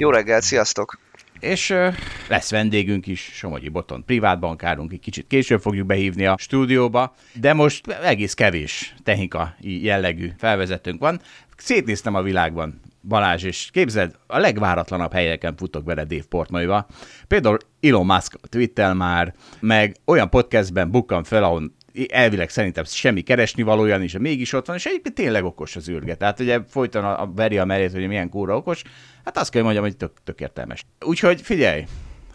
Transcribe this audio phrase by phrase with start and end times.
[0.00, 0.98] Jó reggelt, sziasztok!
[1.40, 1.94] És uh,
[2.28, 7.86] lesz vendégünk is, Somogyi Boton privátbankárunk, egy kicsit később fogjuk behívni a stúdióba, de most
[7.86, 11.20] egész kevés technikai jellegű felvezetőnk van.
[11.56, 16.86] Szétnéztem a világban, Balázs, és képzeld, a legváratlanabb helyeken futok vele Dave Portnoyba.
[17.28, 21.72] Például Elon Musk Twitter már, meg olyan podcastben bukkan fel, ahol
[22.10, 26.14] elvileg szerintem semmi keresni valója de mégis ott van, és egyébként tényleg okos az űrge.
[26.14, 28.82] Tehát ugye folyton a, a veri a merét, hogy milyen kóra okos,
[29.24, 30.86] hát azt kell mondjam, hogy tök, tök értelmes.
[31.04, 31.84] Úgyhogy figyelj,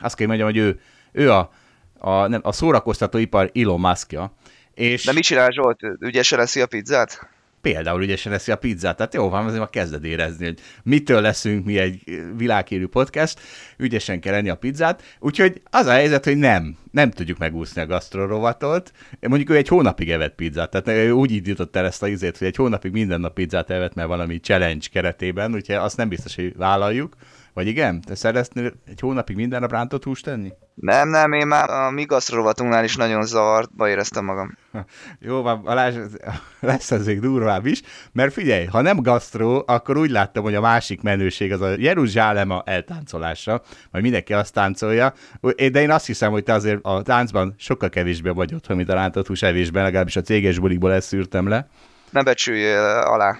[0.01, 0.79] azt kell mondjam, hogy ő,
[1.11, 1.51] ő a,
[1.97, 4.33] a, nem, a szórakoztatóipar Elon Muskja.
[4.73, 5.05] És...
[5.05, 5.79] De mit csinál Zsolt?
[5.99, 7.29] Ügyesen leszi a pizzát?
[7.63, 8.97] Például ügyesen leszi a pizzát.
[8.97, 13.39] Tehát jó van, azért már kezded érezni, hogy mitől leszünk mi egy világhírű podcast,
[13.77, 15.03] ügyesen kell lenni a pizzát.
[15.19, 18.91] Úgyhogy az a helyzet, hogy nem, nem tudjuk megúszni a gasztrorovatot.
[19.19, 22.47] Mondjuk ő egy hónapig evett pizzát, tehát ő úgy indított el ezt a izét, hogy
[22.47, 26.55] egy hónapig minden nap pizzát evett, mert valami challenge keretében, úgyhogy azt nem biztos, hogy
[26.57, 27.15] vállaljuk.
[27.53, 28.01] Vagy igen?
[28.01, 30.51] Te szeretnél egy hónapig minden nap rántott húst tenni?
[30.73, 34.57] Nem, nem, én már a mi gasztrovatunknál is nagyon zavartba éreztem magam.
[35.19, 35.95] Jó van, Balázs,
[36.59, 41.01] lesz azért durvább is, mert figyelj, ha nem gasztró, akkor úgy láttam, hogy a másik
[41.01, 45.13] menőség az a Jeruzsálema eltáncolása, majd mindenki azt táncolja,
[45.55, 48.93] de én azt hiszem, hogy te azért a táncban sokkal kevésbé vagy otthon, mint a
[48.93, 51.67] rántott hús evésben, legalábbis a céges bulikból ezt szűrtem le
[52.13, 53.39] ne becsülj alá.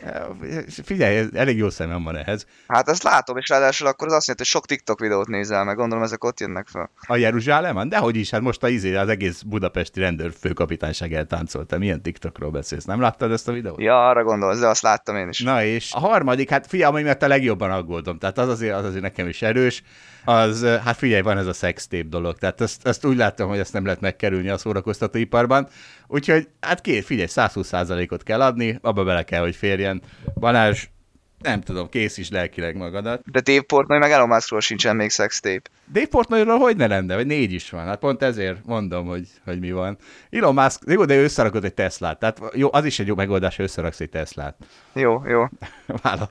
[0.84, 2.46] Figyelj, elég jó szemem van ehhez.
[2.68, 5.76] Hát ezt látom, és ráadásul akkor az azt jelenti, hogy sok TikTok videót nézel meg,
[5.76, 6.92] gondolom ezek ott jönnek fel.
[7.08, 7.90] A Jeruzsálemen?
[7.90, 11.78] Dehogy is, hát most a izé, az egész budapesti rendőr főkapitányság eltáncolta.
[11.78, 12.86] Milyen TikTokról beszélsz?
[12.86, 13.82] Nem láttad ezt a videót?
[13.82, 15.42] Ja, arra gondolsz, de azt láttam én is.
[15.42, 18.86] Na és a harmadik, hát figyelj, ami mert a legjobban aggódom, tehát az azért, az
[18.86, 19.84] azért nekem is erős,
[20.26, 23.74] az, hát figyelj, van ez a sextape dolog, tehát ezt, ezt úgy láttam, hogy ezt
[23.74, 25.68] nem lehet megkerülni a szórakoztatóiparban,
[26.08, 30.02] úgyhogy hát két, figyelj, 120%-ot kell adni, abba bele kell, hogy férjen.
[30.34, 30.88] Balázs,
[31.44, 33.22] nem tudom, kész is lelkileg magadat.
[33.32, 35.70] De Dave Portnoy meg Elon Muskról sincsen még sextape.
[35.92, 37.16] Dave Portnoyról hogy ne lenne?
[37.16, 37.86] Vagy négy is van.
[37.86, 39.98] Hát pont ezért mondom, hogy, hogy mi van.
[40.30, 42.20] Elon Musk, jó, de ő összerakott egy Teslát.
[42.20, 44.56] Tehát jó, az is egy jó megoldás, hogy összeraksz egy Teslát.
[44.94, 45.46] Jó, jó.
[46.02, 46.30] Vála.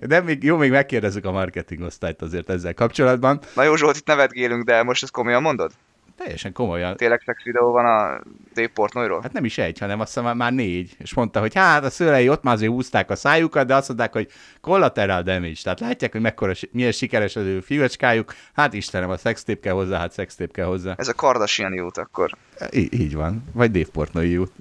[0.00, 3.40] De még, jó, még megkérdezzük a marketing osztályt azért ezzel kapcsolatban.
[3.54, 5.72] Na jó, Zsolt, itt nevetgélünk, de most ezt komolyan mondod?
[6.16, 6.96] Teljesen komolyan.
[6.96, 8.20] Tényleg szex videó van a
[8.54, 9.20] Dave Portnoyról?
[9.22, 10.96] Hát nem is egy, hanem azt hiszem már négy.
[10.98, 14.12] És mondta, hogy hát a szőlei ott már azért húzták a szájukat, de azt mondták,
[14.12, 14.28] hogy
[14.60, 15.60] collateral damage.
[15.62, 18.34] Tehát látják, hogy mekkora, milyen sikeres az ő fiúcskájuk.
[18.54, 20.94] Hát Istenem, a szextép kell hozzá, hát szextép kell hozzá.
[20.96, 22.30] Ez a Kardashian jut akkor.
[22.70, 23.44] Í- így van.
[23.52, 24.52] Vagy Dave Portnoy jut.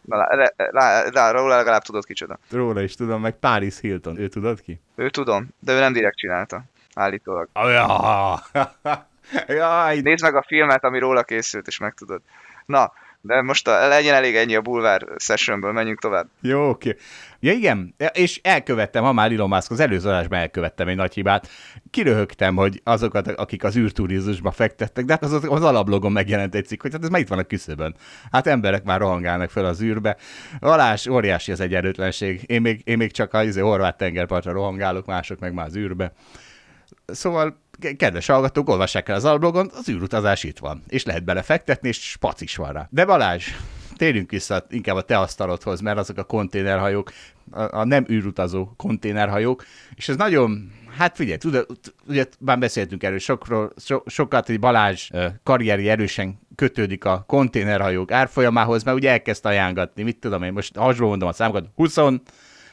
[1.12, 2.40] Na, róla legalább tudod kicsoda.
[2.52, 4.20] Róla is tudom, meg Paris Hilton.
[4.20, 4.80] Ő tudod ki?
[4.96, 6.64] Ő tudom, de ő nem direkt csinálta.
[6.94, 7.50] Állítólag.
[7.54, 8.40] Oh, ja.
[9.48, 10.00] Jaj.
[10.00, 12.22] Nézd meg a filmet, ami róla készült, és megtudod.
[12.66, 12.92] Na,
[13.26, 16.28] de most a, legyen elég ennyi a bulvár sessionből, menjünk tovább.
[16.42, 16.96] Jó, oké.
[17.40, 21.48] Ja igen, és elkövettem, ha már Elon Musk, az előző adásban elkövettem egy nagy hibát.
[21.90, 26.82] Kiröhögtem, hogy azokat, akik az űrturizmusba fektettek, de hát az, az alablogon megjelent egy cikk,
[26.82, 27.96] hogy hát ez már itt van a küszöbön.
[28.32, 30.18] Hát emberek már rohangálnak fel az űrbe.
[30.60, 32.42] Alás, óriási az egyenlőtlenség.
[32.46, 36.14] Én még, én még csak a izé, horvát tengerpartra rohangálok, mások meg már az űrbe.
[37.06, 37.64] Szóval
[37.98, 42.42] kedves hallgatók, olvassák el az alblogon, az űrutazás itt van, és lehet belefektetni, és spac
[42.42, 42.88] is van rá.
[42.92, 43.48] De Balázs,
[43.96, 47.12] térjünk vissza inkább a te asztalodhoz, mert azok a konténerhajók,
[47.52, 51.66] a, a nem űrutazó konténerhajók, és ez nagyon, hát figyelj, tudod,
[52.08, 55.10] ugye már beszéltünk erről sokról, so, sokat, hogy Balázs
[55.44, 61.08] karrieri erősen kötődik a konténerhajók árfolyamához, mert ugye elkezd ajángatni, mit tudom én, most hasonló
[61.08, 61.96] mondom a számokat, 20,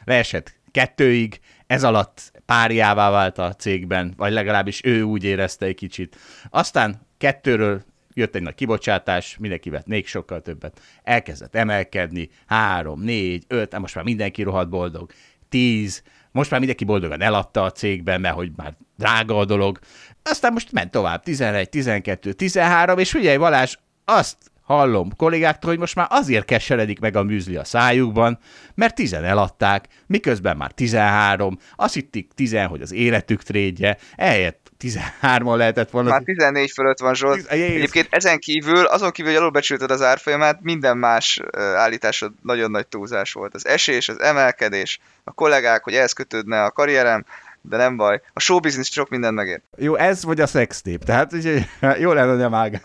[0.04, 6.16] leesett kettőig, ez alatt párjává vált a cégben, vagy legalábbis ő úgy érezte egy kicsit.
[6.50, 7.82] Aztán kettőről
[8.14, 10.80] jött egy nagy kibocsátás, mindenki vett még sokkal többet.
[11.02, 15.10] Elkezdett emelkedni, három, négy, öt, most már mindenki rohadt boldog,
[15.48, 19.78] tíz, most már mindenki boldogan eladta a cégben, mert hogy már drága a dolog.
[20.22, 24.36] Aztán most ment tovább, 11, 12, 13, és figyelj Valás, azt
[24.72, 28.38] hallom kollégáktól, hogy most már azért keseredik meg a műzli a szájukban,
[28.74, 35.56] mert tizen eladták, miközben már 13, azt hittik 10, hogy az életük trédje, eljött 13-on
[35.56, 36.10] lehetett volna.
[36.10, 37.36] Már 14 fölött van Zsolt.
[37.36, 37.46] Tiz...
[37.46, 41.40] Egyébként ezen kívül, azon kívül, hogy alulbecsülted az árfolyamát, minden más
[41.74, 43.54] állításod nagyon nagy túlzás volt.
[43.54, 47.24] Az esés, az emelkedés, a kollégák, hogy ehhez kötődne a karrierem,
[47.62, 48.20] de nem baj.
[48.32, 49.60] A show business sok mindent megér.
[49.76, 51.64] Jó, ez vagy a szextép, tehát ugye,
[52.04, 52.80] jó lenne, a mág.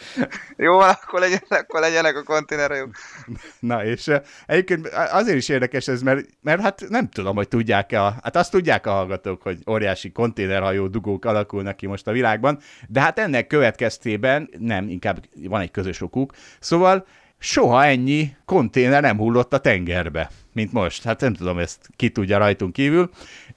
[0.56, 2.94] jó, akkor legyenek, akkor legyenek a konténerhajók.
[3.60, 4.10] Na, és
[4.46, 8.50] egyébként azért is érdekes ez, mert, mert hát nem tudom, hogy tudják-e, a, hát azt
[8.50, 12.58] tudják a hallgatók, hogy óriási konténerhajó dugók alakulnak ki most a világban,
[12.88, 17.06] de hát ennek következtében nem, inkább van egy közös okuk, szóval
[17.42, 21.02] soha ennyi konténer nem hullott a tengerbe, mint most.
[21.02, 23.10] Hát nem tudom, ezt ki tudja rajtunk kívül.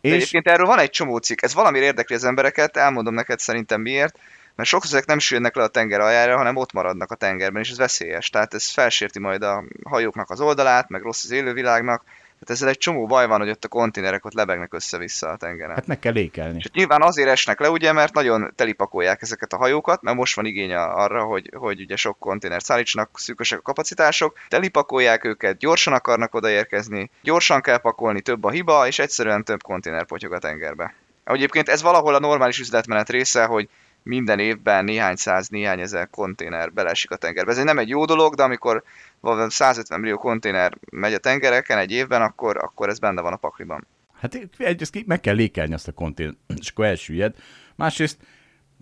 [0.06, 0.14] És...
[0.14, 4.20] Egyébként erről van egy csomó cikk, ez valamire érdekli az embereket, elmondom neked szerintem miért,
[4.56, 7.70] mert sokszor ezek nem süllyednek le a tenger aljára, hanem ott maradnak a tengerben, és
[7.70, 8.30] ez veszélyes.
[8.30, 12.04] Tehát ez felsérti majd a hajóknak az oldalát, meg rossz az élővilágnak,
[12.46, 15.76] tehát ezzel egy csomó baj van, hogy ott a konténerek ott lebegnek össze-vissza a tengeren.
[15.76, 16.58] Hát meg kell lékelni.
[16.58, 20.46] És nyilván azért esnek le, ugye, mert nagyon telipakolják ezeket a hajókat, mert most van
[20.46, 26.34] igény arra, hogy, hogy ugye sok konténer szállítsanak, szűkösek a kapacitások, telipakolják őket, gyorsan akarnak
[26.34, 30.94] odaérkezni, gyorsan kell pakolni, több a hiba, és egyszerűen több konténer potyog a tengerbe.
[31.24, 33.70] Egyébként ez valahol a normális üzletmenet része, hogy
[34.04, 37.52] minden évben néhány száz, néhány ezer konténer belesik a tengerbe.
[37.52, 38.84] Ez nem egy jó dolog, de amikor
[39.22, 43.88] 150 millió konténer megy a tengereken egy évben, akkor, akkor ez benne van a pakliban.
[44.20, 47.36] Hát egyrészt meg kell lékelni azt a konténert, és akkor elsüllyed.
[47.76, 48.18] Másrészt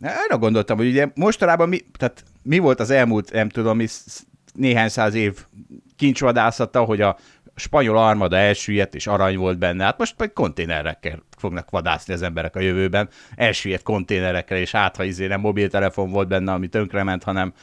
[0.01, 3.87] arra gondoltam, hogy ugye mostanában mi, tehát mi volt az elmúlt, nem tudom, mi
[4.53, 5.45] néhány száz év
[5.95, 7.17] kincsvadászata, hogy a
[7.55, 9.83] spanyol armada elsüllyedt, és arany volt benne.
[9.83, 13.09] Hát most majd konténerekkel fognak vadászni az emberek a jövőben.
[13.35, 17.53] Elsüllyedt konténerekkel, és hát, ha izé nem mobiltelefon volt benne, ami tönkrement, hanem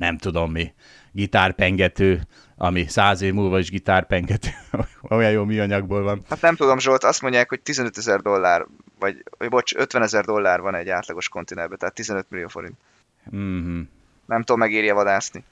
[0.00, 0.72] nem tudom mi,
[1.12, 2.20] gitárpengető,
[2.56, 4.48] ami száz év múlva is gitárpengető,
[5.08, 6.22] olyan jó műanyagból van.
[6.28, 8.66] Hát nem tudom, Zsolt, azt mondják, hogy 15 ezer dollár,
[8.98, 12.74] vagy, vagy bocs, 50 ezer dollár van egy átlagos konténerben, tehát 15 millió forint.
[13.36, 13.80] Mm-hmm.
[14.26, 15.44] Nem tudom, megéri vadászni.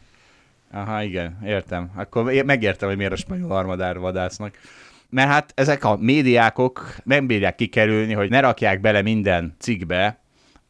[0.73, 1.91] Aha, igen, értem.
[1.97, 4.59] Akkor megértem, hogy miért a spanyol armadár vadásznak.
[5.11, 10.19] Mert hát ezek a médiákok nem bírják kikerülni, hogy ne rakják bele minden cikkbe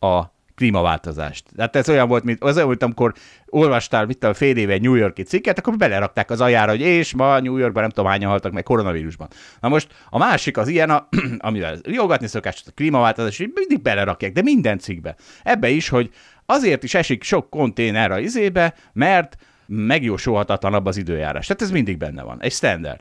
[0.00, 0.24] a
[0.58, 1.44] klímaváltozást.
[1.56, 3.12] Tehát ez olyan volt, mint az olyan volt, amikor
[3.46, 7.40] olvastál mit a fél éve New Yorki cikket, akkor belerakták az ajára, hogy és ma
[7.40, 9.28] New Yorkban nem tudom hányan haltak meg koronavírusban.
[9.60, 11.08] Na most a másik az ilyen, a,
[11.38, 15.16] amivel jogatni szokás, a klímaváltozás, hogy mindig belerakják, de minden cikkbe.
[15.42, 16.10] Ebbe is, hogy
[16.46, 21.46] azért is esik sok konténer a izébe, mert megjósolhatatlanabb az időjárás.
[21.46, 22.42] Tehát ez mindig benne van.
[22.42, 23.00] Egy standard.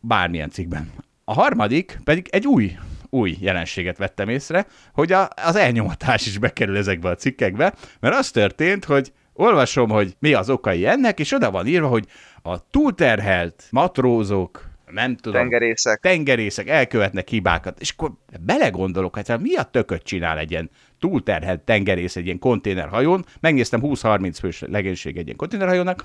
[0.00, 0.90] Bármilyen cikkben.
[1.24, 2.76] A harmadik pedig egy új
[3.10, 8.30] új jelenséget vettem észre, hogy a, az elnyomatás is bekerül ezekbe a cikkekbe, mert az
[8.30, 12.06] történt, hogy olvasom, hogy mi az okai ennek, és oda van írva, hogy
[12.42, 16.00] a túlterhelt matrózok, nem tudom, tengerészek.
[16.00, 22.16] tengerészek elkövetnek hibákat, és akkor belegondolok, hát mi a tököt csinál egy ilyen túlterhelt tengerész
[22.16, 26.04] egy ilyen konténerhajón, megnéztem 20-30 fős legénység egy ilyen konténerhajónak,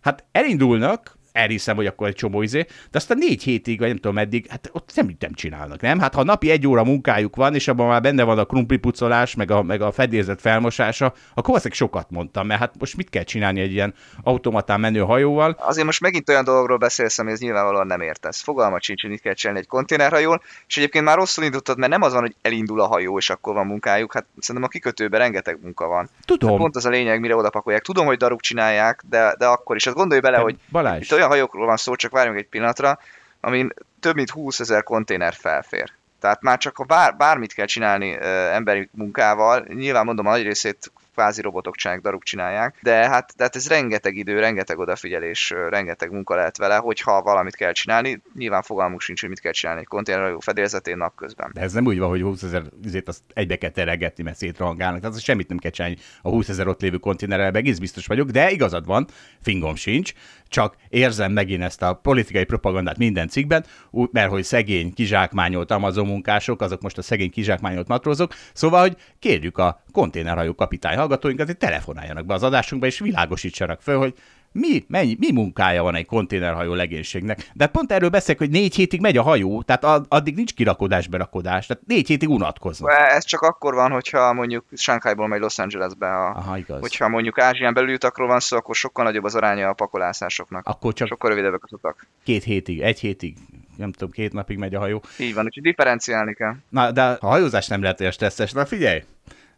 [0.00, 2.60] hát elindulnak, elhiszem, hogy akkor egy csomó izé,
[2.90, 5.98] de aztán négy hétig, vagy nem tudom meddig, hát ott nem, nem csinálnak, nem?
[5.98, 9.50] Hát ha napi egy óra munkájuk van, és abban már benne van a krumplipucolás, meg
[9.50, 13.60] a, meg a fedélzet felmosása, akkor valószínűleg sokat mondtam, mert hát most mit kell csinálni
[13.60, 15.56] egy ilyen automatán menő hajóval?
[15.60, 18.42] Azért most megint olyan dologról beszélsz, ami ez nyilvánvalóan nem értesz.
[18.42, 22.02] Fogalmat sincs, hogy mit kell csinálni egy konténerhajón, és egyébként már rosszul indultad, mert nem
[22.02, 25.58] az van, hogy elindul a hajó, és akkor van munkájuk, hát szerintem a kikötőben rengeteg
[25.62, 26.08] munka van.
[26.24, 26.50] Tudom.
[26.50, 27.82] Hát pont az a lényeg, mire odapakolják.
[27.82, 29.84] Tudom, hogy daruk csinálják, de, de akkor is.
[29.84, 31.02] Hát gondolj bele, hogy Balázs.
[31.02, 32.98] itt olyan olyan hajókról van szó, csak várjunk egy pillanatra,
[33.40, 35.92] amin több mint 20 ezer konténer felfér.
[36.20, 40.42] Tehát már csak ha bár, bármit kell csinálni ö, emberi munkával, nyilván mondom, a nagy
[40.42, 45.54] részét kvázi robotok csinálják, daruk csinálják, de hát, de hát ez rengeteg idő, rengeteg odafigyelés,
[45.68, 49.80] rengeteg munka lehet vele, hogyha valamit kell csinálni, nyilván fogalmuk sincs, hogy mit kell csinálni
[49.80, 51.50] egy konténerhajó fedélzetén napközben.
[51.54, 55.00] De ez nem úgy van, hogy 20 ezer azért azt egybe kell teregetni, mert szétrangálnak,
[55.00, 58.50] tehát semmit nem kell csinálni a 20 ezer ott lévő konténerrel, egész biztos vagyok, de
[58.50, 59.06] igazad van,
[59.42, 60.12] fingom sincs,
[60.48, 63.64] csak érzem megint ezt a politikai propagandát minden cikkben,
[64.10, 69.58] mert hogy szegény, kizsákmányolt Amazon munkások, azok most a szegény kizsákmányolt matrózok, szóval, hogy kérjük
[69.58, 74.14] a konténerhajó kapitány hallgatóinkat, hogy telefonáljanak be az adásunkba, és világosítsanak föl, hogy
[74.52, 77.50] mi, mennyi, mi munkája van egy konténerhajó legénységnek.
[77.52, 81.66] De pont erről beszélek, hogy négy hétig megy a hajó, tehát addig nincs kirakodás, berakodás,
[81.66, 82.90] tehát négy hétig unatkoznak.
[82.92, 86.06] Ez csak akkor van, hogyha mondjuk Shanghaiból megy Los Angelesbe.
[86.06, 86.80] A, Aha, igaz.
[86.80, 90.66] Hogyha mondjuk Ázsián belül utakról van szó, akkor sokkal nagyobb az aránya a pakolászásoknak.
[90.66, 92.06] Akkor csak sokkal rövidebbek az utak.
[92.24, 93.36] Két hétig, egy hétig,
[93.76, 95.02] nem tudom, két napig megy a hajó.
[95.18, 96.54] Így van, úgyhogy differenciálni kell.
[96.68, 98.52] Na, de a hajózás nem lehet olyan stresszes.
[98.52, 99.02] Na figyelj,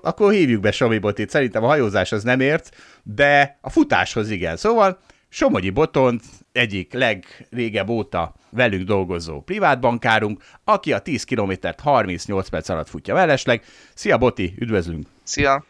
[0.03, 1.31] akkor hívjuk be Somi Botit.
[1.31, 4.57] Szerintem a hajózás az nem ért, de a futáshoz igen.
[4.57, 12.69] Szóval Somogyi Botont egyik legrégebb óta velünk dolgozó privátbankárunk, aki a 10 kilométert 38 perc
[12.69, 13.63] alatt futja mellesleg.
[13.95, 15.07] Szia Boti, üdvözlünk!
[15.23, 15.65] Szia!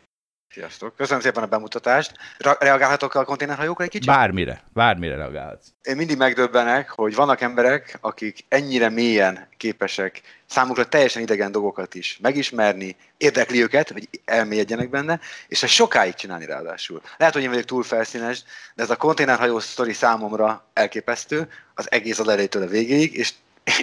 [0.50, 0.96] Sziasztok!
[0.96, 2.12] Köszönöm szépen a bemutatást.
[2.38, 4.06] Reagálhatok a konténerhajókra egy kicsit?
[4.06, 5.66] Bármire, bármire reagálhatsz.
[5.82, 12.18] Én mindig megdöbbenek, hogy vannak emberek, akik ennyire mélyen képesek számukra teljesen idegen dolgokat is
[12.22, 17.02] megismerni, érdekli őket, hogy elmélyedjenek benne, és ezt sokáig csinálni ráadásul.
[17.16, 22.18] Lehet, hogy én vagyok túl felszínes, de ez a konténerhajó sztori számomra elképesztő, az egész
[22.18, 23.32] az elejétől a végéig, és,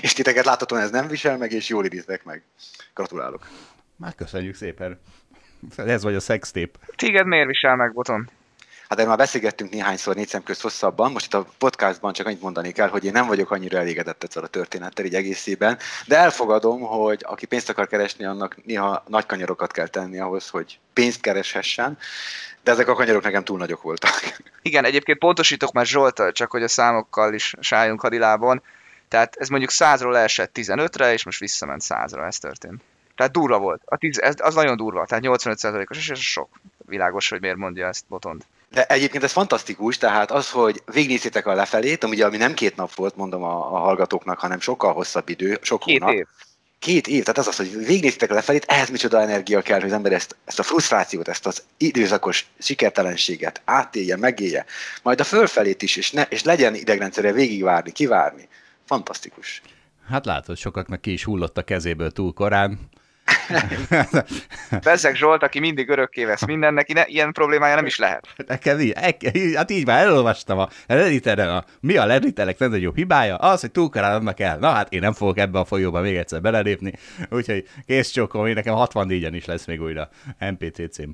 [0.01, 2.43] és titeket láthatóan ez nem visel meg, és jól idéztek meg.
[2.93, 3.47] Gratulálok.
[3.95, 4.99] Már köszönjük szépen.
[5.77, 6.77] Ez vagy a sextép.
[6.95, 8.29] Téged miért visel meg, Boton?
[8.89, 12.41] Hát erről már beszélgettünk néhányszor négy szem közt hosszabban, most itt a podcastban csak annyit
[12.41, 16.81] mondani kell, hogy én nem vagyok annyira elégedett ezzel a történettel így egészében, de elfogadom,
[16.81, 21.97] hogy aki pénzt akar keresni, annak néha nagy kanyarokat kell tenni ahhoz, hogy pénzt kereshessen,
[22.63, 24.11] de ezek a kanyarok nekem túl nagyok voltak.
[24.61, 28.61] Igen, egyébként pontosítok már Zsoltal, csak hogy a számokkal is sáljunk hadilában.
[29.07, 32.81] Tehát ez mondjuk 100-ról leesett 15-re, és most visszament 100-ra, ez történt.
[33.15, 33.81] Tehát durva volt.
[33.85, 36.49] A tíz, ez, az nagyon durva, tehát 85%-os, és ez sok.
[36.85, 38.45] Világos, hogy miért mondja ezt Botond.
[38.69, 42.93] De egyébként ez fantasztikus, tehát az, hogy végignéztétek a lefelét, ami, ami nem két nap
[42.93, 46.15] volt, mondom a, a hallgatóknak, hanem sokkal hosszabb idő, sok Két hónap.
[46.15, 46.25] év.
[46.79, 49.95] Két év, tehát az az, hogy végignéztétek a lefelét, ehhez micsoda energia kell, hogy az
[49.95, 54.65] ember ezt, ezt a frusztrációt, ezt az időszakos sikertelenséget átélje, megélje,
[55.03, 58.47] majd a fölfelét is, és, ne, és legyen idegrendszerre végigvárni, kivárni.
[58.85, 59.61] Fantasztikus.
[60.07, 62.79] Hát látod, sokaknak ki is hullott a kezéből túl korán.
[64.83, 68.27] Bezzeg Zsolt, aki mindig örökké vesz minden, neki ne, ilyen problémája nem is lehet.
[68.47, 73.35] Nekem így, e- hát így már elolvastam a Redditeren, a, mi a Redditelek legnagyobb hibája?
[73.35, 74.57] Az, hogy túl adnak el.
[74.57, 76.93] Na hát én nem fogok ebbe a folyóba még egyszer belelépni,
[77.29, 81.09] úgyhogy kész csókom, én nekem 64-en is lesz még újra MPCC-m.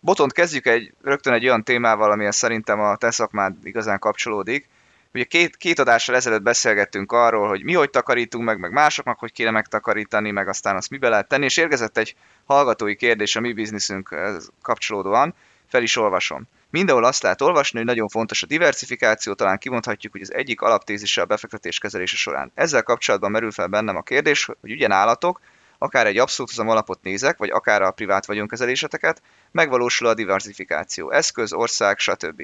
[0.00, 4.68] Botont kezdjük egy, rögtön egy olyan témával, amihez szerintem a te szakmád igazán kapcsolódik.
[5.14, 9.32] Ugye két, két adással ezelőtt beszélgettünk arról, hogy mi hogy takarítunk meg, meg másoknak hogy
[9.32, 13.52] kéne megtakarítani, meg aztán azt mibe lehet tenni, és érkezett egy hallgatói kérdés a mi
[13.52, 14.16] bizniszünk
[14.62, 15.34] kapcsolódóan,
[15.68, 16.48] fel is olvasom.
[16.70, 21.20] Mindenhol azt lehet olvasni, hogy nagyon fontos a diversifikáció, talán kimondhatjuk, hogy az egyik alaptézise
[21.20, 22.52] a befektetés kezelése során.
[22.54, 25.40] Ezzel kapcsolatban merül fel bennem a kérdés, hogy ugye nálatok,
[25.78, 31.98] akár egy abszolút alapot nézek, vagy akár a privát vagyonkezeléseteket, megvalósul a diversifikáció, eszköz, ország,
[31.98, 32.42] stb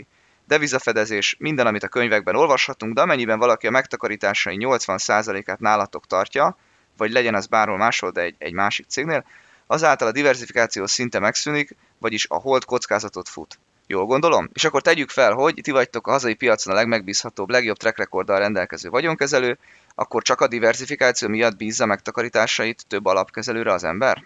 [0.51, 6.57] devizafedezés, minden, amit a könyvekben olvashatunk, de amennyiben valaki a megtakarításai 80%-át nálatok tartja,
[6.97, 9.25] vagy legyen az bárhol máshol, de egy, egy másik cégnél,
[9.67, 13.59] azáltal a diversifikáció szinte megszűnik, vagyis a hold kockázatot fut.
[13.87, 14.51] Jól gondolom?
[14.53, 18.39] És akkor tegyük fel, hogy ti vagytok a hazai piacon a legmegbízhatóbb, legjobb track recorddal
[18.39, 19.59] rendelkező vagyonkezelő,
[19.95, 24.25] akkor csak a diversifikáció miatt bízza megtakarításait több alapkezelőre az ember?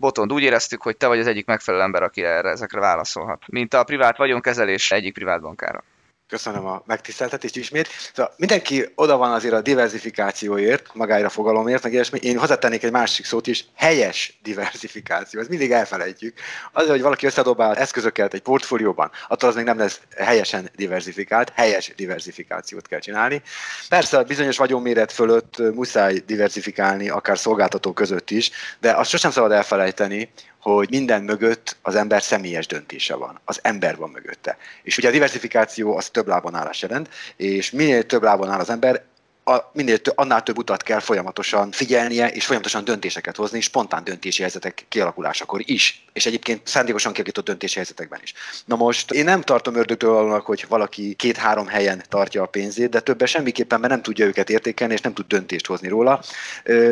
[0.00, 3.42] Botond, úgy éreztük, hogy te vagy az egyik megfelelő ember, aki erre ezekre válaszolhat.
[3.46, 5.82] Mint a privát vagyonkezelés egyik privát bankára.
[6.30, 7.88] Köszönöm a megtiszteltetést ismét.
[8.14, 12.18] Szóval mindenki oda van azért a diversifikációért, magára fogalomért, meg ilyesmi.
[12.22, 15.40] Én hozzátennék egy másik szót is, helyes diversifikáció.
[15.40, 16.38] Ez mindig elfelejtjük.
[16.72, 21.92] Az, hogy valaki összedobál eszközöket egy portfólióban, attól az még nem lesz helyesen diversifikált, helyes
[21.96, 23.42] diversifikációt kell csinálni.
[23.88, 29.52] Persze a bizonyos vagyonméret fölött muszáj diversifikálni, akár szolgáltató között is, de azt sosem szabad
[29.52, 33.40] elfelejteni, hogy minden mögött az ember személyes döntése van.
[33.44, 34.56] Az ember van mögötte.
[34.82, 38.70] És ugye a diversifikáció az több lábon állás jelent, és minél több lábon áll az
[38.70, 39.02] ember,
[39.50, 44.40] a, minél több, annál több utat kell folyamatosan figyelnie, és folyamatosan döntéseket hozni, spontán döntési
[44.40, 48.34] helyzetek kialakulásakor is, és egyébként szándékosan kialakított döntési helyzetekben is.
[48.64, 53.00] Na most én nem tartom ördögtől annak, hogy valaki két-három helyen tartja a pénzét, de
[53.00, 56.22] többen semmiképpen, mert nem tudja őket értékelni, és nem tud döntést hozni róla.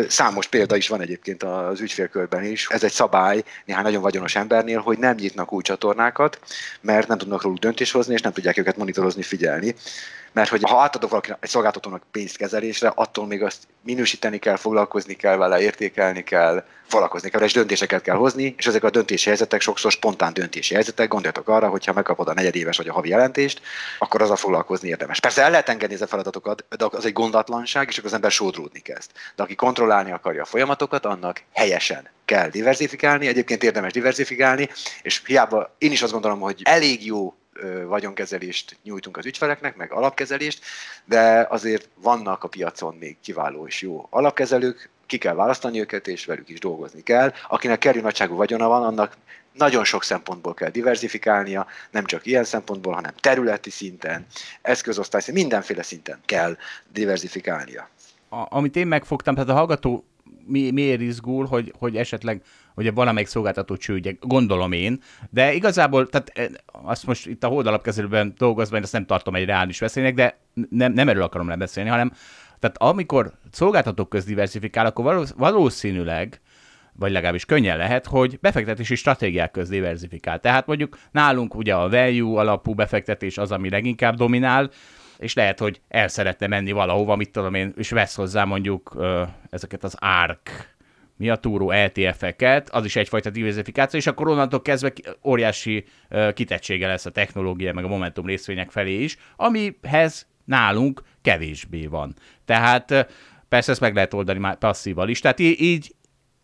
[0.08, 2.66] Számos példa is van egyébként az ügyfélkörben is.
[2.70, 6.38] Ez egy szabály néhány nagyon vagyonos embernél, hogy nem nyitnak új csatornákat,
[6.80, 9.74] mert nem tudnak róluk döntést hozni, és nem tudják őket monitorozni, figyelni
[10.32, 15.37] mert hogy ha átadok valakinek egy szolgáltatónak pénzkezelésre, attól még azt minősíteni kell, foglalkozni kell
[15.37, 19.92] vele, értékelni kell, foglalkozni kell, és döntéseket kell hozni, és ezek a döntési helyzetek sokszor
[19.92, 21.08] spontán döntési helyzetek.
[21.08, 23.61] Gondoljatok arra, hogy ha megkapod a negyedéves vagy a havi jelentést,
[23.99, 25.20] akkor az a foglalkozni érdemes.
[25.20, 28.80] Persze el lehet engedni a feladatokat, de az egy gondatlanság, és akkor az ember sódródni
[28.80, 29.11] kezd.
[29.37, 34.68] De aki kontrollálni akarja a folyamatokat, annak helyesen kell diversifikálni, egyébként érdemes diversifikálni,
[35.02, 37.35] és hiába én is azt gondolom, hogy elég jó
[37.86, 40.64] vagyonkezelést nyújtunk az ügyfeleknek, meg alapkezelést,
[41.04, 46.24] de azért vannak a piacon még kiváló és jó alapkezelők, ki kell választani őket, és
[46.24, 47.32] velük is dolgozni kell.
[47.48, 49.16] Akinek kerül nagyságú vagyona van, annak
[49.52, 54.26] nagyon sok szempontból kell diversifikálnia, nem csak ilyen szempontból, hanem területi szinten,
[54.62, 56.56] eszközosztály szinten, mindenféle szinten kell
[56.92, 57.88] diversifikálnia.
[58.28, 60.04] A, amit én megfogtam, tehát a hallgató
[60.46, 62.42] mi, miért izgul, hogy, hogy esetleg
[62.85, 68.35] hogy valamelyik szolgáltató csődje, gondolom én, de igazából, tehát eh, azt most itt a holdalapkezelőben
[68.37, 70.38] dolgozva, én ezt nem tartom egy reális veszélynek, de
[70.70, 72.12] nem, nem erről akarom lebeszélni, hanem
[72.58, 76.40] tehát amikor szolgáltatók köz diversifikál, akkor valószínűleg
[76.92, 80.40] vagy legalábbis könnyen lehet, hogy befektetési stratégiák köz diversifikál.
[80.40, 84.70] Tehát mondjuk nálunk ugye a value alapú befektetés az, ami leginkább dominál,
[85.18, 89.23] és lehet, hogy el szeretne menni valahova, mit tudom én, és vesz hozzá mondjuk ö,
[89.50, 90.76] ezeket az ARK
[91.18, 94.92] mi a túró ETF-eket, az is egyfajta diversifikáció, és akkor onnantól kezdve
[95.25, 95.84] óriási
[96.34, 102.14] kitettsége lesz a technológia, meg a Momentum részvények felé is, amihez nálunk kevésbé van.
[102.44, 103.14] Tehát
[103.48, 105.20] persze ezt meg lehet oldani már passzíval is.
[105.20, 105.94] Tehát így,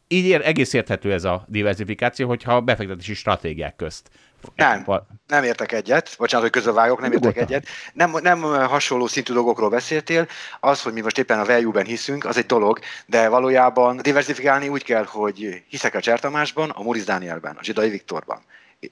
[0.09, 4.11] így ér, egész érthető ez a diversifikáció, hogyha befektetési stratégiák közt.
[4.55, 4.85] Nem,
[5.27, 7.67] nem értek egyet, bocsánat, hogy közbevágok, nem értek egyet.
[7.93, 10.27] Nem, nem hasonló szintű dolgokról beszéltél.
[10.61, 14.85] Az, hogy mi most éppen a value-ben hiszünk, az egy dolog, de valójában diversifikálni úgy
[14.85, 18.43] kell, hogy hiszek a Csertamásban, a Moriz Danielben, a Zsidai Viktorban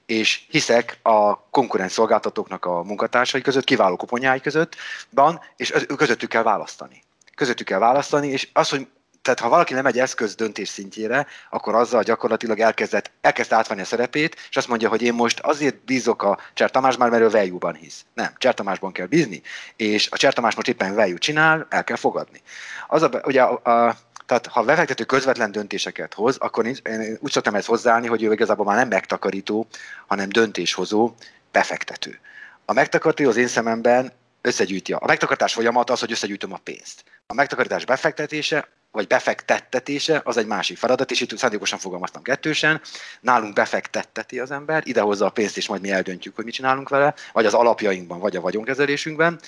[0.05, 4.75] és hiszek a konkurens szolgáltatóknak a munkatársai között, kiváló kuponjái között
[5.09, 7.03] van, és közöttük kell választani.
[7.35, 8.87] Közöttük kell választani, és az, hogy
[9.23, 13.85] tehát ha valaki nem egy eszköz döntés szintjére, akkor azzal gyakorlatilag elkezdett, elkezdte átvenni a
[13.85, 17.29] szerepét, és azt mondja, hogy én most azért bízok a Cser Tamás már, mert ő
[17.29, 18.05] value hisz.
[18.13, 19.41] Nem, Cser Tamásban kell bízni,
[19.75, 22.41] és a Cser Tamás most éppen value csinál, el kell fogadni.
[22.87, 27.31] Az a, ugye a, a tehát ha befektető közvetlen döntéseket hoz, akkor nincs, én úgy
[27.31, 29.67] szoktam ezt hozzáállni, hogy ő igazából már nem megtakarító,
[30.07, 31.13] hanem döntéshozó
[31.51, 32.19] befektető.
[32.65, 34.11] A megtakarító az én szememben
[34.41, 34.93] összegyűjti.
[34.93, 37.03] A megtakarítás folyamat az, hogy összegyűjtöm a pénzt.
[37.27, 42.81] A megtakarítás befektetése vagy befektettetése, az egy másik feladat, és itt szándékosan fogalmaztam kettősen.
[43.21, 47.13] Nálunk befektetteti az ember, idehozza a pénzt, és majd mi eldöntjük, hogy mit csinálunk vele,
[47.31, 49.39] vagy az alapjainkban, vagy a vagyonkezelésünkben.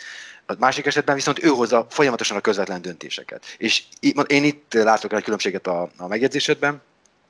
[0.46, 3.46] A másik esetben viszont ő hozza folyamatosan a közvetlen döntéseket.
[3.58, 3.84] És
[4.28, 6.82] én itt látok egy különbséget a, a megjegyzésedben,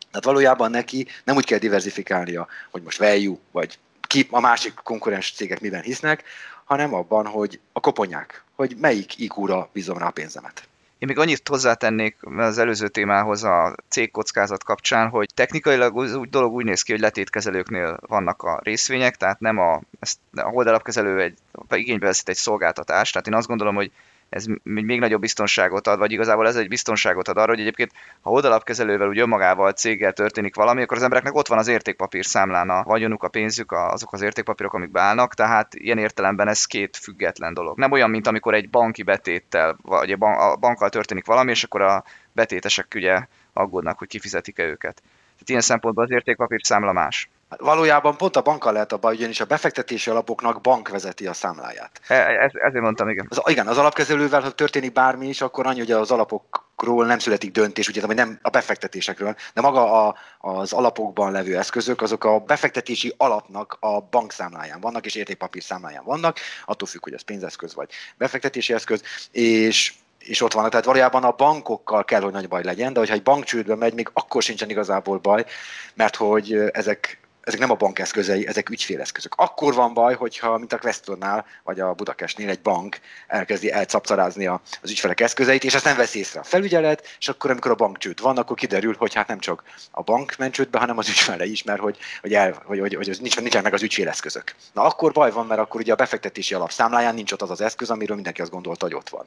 [0.10, 5.34] tehát valójában neki nem úgy kell diversifikálnia, hogy most value, vagy ki a másik konkurens
[5.34, 6.24] cégek miben hisznek,
[6.65, 10.67] hanem abban, hogy a koponyák, hogy melyik IQ-ra bízom rá a pénzemet.
[10.97, 16.65] Én még annyit hozzátennék az előző témához a cégkockázat kapcsán, hogy technikailag úgy, dolog úgy
[16.65, 21.37] néz ki, hogy letétkezelőknél vannak a részvények, tehát nem a, ezt, a holdalapkezelő egy,
[21.69, 23.91] igénybe veszik egy szolgáltatást, tehát én azt gondolom, hogy
[24.29, 28.29] ez még nagyobb biztonságot ad, vagy igazából ez egy biztonságot ad arra, hogy egyébként ha
[28.29, 32.83] oldalapkezelővel úgy önmagával céggel történik valami, akkor az embereknek ott van az értékpapír számlán a
[32.83, 37.77] vagyonuk, a pénzük, azok az értékpapírok, amik beállnak, tehát ilyen értelemben ez két független dolog.
[37.77, 42.03] Nem olyan, mint amikor egy banki betéttel, vagy a bankkal történik valami, és akkor a
[42.31, 45.01] betétesek ugye aggódnak, hogy kifizetik-e őket.
[45.33, 47.29] Tehát ilyen szempontból az értékpapír számla más.
[47.50, 51.34] Hát valójában pont a bankkal lehet a baj, ugyanis a befektetési alapoknak bank vezeti a
[51.34, 52.01] számláját.
[52.08, 53.27] E, ez, ezért mondtam, igen.
[53.29, 57.51] Az, igen, az alapkezelővel, ha történik bármi is, akkor annyi, hogy az alapokról nem születik
[57.51, 62.40] döntés, ugye, vagy nem a befektetésekről, de maga a, az alapokban levő eszközök, azok a
[62.40, 67.90] befektetési alapnak a bankszámláján vannak, és értékpapír számláján vannak, attól függ, hogy az pénzeszköz vagy
[68.18, 70.70] befektetési eszköz, és és ott vannak.
[70.70, 73.94] Tehát valójában a bankokkal kell, hogy nagy baj legyen, de hogyha egy bank csődbe megy,
[73.94, 75.46] még akkor sincsen igazából baj,
[75.94, 79.34] mert hogy ezek ezek nem a bank eszközei, ezek ügyféleszközök.
[79.36, 84.90] Akkor van baj, hogyha, mint a Questornál, vagy a Budakesnél egy bank elkezdi elcapcarázni az
[84.90, 88.22] ügyfelek eszközeit, és ezt nem vesz észre a felügyelet, és akkor, amikor a bank csőd
[88.22, 91.64] van, akkor kiderül, hogy hát nem csak a bank ment csődbe, hanem az ügyfele is,
[91.64, 94.55] mert hogy, hogy, el, hogy, hogy, hogy nincs, nincsen meg az ügyféleszközök.
[94.74, 97.90] Na akkor baj van, mert akkor ugye a befektetési alapszámláján nincs ott az az eszköz,
[97.90, 99.25] amiről mindenki azt gondolta, hogy ott van.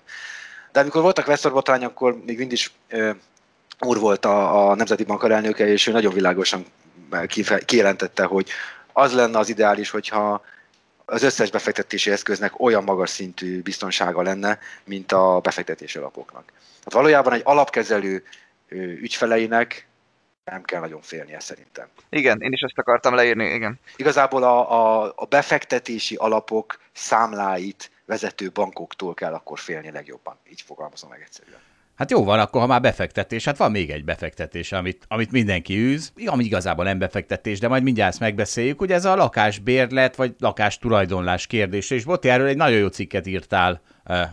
[0.72, 2.72] De amikor voltak Vesztor akkor még mindig is
[3.80, 6.66] úr volt a, a Nemzeti Bank elnöke, és ő nagyon világosan
[7.64, 8.48] kijelentette, hogy
[8.92, 10.44] az lenne az ideális, hogyha
[11.04, 16.52] az összes befektetési eszköznek olyan magas szintű biztonsága lenne, mint a befektetési alapoknak.
[16.84, 18.24] Hát valójában egy alapkezelő
[19.00, 19.88] ügyfeleinek
[20.44, 21.88] nem kell nagyon félnie szerintem.
[22.08, 23.80] Igen, én is ezt akartam leírni, igen.
[23.96, 30.38] Igazából a, a, a befektetési alapok számláit vezető bankoktól kell akkor félni legjobban.
[30.50, 31.60] Így fogalmazom meg egyszerűen.
[31.98, 35.74] Hát jó van, akkor ha már befektetés, hát van még egy befektetés, amit, amit mindenki
[35.74, 40.34] űz, ami igazából nem befektetés, de majd mindjárt ezt megbeszéljük, ugye ez a lakásbérlet vagy
[40.38, 43.80] lakás tulajdonlás kérdése, és Boti, erről egy nagyon jó cikket írtál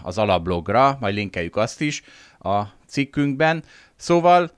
[0.04, 2.04] az alablogra, majd linkeljük azt is
[2.40, 3.64] a cikkünkben.
[3.96, 4.52] Szóval,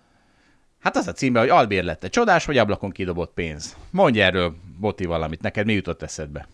[0.79, 3.77] hát az a címe, hogy albérlete csodás, vagy ablakon kidobott pénz.
[3.89, 6.47] Mondj erről, Boti, valamit, neked mi jutott eszedbe?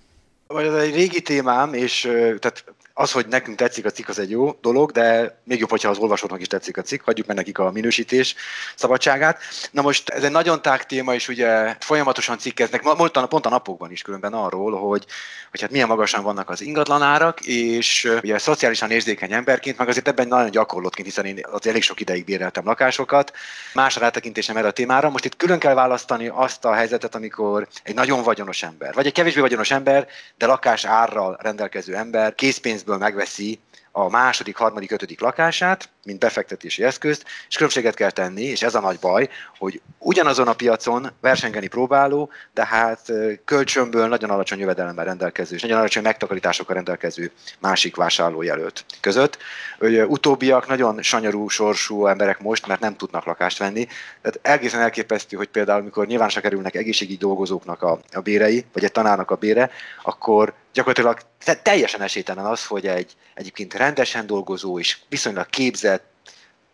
[0.58, 2.02] Ez egy régi témám, és
[2.40, 2.64] tehát
[2.94, 5.98] az, hogy nekünk tetszik a cikk, az egy jó dolog, de még jobb, hogyha az
[5.98, 8.36] olvasóknak is tetszik a cikk, hagyjuk meg nekik a minősítés
[8.76, 9.40] szabadságát.
[9.72, 13.50] Na most ez egy nagyon tág téma, és ugye folyamatosan cikkeznek, pont a, pont a
[13.50, 15.06] napokban is különben arról, hogy,
[15.52, 20.28] hogy hát milyen magasan vannak az ingatlanárak, és ugye szociálisan érzékeny emberként, meg azért ebben
[20.28, 23.34] nagyon gyakorlottként, hiszen én az elég sok ideig béreltem lakásokat,
[23.74, 25.10] más rátekintésem erre a témára.
[25.10, 29.14] Most itt külön kell választani azt a helyzetet, amikor egy nagyon vagyonos ember, vagy egy
[29.14, 30.08] kevésbé vagyonos ember,
[30.44, 33.60] de lakás árral rendelkező ember készpénzből megveszi
[33.96, 38.80] a második, harmadik, ötödik lakását, mint befektetési eszközt, és különbséget kell tenni, és ez a
[38.80, 43.12] nagy baj, hogy ugyanazon a piacon versengeni próbáló, de hát
[43.46, 49.38] kölcsönből nagyon alacsony jövedelemmel rendelkező, és nagyon alacsony megtakarításokkal rendelkező másik vásárlójelölt között.
[49.80, 53.88] Hogy utóbbiak nagyon sanyarú sorsú emberek most, mert nem tudnak lakást venni.
[54.22, 58.92] Tehát egészen elképesztő, hogy például, amikor nyilvánosra kerülnek egészségügyi dolgozóknak a, a bérei, vagy egy
[58.92, 59.70] tanárnak a bére,
[60.04, 61.20] akkor gyakorlatilag
[61.62, 66.12] teljesen esélytelen az, hogy egy egyébként rendesen dolgozó és viszonylag képzett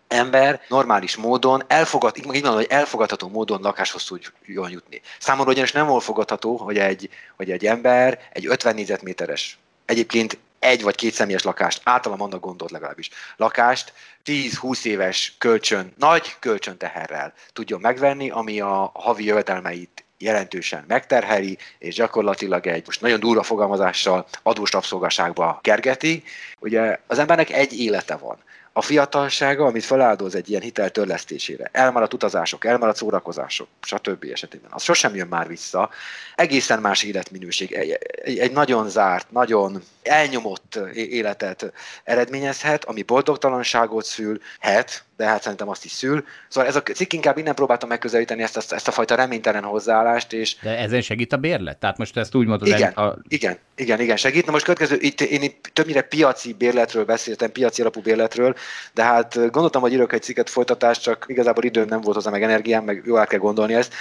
[0.07, 5.01] ember normális módon, elfogad, így mondom, hogy elfogadható módon lakáshoz tudjon jutni.
[5.19, 10.81] Számomra ugyanis nem volt fogadható, hogy egy, hogy egy ember egy 50 négyzetméteres, egyébként egy
[10.83, 13.93] vagy két személyes lakást, általam annak gondolt legalábbis, lakást
[14.25, 22.67] 10-20 éves kölcsön, nagy kölcsönteherrel tudjon megvenni, ami a havi jövedelmeit jelentősen megterheli, és gyakorlatilag
[22.67, 26.23] egy, most nagyon durva fogalmazással adós rabszolgaságba kergeti.
[26.59, 28.37] Ugye az embernek egy élete van
[28.73, 34.25] a fiatalsága, amit feláldoz egy ilyen hitel törlesztésére, elmaradt utazások, elmaradt szórakozások, stb.
[34.31, 35.89] esetében, az sosem jön már vissza.
[36.35, 45.03] Egészen más életminőség, egy, egy, egy nagyon zárt, nagyon elnyomott életet eredményezhet, ami boldogtalanságot szülhet,
[45.19, 46.23] de hát szerintem azt is szül.
[46.47, 50.33] Szóval ez a cikk inkább innen próbáltam megközelíteni ezt, ezt, ezt a fajta reménytelen hozzáállást.
[50.33, 50.55] És...
[50.61, 51.77] De ezen segít a bérlet?
[51.77, 53.17] Tehát most ezt úgy mondod, igen, a...
[53.27, 54.45] igen, igen, igen, segít.
[54.45, 58.55] Na most következő, itt én itt többnyire piaci bérletről beszéltem, piaci alapú bérletről,
[58.93, 62.43] de hát gondoltam, hogy írok egy cikket folytatást, csak igazából időm nem volt hozzá, meg
[62.43, 63.93] energiám, meg jól el kell gondolni ezt.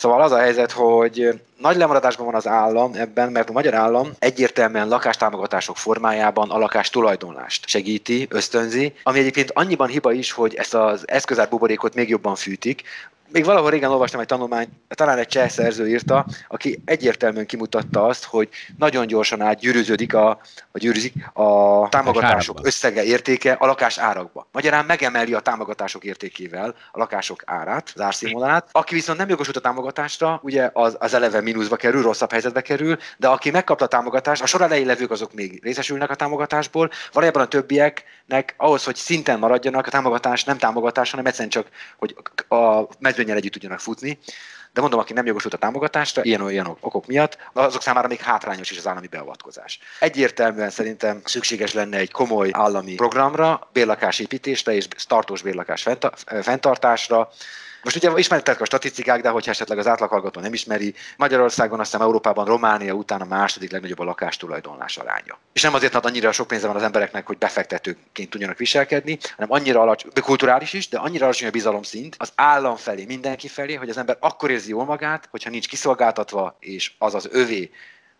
[0.00, 4.10] Szóval az a helyzet, hogy nagy lemaradásban van az állam ebben, mert a magyar állam
[4.18, 10.74] egyértelműen lakástámogatások formájában a lakás tulajdonlást segíti, ösztönzi, ami egyébként annyiban hiba is, hogy ezt
[10.74, 12.82] az eszközár buborékot még jobban fűtik,
[13.32, 18.24] még valahol régen olvastam egy tanulmány, talán egy cseh szerző írta, aki egyértelműen kimutatta azt,
[18.24, 20.28] hogy nagyon gyorsan átgyűrűződik a,
[20.72, 24.48] a, gyűrűzik a támogatások összege, értéke a lakás árakba.
[24.52, 28.68] Magyarán megemeli a támogatások értékével a lakások árát, az árszínvonalát.
[28.72, 32.96] Aki viszont nem jogosult a támogatásra, ugye az, az eleve mínuszba kerül, rosszabb helyzetbe kerül,
[33.18, 37.42] de aki megkapta a támogatást, a sor elején levők azok még részesülnek a támogatásból, valójában
[37.42, 41.66] a többieknek ahhoz, hogy szinten maradjanak, a támogatás nem támogatás, hanem egyszerűen csak,
[41.96, 42.16] hogy
[42.48, 42.86] a
[43.20, 44.18] mezőnyel együtt tudjanak futni.
[44.72, 48.70] De mondom, aki nem jogosult a támogatásra, ilyen olyan okok miatt, azok számára még hátrányos
[48.70, 49.78] is az állami beavatkozás.
[50.00, 55.86] Egyértelműen szerintem szükséges lenne egy komoly állami programra, bérlakásépítésre és tartós bérlakás
[56.42, 57.30] fenntartásra,
[57.82, 62.44] most ugye ismertek a statisztikák, de hogyha esetleg az átlaghallgató nem ismeri, Magyarországon, aztán Európában,
[62.44, 65.38] Románia után a második legnagyobb a lakástulajdonlás aránya.
[65.52, 69.52] És nem azért, mert annyira sok pénze van az embereknek, hogy befektetőként tudjanak viselkedni, hanem
[69.52, 73.88] annyira alacsony, kulturális is, de annyira alacsony a bizalomszint az állam felé, mindenki felé, hogy
[73.88, 77.70] az ember akkor érzi jól magát, hogyha nincs kiszolgáltatva, és az az övé,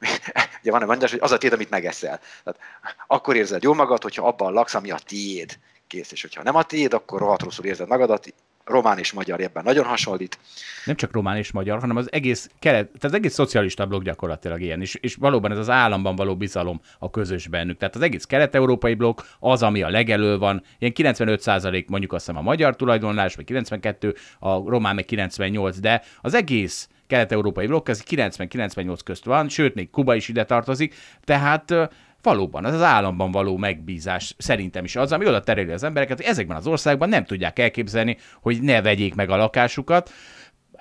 [0.61, 2.21] ugye van egy mondás, hogy az a tiéd, amit megeszel.
[2.45, 2.61] Tehát
[3.07, 5.59] akkor érzed jól magad, hogyha abban laksz, ami a tiéd.
[5.87, 8.35] Kész, és hogyha nem a tiéd, akkor rohadt rosszul érzed magadat,
[8.71, 10.39] román és magyar ebben nagyon hasonlít.
[10.85, 14.61] Nem csak román és magyar, hanem az egész kelet, tehát az egész szocialista blokk gyakorlatilag
[14.61, 17.79] ilyen, és, és valóban ez az államban való bizalom a közös bennük.
[17.79, 22.41] Tehát az egész kelet-európai blokk az, ami a legelő van, ilyen 95% mondjuk azt hiszem
[22.41, 28.03] a magyar tulajdonlás, vagy 92, a román meg 98, de az egész kelet-európai blokk, ez
[28.11, 31.75] 90-98 közt van, sőt, még Kuba is ide tartozik, tehát
[32.23, 36.27] valóban az az államban való megbízás szerintem is az, ami oda tereli az embereket, hogy
[36.27, 40.11] ezekben az országban nem tudják elképzelni, hogy ne vegyék meg a lakásukat.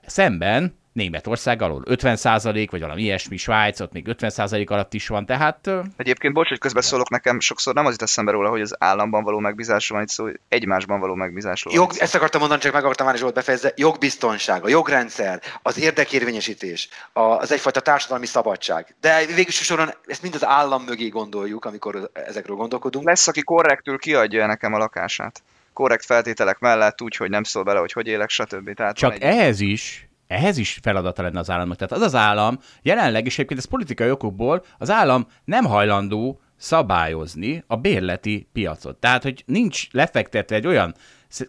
[0.06, 5.08] Szemben Németország alól 50 százalék, vagy valami ilyesmi, Svájc, ott még 50 százalék alatt is
[5.08, 5.70] van, tehát...
[5.98, 9.40] Egyébként, bocs, hogy közbeszólok nekem, sokszor nem az itt eszembe róla, hogy az államban való
[9.40, 13.16] megbízásról van itt szó, egymásban való megbízásról Jog, ezt akartam mondani, csak meg akartam már
[13.16, 18.96] is volt befejezve, jogbiztonság, a jogrendszer, az érdekérvényesítés, az egyfajta társadalmi szabadság.
[19.02, 23.06] De végül soron ezt mind az állam mögé gondoljuk, amikor ezekről gondolkodunk.
[23.06, 27.80] Lesz, aki korrektül kiadja nekem a lakását korrekt feltételek mellett, úgy, hogy nem szól bele,
[27.80, 28.74] hogy hogy élek, stb.
[28.74, 29.22] Tehát Csak egy...
[29.22, 31.78] ehhez is ehhez is feladata lenne az államnak.
[31.78, 37.64] Tehát az az állam, jelenleg, és egyébként ez politikai okokból, az állam nem hajlandó szabályozni
[37.68, 38.98] a bérleti piacot.
[38.98, 40.94] Tehát, hogy nincs lefektetve egy olyan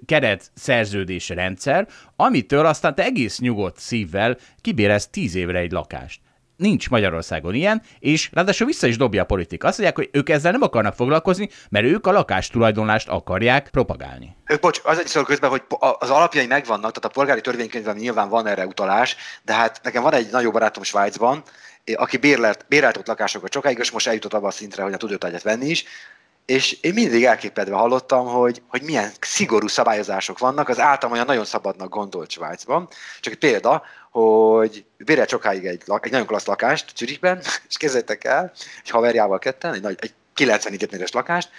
[0.06, 6.20] keret szerződés rendszer, amitől aztán te egész nyugodt szívvel kibérez tíz évre egy lakást.
[6.60, 9.66] Nincs Magyarországon ilyen, és ráadásul vissza is dobja a politika.
[9.68, 14.36] Azt mondják, hogy ők ezzel nem akarnak foglalkozni, mert ők a lakástulajdonlást akarják propagálni.
[14.60, 15.62] Bocs, az egy szó közben, hogy
[15.98, 20.14] az alapjai megvannak, tehát a polgári törvénykönyvben nyilván van erre utalás, de hát nekem van
[20.14, 21.42] egy nagyobb barátom Svájcban,
[21.94, 25.42] aki bérelt, bérelt ott lakásokat sokáig, és most eljutott abba a szintre, hogy a tudótágyat
[25.42, 25.84] venni is,
[26.46, 31.44] és én mindig elképedve hallottam, hogy, hogy milyen szigorú szabályozások vannak, az általam olyan nagyon
[31.44, 32.88] szabadnak gondolt Svájcban.
[33.20, 38.52] Csak egy példa, hogy bérelt sokáig egy, egy nagyon klassz lakást Zürichben, és kezdettek el,
[38.82, 41.50] egy haverjával ketten, egy, nagy, egy 90 négyzetméteres lakást,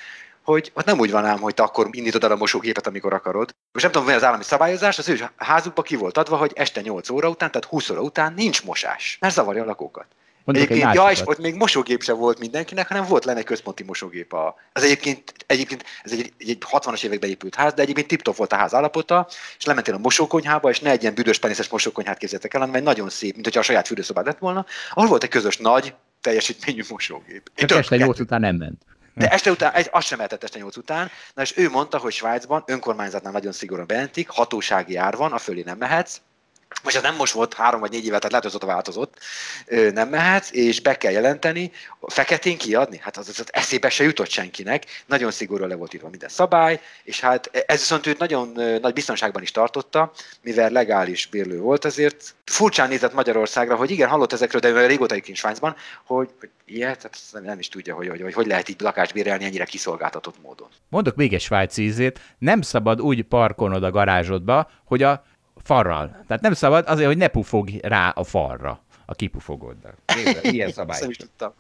[0.44, 3.56] hogy ott nem úgy van ám, hogy te akkor indítod el a mosógépet, amikor akarod.
[3.72, 6.82] Most nem tudom, mi az állami szabályozás, az ő házukba ki volt adva, hogy este
[6.82, 10.06] 8 óra után, tehát 20 óra után nincs mosás, mert zavarja a lakókat.
[10.52, 13.84] Mondok egyébként, ja, és ott még mosógép sem volt mindenkinek, hanem volt lenne egy központi
[13.84, 14.34] mosógép.
[14.34, 18.54] A, az egyébként, egyébként ez egy, egy 60-as években épült ház, de egyébként tip volt
[18.54, 22.54] a ház állapota, és lementél a mosókonyhába, és ne egy ilyen büdös penészes mosókonyhát képzeltek
[22.54, 25.30] el, hanem egy nagyon szép, mint hogyha a saját fürdőszobád lett volna, ahol volt egy
[25.30, 27.52] közös nagy teljesítményű mosógép.
[27.56, 28.82] Csak este 8 után nem ment.
[29.14, 32.12] De este után, egy, azt sem mehetett este 8 után, na és ő mondta, hogy
[32.12, 36.22] Svájcban önkormányzatnál nagyon szigorúan bejelentik, hatósági ár van, a fölé nem mehetsz,
[36.84, 39.18] most ez nem most volt, három vagy négy éve, tehát lehet, hogy az változott,
[39.94, 44.86] nem mehetsz, és be kell jelenteni, feketén kiadni, hát az, az eszébe se jutott senkinek,
[45.06, 49.42] nagyon szigorúan le volt írva minden szabály, és hát ez viszont őt nagyon nagy biztonságban
[49.42, 54.86] is tartotta, mivel legális bérlő volt, ezért furcsán nézett Magyarországra, hogy igen, hallott ezekről, de
[54.88, 58.70] régóta egyébként Svájcban, hogy, hogy ilyet, hát nem is tudja, hogy, hogy, hogy, hogy lehet
[58.70, 60.68] így lakást bérelni ennyire kiszolgáltatott módon.
[60.90, 65.24] Mondok még egy svájci ízét, nem szabad úgy parkolnod a garázsodba, hogy a
[65.64, 66.24] farral.
[66.28, 69.94] Tehát nem szabad azért, hogy ne pufog rá a falra a kipufogoddal.
[70.42, 71.00] Ilyen szabály.
[71.00, 71.54] Nem is tudtam.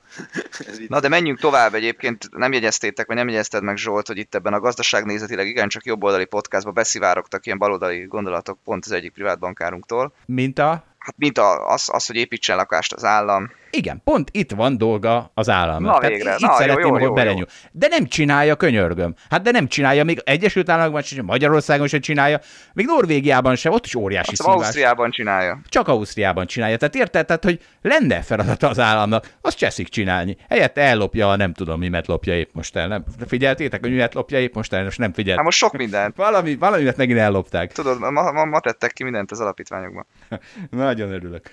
[0.87, 4.53] Na de menjünk tovább egyébként, nem jegyeztétek, vagy nem jegyezted meg Zsolt, hogy itt ebben
[4.53, 10.13] a gazdaságnézetileg igencsak jobboldali podcastban beszivárogtak ilyen baloldali gondolatok pont az egyik privátbankárunktól.
[10.25, 10.83] Mint a?
[10.97, 15.31] Hát mint a, az, az, hogy építsen lakást az állam, igen, pont itt van dolga
[15.33, 15.93] az államnak.
[15.93, 16.33] Na Tehát végre.
[16.33, 17.45] Itt Na, szeretném, jó, jó, hogy belenyúl.
[17.71, 19.15] De nem csinálja, könyörgöm.
[19.29, 22.39] Hát de nem csinálja, még Egyesült Államokban sem, Magyarországon sem csinálja,
[22.73, 24.55] még Norvégiában sem, ott is óriási Azt szívás.
[24.55, 25.61] Ausztriában csinálja.
[25.69, 26.77] Csak Ausztriában csinálja.
[26.77, 30.37] Tehát érted, tehát, hogy lenne feladata az államnak, azt cseszik csinálni.
[30.49, 32.87] Helyette ellopja a nem tudom, mimet lopja épp most el.
[32.87, 35.35] Nem figyeltétek, hogy mimet lopja épp most el, most nem figyelt.
[35.35, 36.15] Hát most sok mindent.
[36.15, 37.71] Valami, valamimet megint ellopták.
[37.71, 40.05] Tudod, ma, ma, ma tettek ki mindent az alapítványokban.
[40.69, 41.49] Nagyon örülök.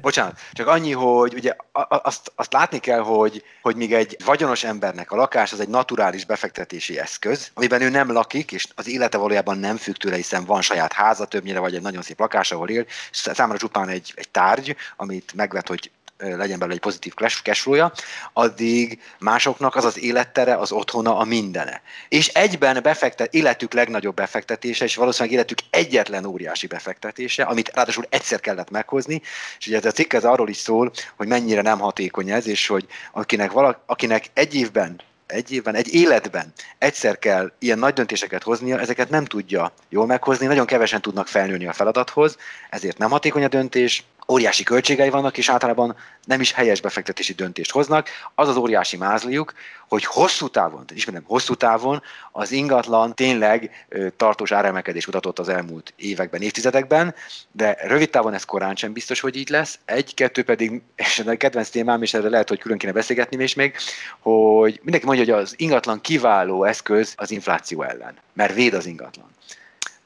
[0.00, 1.56] Bocsánat, csak annyi, hogy ugye
[1.88, 6.24] azt, azt látni kell, hogy, hogy míg egy vagyonos embernek a lakás az egy naturális
[6.24, 10.62] befektetési eszköz, amiben ő nem lakik, és az élete valójában nem függ tőle, hiszen van
[10.62, 14.76] saját háza többnyire, vagy egy nagyon szép lakás, ahol él, számára csupán egy, egy tárgy,
[14.96, 17.92] amit megvet, hogy legyen belőle egy pozitív cashflow-ja,
[18.32, 21.82] addig másoknak az az élettere, az otthona, a mindene.
[22.08, 28.40] És egyben befektet, életük legnagyobb befektetése, és valószínűleg életük egyetlen óriási befektetése, amit ráadásul egyszer
[28.40, 29.22] kellett meghozni,
[29.58, 32.66] és ugye ez a cikk ez arról is szól, hogy mennyire nem hatékony ez, és
[32.66, 38.42] hogy akinek, valak, akinek egy évben egy évben, egy életben egyszer kell ilyen nagy döntéseket
[38.42, 42.36] hoznia, ezeket nem tudja jól meghozni, nagyon kevesen tudnak felnőni a feladathoz,
[42.70, 47.70] ezért nem hatékony a döntés, óriási költségei vannak, és általában nem is helyes befektetési döntést
[47.70, 48.08] hoznak.
[48.34, 49.54] Az az óriási mázliuk,
[49.88, 53.86] hogy hosszú távon, ismétlem, hosszú távon az ingatlan tényleg
[54.16, 57.14] tartós áremelkedés mutatott az elmúlt években, évtizedekben,
[57.52, 59.78] de rövid távon ez korán sem biztos, hogy így lesz.
[59.84, 63.76] Egy-kettő pedig, és a kedvenc témám, és erre lehet, hogy külön kéne beszélgetni és még,
[64.18, 69.34] hogy mindenki mondja, hogy az ingatlan kiváló eszköz az infláció ellen, mert véd az ingatlan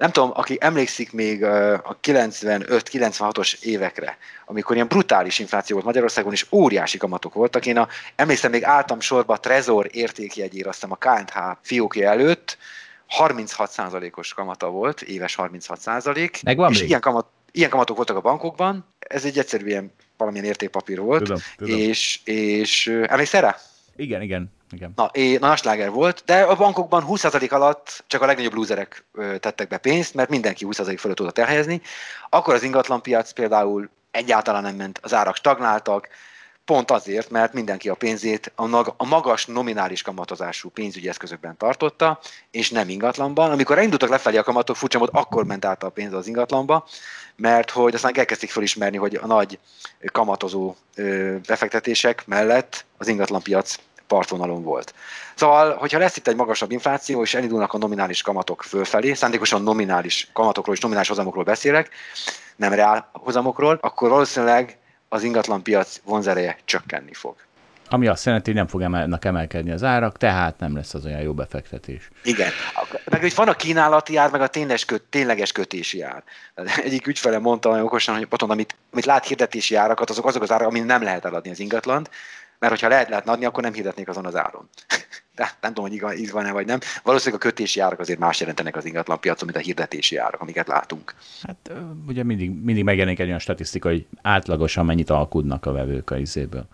[0.00, 6.46] nem tudom, aki emlékszik még a 95-96-os évekre, amikor ilyen brutális infláció volt Magyarországon, és
[6.50, 7.66] óriási kamatok voltak.
[7.66, 12.58] Én a, emlékszem, még álltam sorba a Trezor értékjegyére, aztán a KNH fiókja előtt,
[13.18, 16.42] 36%-os kamata volt, éves 36%.
[16.42, 16.88] Megvan és még?
[16.88, 21.22] Ilyen, kamat, ilyen kamatok voltak a bankokban, ez egy egyszerű ilyen valamilyen értékpapír volt.
[21.22, 21.78] Tudom, tudom.
[21.78, 23.56] És, és emlékszel rá?
[23.96, 24.52] Igen, igen.
[24.70, 24.92] Igen.
[24.96, 29.04] Na, é, na sláger volt, de a bankokban 20% alatt csak a legnagyobb lúzerek
[29.40, 31.80] tettek be pénzt, mert mindenki 20% fölött tudott elhelyezni.
[32.28, 36.08] Akkor az ingatlanpiac például egyáltalán nem ment, az árak stagnáltak,
[36.64, 38.52] pont azért, mert mindenki a pénzét
[38.96, 43.50] a magas nominális kamatozású pénzügyi eszközökben tartotta, és nem ingatlanban.
[43.50, 46.86] Amikor elindultak lefelé a kamatok, furcsa mód, akkor ment át a pénz az ingatlanba,
[47.36, 49.58] mert hogy aztán elkezdték felismerni, hogy a nagy
[50.12, 50.74] kamatozó
[51.46, 53.76] befektetések mellett az ingatlanpiac
[54.10, 54.94] partvonalon volt.
[55.34, 60.28] Szóval, hogyha lesz itt egy magasabb infláció, és elindulnak a nominális kamatok fölfelé, szándékosan nominális
[60.32, 61.88] kamatokról és nominális hozamokról beszélek,
[62.56, 67.34] nem reál hozamokról, akkor valószínűleg az ingatlanpiac vonzereje csökkenni fog.
[67.92, 71.32] Ami azt jelenti, hogy nem fognak emelkedni az árak, tehát nem lesz az olyan jó
[71.32, 72.10] befektetés.
[72.22, 72.50] Igen.
[73.04, 76.22] Meg hogy van a kínálati ár, meg a tényleges, köt, tényleges kötési ár.
[76.84, 80.52] Egyik ügyfele mondta olyan okosan, hogy otthon, amit, amit lát hirdetési árakat, azok azok az
[80.52, 82.10] árak, amin nem lehet eladni az ingatlant,
[82.60, 84.68] mert hogyha lehet lehetne adni, akkor nem hirdetnék azon az áron.
[85.34, 86.78] De nem tudom, hogy igaz van-e vagy nem.
[87.02, 90.66] Valószínűleg a kötési árak azért más jelentenek az ingatlan piacon, mint a hirdetési árak, amiket
[90.66, 91.14] látunk.
[91.42, 91.70] Hát
[92.08, 96.66] ugye mindig, mindig megjelenik egy olyan statisztika, hogy átlagosan mennyit alkudnak a vevők a izéből.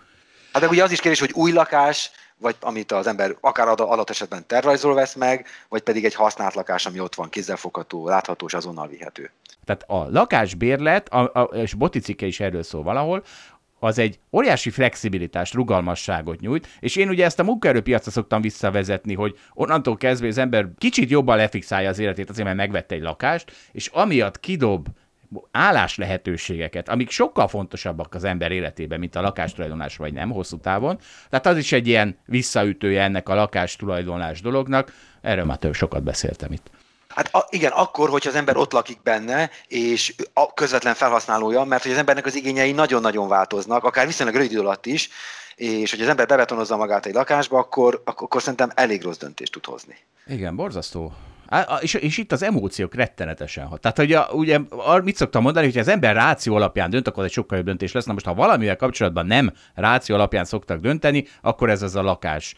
[0.53, 4.09] Hát de ugye az is kérdés, hogy új lakás, vagy amit az ember akár adott
[4.09, 8.53] esetben tervrajzol vesz meg, vagy pedig egy használt lakás, ami ott van, kézzelfogható, látható és
[8.53, 9.31] azonnal vihető.
[9.65, 13.23] Tehát a lakásbérlet, a, a, és Boti cikke is erről szól valahol,
[13.79, 19.37] az egy óriási flexibilitást, rugalmasságot nyújt, és én ugye ezt a munkaerőpiacra szoktam visszavezetni, hogy
[19.53, 23.87] onnantól kezdve az ember kicsit jobban lefixálja az életét azért, mert megvette egy lakást, és
[23.87, 24.87] amiatt kidob
[25.51, 30.99] állás lehetőségeket, amik sokkal fontosabbak az ember életében, mint a lakástulajdonlás vagy nem hosszú távon.
[31.29, 34.93] Tehát az is egy ilyen visszaütője ennek a lakástulajdonlás dolognak.
[35.21, 36.69] Erről már több sokat beszéltem itt.
[37.17, 41.83] Hát a, igen, akkor, hogyha az ember ott lakik benne, és a közvetlen felhasználója, mert
[41.83, 45.09] hogy az embernek az igényei nagyon-nagyon változnak, akár viszonylag rövid idő alatt is,
[45.55, 49.65] és hogy az ember bebetonozza magát egy lakásba, akkor, akkor szerintem elég rossz döntést tud
[49.65, 49.95] hozni.
[50.25, 51.13] Igen, borzasztó.
[51.79, 53.81] És, és itt az emóciók rettenetesen hat.
[53.81, 54.59] Tehát, a, ugye,
[55.03, 58.05] mit szoktam mondani, hogy az ember ráció alapján dönt, akkor egy sokkal jobb döntés lesz.
[58.05, 62.55] Na most, ha valamivel kapcsolatban nem ráció alapján szoktak dönteni, akkor ez az a lakás.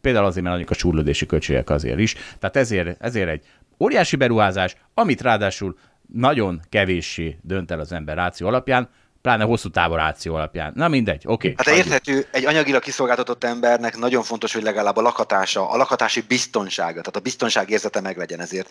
[0.00, 2.14] Például azért, mert a súrlódési költségek azért is.
[2.38, 3.44] Tehát ezért, ezért egy
[3.80, 5.78] óriási beruházás, amit ráadásul
[6.12, 8.88] nagyon kevéssé dönt el az ember ráció alapján,
[9.22, 10.72] pláne hosszú távú ráció alapján.
[10.74, 11.50] Na mindegy, oké.
[11.50, 11.86] Okay, hát hagyjuk.
[11.86, 17.16] érthető, egy anyagilag kiszolgáltatott embernek nagyon fontos, hogy legalább a lakhatása, a lakhatási biztonsága, tehát
[17.16, 18.70] a biztonság érzete meglegyen, ezért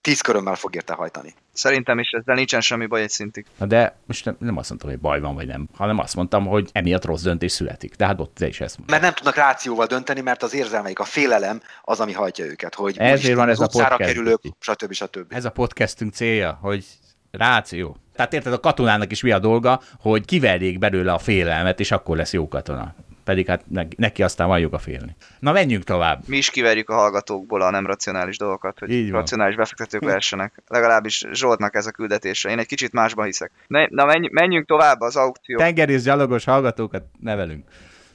[0.00, 1.34] tíz körömmel fog érte hajtani.
[1.52, 3.46] Szerintem is ezzel nincsen semmi baj egy szintig.
[3.58, 6.46] Na de most nem, nem azt mondtam, hogy baj van, vagy nem, hanem azt mondtam,
[6.46, 7.94] hogy emiatt rossz döntés születik.
[7.94, 8.90] De hát ott te is ezt mondtad.
[8.90, 12.98] Mert nem tudnak rációval dönteni, mert az érzelmeik, a félelem az, ami hajtja őket, hogy
[12.98, 13.96] Ezért van ez a podcast.
[13.96, 14.92] kerülök, stb.
[14.92, 15.32] stb.
[15.32, 16.86] Ez a podcastünk célja, hogy
[17.30, 17.96] ráció.
[18.14, 22.16] Tehát érted, a katonának is mi a dolga, hogy kiverjék belőle a félelmet, és akkor
[22.16, 23.64] lesz jó katona pedig hát
[23.96, 25.16] neki aztán van joga félni.
[25.38, 26.22] Na, menjünk tovább.
[26.26, 30.62] Mi is kiverjük a hallgatókból a nem racionális dolgokat, hogy Így racionális befektetők versenek.
[30.66, 32.50] Legalábbis Zsoltnak ez a küldetése.
[32.50, 33.50] Én egy kicsit másban hiszek.
[33.66, 35.58] Ne, na, menjünk tovább az aukció.
[35.58, 37.68] Tengerész gyalogos hallgatókat nevelünk.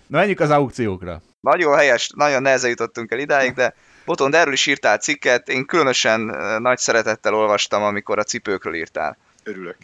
[0.07, 1.21] Na, menjünk az aukciókra.
[1.39, 3.73] Nagyon helyes, nagyon nehezen jutottunk el idáig, de
[4.05, 6.19] Boton, de erről is írtál cikket, én különösen
[6.61, 9.17] nagy szeretettel olvastam, amikor a cipőkről írtál.
[9.43, 9.77] Örülök.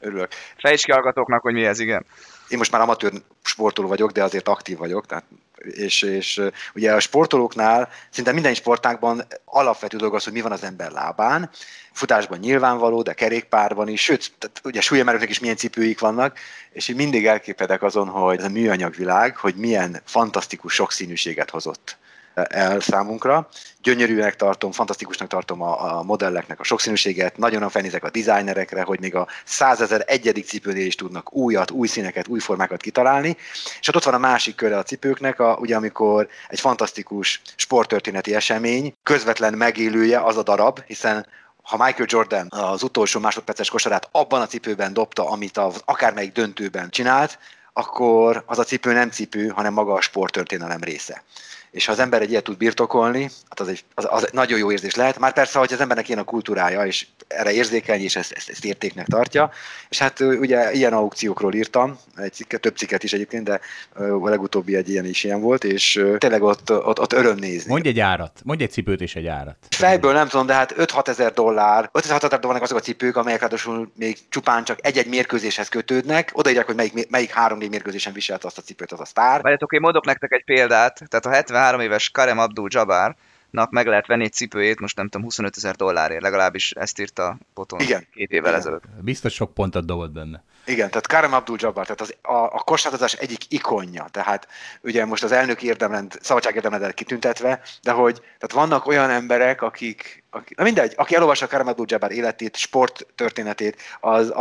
[0.00, 0.28] Örülök.
[0.56, 2.04] Fejtsd ki hallgatóknak, hogy mi ez, igen
[2.52, 3.12] én most már amatőr
[3.42, 5.24] sportoló vagyok, de azért aktív vagyok, tehát
[5.62, 6.40] és, és
[6.74, 11.50] ugye a sportolóknál szinte minden sportágban alapvető dolog az, hogy mi van az ember lábán,
[11.92, 16.38] futásban nyilvánvaló, de kerékpárban is, sőt, tehát ugye súlyemelőknek is milyen cipőik vannak,
[16.72, 21.96] és én mindig elképedek azon, hogy ez a műanyagvilág, hogy milyen fantasztikus sokszínűséget hozott
[22.34, 23.48] el számunkra.
[23.82, 29.14] Gyönyörűnek tartom, fantasztikusnak tartom a, a modelleknek a sokszínűséget, nagyon felnézek a designerekre, hogy még
[29.14, 33.36] a százezer egyedik cipőnél is tudnak újat, új színeket, új formákat kitalálni.
[33.80, 38.94] És ott van a másik köre a cipőknek, a, ugye amikor egy fantasztikus sporttörténeti esemény
[39.02, 41.26] közvetlen megélője az a darab, hiszen
[41.62, 46.90] ha Michael Jordan az utolsó másodperces kosarát abban a cipőben dobta, amit az akármelyik döntőben
[46.90, 47.38] csinált,
[47.72, 51.22] akkor az a cipő nem cipő, hanem maga a sporttörténelem része
[51.72, 54.72] és ha az ember egy ilyet tud birtokolni, hát az egy az, az nagyon jó
[54.72, 55.18] érzés lehet.
[55.18, 57.06] Már persze, hogy az embernek ilyen a kultúrája, és
[57.36, 59.50] erre érzékelni, és ezt, ezt, ezt értéknek tartja.
[59.88, 63.60] És hát ugye ilyen aukciókról írtam, egy cikket, több cikket is egyébként, de
[63.94, 67.70] a legutóbbi egy ilyen is ilyen volt, és tényleg ott, ott, ott öröm nézni.
[67.70, 69.56] Mondj egy árat, mondj egy cipőt és egy árat.
[69.70, 73.40] Fejből nem tudom, de hát 5-6 ezer dollár, 5 ezer dollárnak azok a cipők, amelyek
[73.40, 76.30] ráadásul még csupán csak egy-egy mérkőzéshez kötődnek.
[76.32, 79.42] Odaírják, hogy melyik, melyik három-négy mérkőzésen viselt azt a cipőt az a sztár.
[79.42, 83.16] Várjátok, én mondok nektek egy példát, tehát a 73 éves Karem Abdul Jabbar
[83.52, 87.38] nak meg lehet venni egy cipőjét, most nem tudom, 25 ezer dollárért, legalábbis ezt írta
[87.54, 88.06] Poton Igen.
[88.14, 88.60] két évvel Igen.
[88.60, 88.84] ezelőtt.
[89.00, 90.42] Biztos sok pontot dobott benne.
[90.64, 94.48] Igen, tehát Karem Abdul-Jabbar, tehát az, a, a kosárlabdázás egyik ikonja, tehát
[94.80, 100.24] ugye most az elnök érdemlend, szabadság érdemlendet kitüntetve, de hogy tehát vannak olyan emberek, akik,
[100.30, 104.32] akik na mindegy, aki elolvassa Karem Abdul-Jabbar életét, sport történetét, az,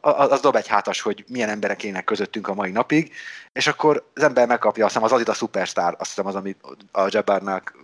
[0.00, 3.12] az, az dob egy hátas, hogy milyen emberek élnek közöttünk a mai napig,
[3.52, 6.60] és akkor az ember megkapja, azt hiszem az Adidas Superstar, azt hiszem az, amit
[6.92, 7.78] a Jabbarnak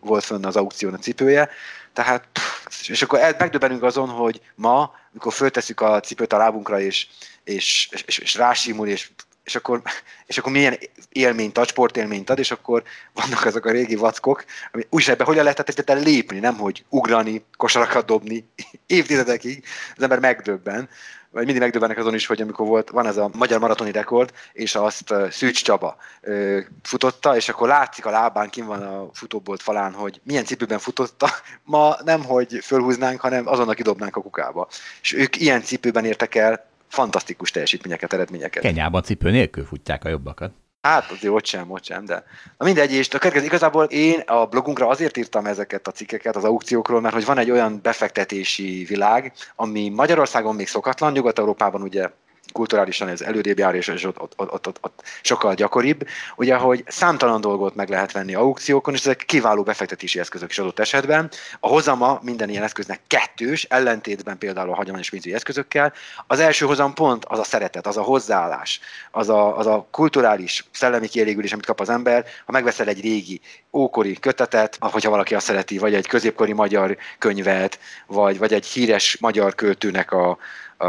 [0.00, 1.48] volt fönn az aukción a cipője,
[1.92, 7.06] tehát, pff, és akkor megdöbbenünk azon, hogy ma, amikor föltesszük a cipőt a lábunkra, és,
[7.44, 9.10] és, és, és rásimul, és,
[9.44, 9.82] és, akkor,
[10.26, 12.82] és akkor milyen élményt ad, sportélményt ad, és akkor
[13.14, 18.06] vannak azok a régi vackok, ami be hogyan lehetett egyáltalán lépni, nem hogy ugrani, kosarakat
[18.06, 18.48] dobni
[18.86, 19.64] évtizedekig,
[19.96, 20.88] az ember megdöbben,
[21.32, 24.74] vagy mindig megdöbbenek azon is, hogy amikor volt, van ez a magyar maratoni rekord, és
[24.74, 29.92] azt Szűcs Csaba ö, futotta, és akkor látszik a lábán, kim van a futóbolt falán,
[29.92, 31.28] hogy milyen cipőben futotta.
[31.64, 34.68] Ma nem, hogy fölhúznánk, hanem azonnal kidobnánk a kukába.
[35.02, 38.62] És ők ilyen cipőben értek el fantasztikus teljesítményeket, eredményeket.
[38.62, 40.52] Kenyában cipő nélkül futják a jobbakat.
[40.82, 42.24] Hát azért ott sem, ott sem, de
[42.58, 46.44] na mindegy, és a következő, igazából én a blogunkra azért írtam ezeket a cikkeket az
[46.44, 52.10] aukciókról, mert hogy van egy olyan befektetési világ, ami Magyarországon még szokatlan, Nyugat-Európában ugye
[52.52, 57.40] kulturálisan ez előrébb jár, és ott, ott, ott, ott, ott sokkal gyakoribb, ugye, hogy számtalan
[57.40, 61.30] dolgot meg lehet venni aukciókon, és ezek kiváló befektetési eszközök is adott esetben.
[61.60, 65.92] A hozama minden ilyen eszköznek kettős, ellentétben például a hagyományos pénzügyi eszközökkel.
[66.26, 68.80] Az első hozam pont az a szeretet, az a hozzáállás,
[69.10, 73.40] az a, az a kulturális, szellemi kielégülés, amit kap az ember, ha megveszel egy régi,
[73.72, 79.16] ókori kötetet, hogyha valaki azt szereti, vagy egy középkori magyar könyvet, vagy, vagy egy híres
[79.20, 80.38] magyar költőnek a,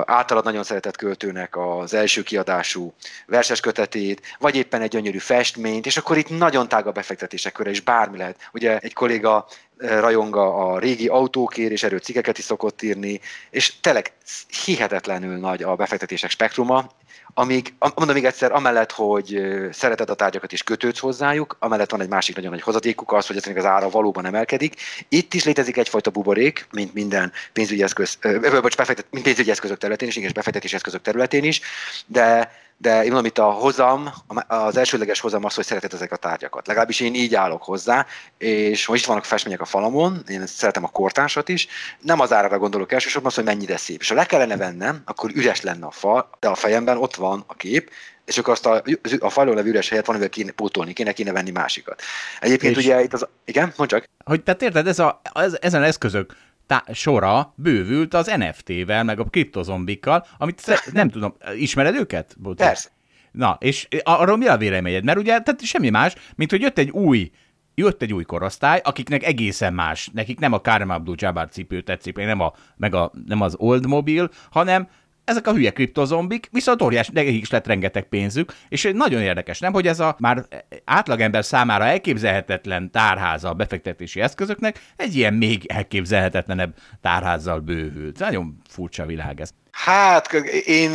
[0.05, 2.93] általad nagyon szeretett költőnek az első kiadású
[3.25, 7.69] verses kötetét, vagy éppen egy gyönyörű festményt, és akkor itt nagyon tág a befektetések köre,
[7.69, 8.49] és bármi lehet.
[8.53, 9.47] Ugye egy kolléga
[9.81, 14.13] rajonga a régi autókér, és erről cikkeket is szokott írni, és tényleg
[14.65, 16.91] hihetetlenül nagy a befektetések spektruma,
[17.33, 22.07] amíg, mondom még egyszer, amellett, hogy szereted a tárgyakat és kötődsz hozzájuk, amellett van egy
[22.09, 24.75] másik nagyon nagy hozadékuk, az, hogy ezeknek az ára valóban emelkedik.
[25.09, 29.77] Itt is létezik egyfajta buborék, mint minden pénzügyi eszköz, ö, bocs, befektet, mint pénzügyi eszközök
[29.77, 31.61] területén is, és befektetési eszközök területén is,
[32.05, 32.51] de
[32.81, 34.09] de én mondom, itt a hozam,
[34.47, 36.67] az elsőleges hozam az, hogy szereted ezek a tárgyakat.
[36.67, 38.05] Legalábbis én így állok hozzá,
[38.37, 41.67] és most itt vannak festmények a falamon, én szeretem a kortársat is,
[41.99, 43.99] nem az árára gondolok elsősorban, az, hogy mennyire szép.
[43.99, 47.43] És ha le kellene vennem, akkor üres lenne a fal, de a fejemben ott van
[47.47, 47.91] a kép,
[48.25, 48.83] és akkor azt a,
[49.19, 52.01] a falon levő üres helyet van, amivel kéne pótolni, kéne, kéne venni másikat.
[52.39, 54.03] Egyébként és ugye itt az, igen, mondj csak.
[54.25, 56.35] Hogy tehát érted, ez a, ez, ezen eszközök
[56.71, 62.35] tá- sora bővült az NFT-vel, meg a kriptozombikkal, amit nem tudom, ismered őket?
[62.37, 62.73] Bocsánat.
[62.73, 62.89] Persze.
[63.31, 65.03] Na, és arról mi a véleményed?
[65.03, 67.31] Mert ugye tehát semmi más, mint hogy jött egy új
[67.75, 72.39] jött egy új korosztály, akiknek egészen más, nekik nem a Karim Abdul-Jabbar cipő tetszik, nem,
[72.39, 74.87] a, meg a, nem az Old Mobile, hanem
[75.23, 79.73] ezek a hülye kriptozombik, viszont óriás, nekik is lett rengeteg pénzük, és nagyon érdekes, nem,
[79.73, 80.45] hogy ez a már
[80.83, 88.19] átlagember számára elképzelhetetlen tárháza a befektetési eszközöknek egy ilyen még elképzelhetetlenebb tárházzal bővült.
[88.19, 89.49] Nagyon furcsa világ ez.
[89.71, 90.33] Hát
[90.65, 90.91] én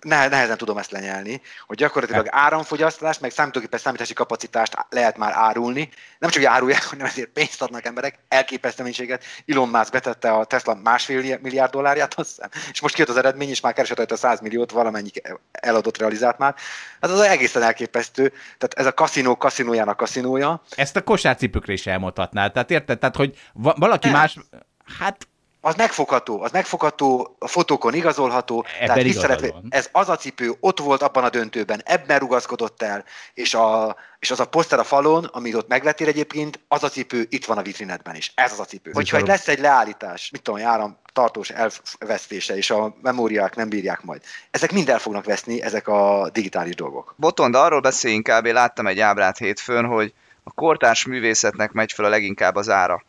[0.00, 2.44] nehezen tudom ezt lenyelni, hogy gyakorlatilag hát.
[2.44, 5.88] áramfogyasztást, meg számítógépes számítási kapacitást lehet már árulni.
[6.18, 9.24] Nem csak, hogy árulják, hanem ezért pénzt adnak emberek, elképesztő mennyiséget.
[9.46, 13.48] Elon Musk betette a Tesla másfél milliárd dollárját, azt hiszem, és most kijött az eredmény,
[13.48, 15.10] és már keresett a 100 milliót, valamennyi
[15.52, 16.54] eladott realizált már.
[17.00, 18.28] Hát az egészen elképesztő.
[18.28, 20.62] Tehát ez a kaszinó kaszinójának kaszinója.
[20.70, 22.52] Ezt a kosárcipőkre is elmondhatnál.
[22.52, 22.98] Tehát érted?
[22.98, 24.16] Tehát, hogy valaki Nem.
[24.16, 24.38] más,
[24.98, 25.26] hát
[25.64, 30.78] az megfogható, az megfogható, a fotókon igazolható, Ebben tehát visszaletve, ez az a cipő ott
[30.78, 33.04] volt abban a döntőben, ebben rugaszkodott el,
[33.34, 37.26] és, a, és az a poszter a falon, amit ott megvettél egyébként, az a cipő
[37.28, 38.32] itt van a vitrinetben is.
[38.34, 38.90] Ez az a cipő.
[38.94, 44.02] Hogyha egy lesz egy leállítás, mit tudom, járam tartós elvesztése, és a memóriák nem bírják
[44.02, 44.22] majd.
[44.50, 47.14] Ezek mind el fognak veszni, ezek a digitális dolgok.
[47.16, 50.12] Botond, arról beszél inkább, én láttam egy ábrát hétfőn, hogy
[50.44, 53.04] a kortárs művészetnek megy fel a leginkább az ára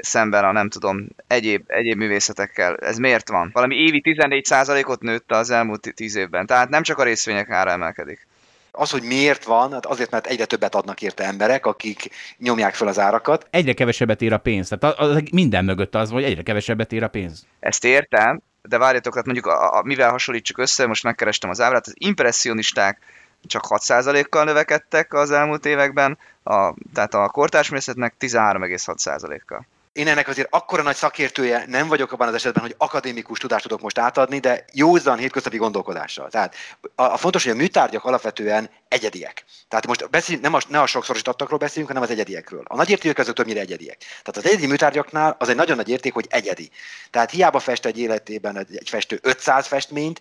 [0.00, 2.76] szemben a nem tudom, egyéb, egyéb művészetekkel.
[2.76, 3.50] Ez miért van?
[3.52, 6.46] Valami évi 14%-ot nőtt az elmúlt 10 évben.
[6.46, 8.26] Tehát nem csak a részvények ára emelkedik.
[8.72, 12.88] Az, hogy miért van, hát azért, mert egyre többet adnak érte emberek, akik nyomják fel
[12.88, 13.46] az árakat.
[13.50, 14.68] Egyre kevesebbet ér a pénz.
[14.68, 17.46] Tehát az, az minden mögött az, hogy egyre kevesebbet ér a pénz.
[17.60, 21.86] Ezt értem, de várjatok, tehát mondjuk a, a, mivel hasonlítsuk össze, most megkerestem az ábrát,
[21.86, 22.98] az impressionisták
[23.46, 29.66] csak 6%-kal növekedtek az elmúlt években, a, tehát a kortársművészetnek 13,6%-kal.
[30.00, 33.80] Én ennek azért akkora nagy szakértője nem vagyok abban az esetben, hogy akadémikus tudást tudok
[33.80, 36.28] most átadni, de józan hétköznapi gondolkodással.
[36.28, 36.54] Tehát
[36.94, 39.44] a, a fontos, hogy a műtárgyak alapvetően egyediek.
[39.68, 42.62] Tehát most beszéljünk, nem a, ne a sokszorosítattakról beszéljünk, hanem az egyediekről.
[42.66, 43.96] A nagy értékek azok többnyire egyediek.
[43.98, 46.70] Tehát az egyedi műtárgyaknál az egy nagyon nagy érték, hogy egyedi.
[47.10, 50.20] Tehát hiába fest egy életében egy festő 500 festményt,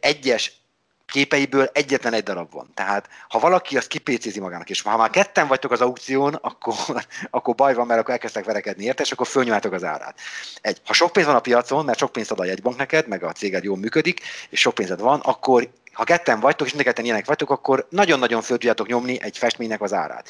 [0.00, 0.52] egyes
[1.12, 2.70] képeiből egyetlen egy darab van.
[2.74, 6.74] Tehát ha valaki azt kipécézi magának, és ha már ketten vagytok az aukción, akkor,
[7.30, 10.18] akkor baj van, mert akkor elkezdtek verekedni érte, és akkor fölnyomjátok az árát.
[10.60, 13.22] Egy, ha sok pénz van a piacon, mert sok pénzt ad a jegybank neked, meg
[13.22, 17.26] a céged jól működik, és sok pénzed van, akkor ha ketten vagytok, és mind ilyenek
[17.26, 20.28] vagytok, akkor nagyon-nagyon föl tudjátok nyomni egy festménynek az árát.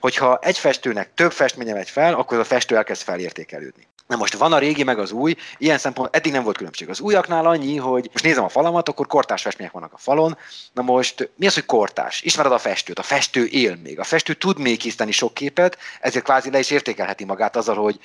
[0.00, 3.86] Hogyha egy festőnek több festménye megy fel, akkor a festő elkezd felértékelődni.
[4.10, 6.88] Na most van a régi, meg az új, ilyen szempont eddig nem volt különbség.
[6.88, 10.36] Az újaknál annyi, hogy most nézem a falamat, akkor kortás festmények vannak a falon.
[10.72, 12.22] Na most mi az, hogy kortás?
[12.22, 13.98] Ismered a festőt, a festő él még.
[13.98, 17.98] A festő tud még készíteni sok képet, ezért kvázi le is értékelheti magát azzal, hogy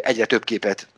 [0.00, 0.88] egyre több képet,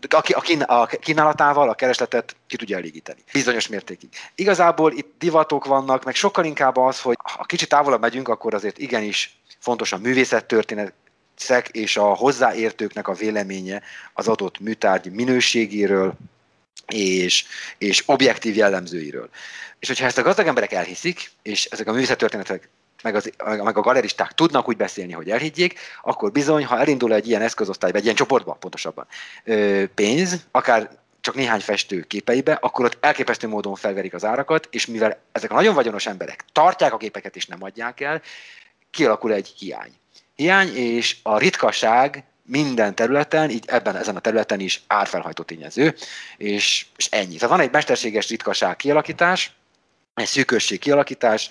[0.67, 3.21] a, kínálatával a keresletet ki tudja elégíteni.
[3.33, 4.09] Bizonyos mértékig.
[4.35, 8.79] Igazából itt divatok vannak, meg sokkal inkább az, hogy ha kicsit távolabb megyünk, akkor azért
[8.79, 10.93] igenis fontos a művészettörténet,
[11.41, 13.83] szek és a hozzáértőknek a véleménye
[14.13, 16.15] az adott műtárgy minőségéről
[16.87, 17.45] és,
[17.79, 19.29] és objektív jellemzőiről.
[19.79, 22.69] És hogyha ezt a gazdag emberek elhiszik, és ezek a művészettörténetek
[23.03, 27.29] meg, az, meg a galeristák tudnak úgy beszélni, hogy elhiggyék, akkor bizony, ha elindul egy
[27.29, 29.07] ilyen eszközosztályba, egy ilyen csoportba pontosabban,
[29.95, 35.19] pénz, akár csak néhány festő képeibe, akkor ott elképesztő módon felverik az árakat, és mivel
[35.33, 38.23] ezek a nagyon vagyonos emberek tartják a képeket és nem adják el,
[38.91, 39.93] kialakul egy hiány
[40.39, 45.95] hiány, és a ritkaság minden területen, így ebben ezen a területen is árfelhajtó tényező,
[46.37, 47.35] és, és ennyi.
[47.35, 49.53] Tehát van egy mesterséges ritkaság kialakítás,
[50.15, 51.51] egy szűkösség kialakítás,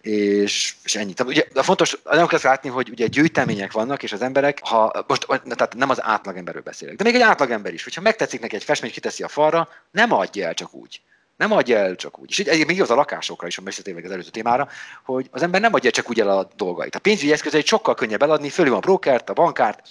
[0.00, 1.12] és, és ennyi.
[1.12, 5.04] Tehát ugye a fontos, nem kell látni, hogy ugye gyűjtemények vannak, és az emberek, ha
[5.06, 8.64] most, tehát nem az átlagemberről beszélek, de még egy átlagember is, hogyha megtetszik neki egy
[8.64, 11.00] festmény, kiteszi a falra, nem adja el csak úgy.
[11.38, 12.30] Nem adja el csak úgy.
[12.30, 14.68] És egyébként igaz a lakásokra is, ha beszéltünk az előző témára,
[15.04, 16.94] hogy az ember nem adja csak úgy el a dolgait.
[16.94, 19.88] A pénzügyi eszközeit sokkal könnyebb eladni, fölül a brokert, a bankárt,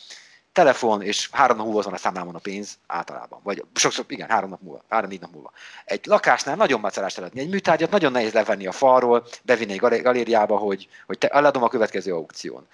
[0.52, 3.40] telefon, és három nap múlva van a számlámon a pénz általában.
[3.44, 5.52] Vagy sokszor, igen, három nap múlva, három-négy nap múlva.
[5.86, 7.40] Egy lakásnál nagyon macerás eladni.
[7.40, 11.68] Egy műtárgyat nagyon nehéz levenni a falról, bevinni egy galériába, hogy, hogy te eladom a
[11.68, 12.68] következő aukción.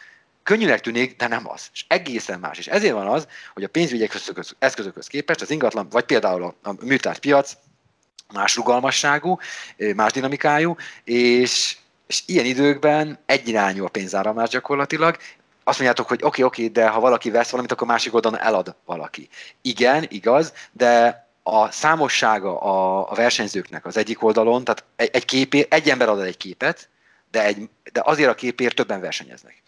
[0.44, 1.70] Könnyűnek tűnik, de nem az.
[1.74, 2.58] És egészen más.
[2.58, 4.10] És ezért van az, hogy a pénzügyi
[4.60, 7.54] eszközökhöz képest az ingatlan, vagy például a, a műtárgypiac
[8.34, 9.40] más rugalmasságú,
[9.96, 11.78] más dinamikájú, és,
[12.08, 15.18] és ilyen időkben egyirányú a pénzáramlás gyakorlatilag,
[15.64, 19.30] azt mondjátok, hogy oké, oké, de ha valaki vesz valamit, akkor másik oldalon elad valaki.
[19.62, 25.66] Igen, igaz, de a számossága a, a versenyzőknek az egyik oldalon, tehát egy, egy képé,
[25.70, 26.90] egy ember ad egy képet,
[27.32, 29.64] de, egy, de azért a képért többen versenyeznek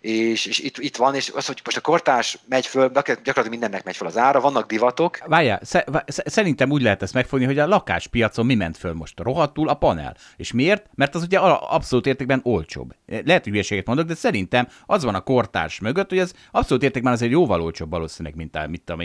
[0.00, 3.84] és, és itt, itt van, és az, hogy most a kortás megy föl, gyakorlatilag mindennek
[3.84, 5.18] megy föl az ára, vannak divatok.
[5.26, 5.60] Várjál,
[6.06, 9.20] szerintem úgy lehet ezt megfogni, hogy a lakáspiacon mi ment föl most?
[9.20, 10.16] Rohadtul a panel.
[10.36, 10.86] És miért?
[10.94, 12.94] Mert az ugye abszolút értékben olcsóbb.
[13.06, 17.12] Lehet, hogy hülyeséget mondok, de szerintem az van a kortárs mögött, hogy ez abszolút értékben
[17.12, 18.98] azért jóval olcsóbb valószínűleg, mint a, mint a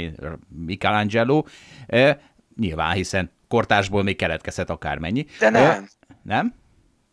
[0.66, 1.44] Michelangelo.
[1.88, 2.20] E,
[2.58, 5.26] nyilván, hiszen kortásból még keletkezhet akármennyi.
[5.40, 5.64] De nem.
[5.64, 5.84] E,
[6.24, 6.54] nem?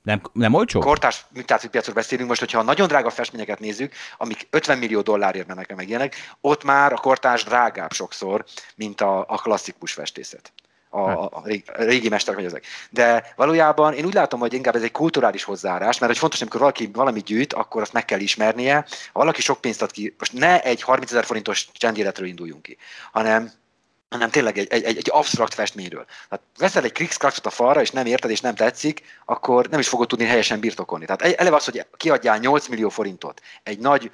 [0.02, 0.80] Nem, nem olcsó?
[0.80, 1.26] Kortárs
[1.70, 5.88] piacról beszélünk most, hogyha a nagyon drága festményeket nézzük, amik 50 millió dollárért mennek meg
[5.88, 8.44] ilyenek, ott már a kortárs drágább sokszor,
[8.74, 10.52] mint a, a klasszikus festészet.
[10.90, 12.64] A, a, a, régi, a régi mesterek vagy ezek.
[12.90, 16.60] De valójában én úgy látom, hogy inkább ez egy kulturális hozzáárás, mert hogy fontos, amikor
[16.60, 18.74] valaki valami gyűjt, akkor azt meg kell ismernie.
[19.12, 22.76] Ha valaki sok pénzt ad ki, most ne egy 30 ezer forintos csendéletről induljunk ki,
[23.12, 23.52] hanem
[24.08, 26.06] hanem tényleg egy, egy, egy absztrakt festményről.
[26.30, 29.88] Hát veszel egy krikszkraksot a falra, és nem érted, és nem tetszik, akkor nem is
[29.88, 31.04] fogod tudni helyesen birtokolni.
[31.04, 34.10] Tehát eleve az, hogy kiadjál 8 millió forintot egy nagy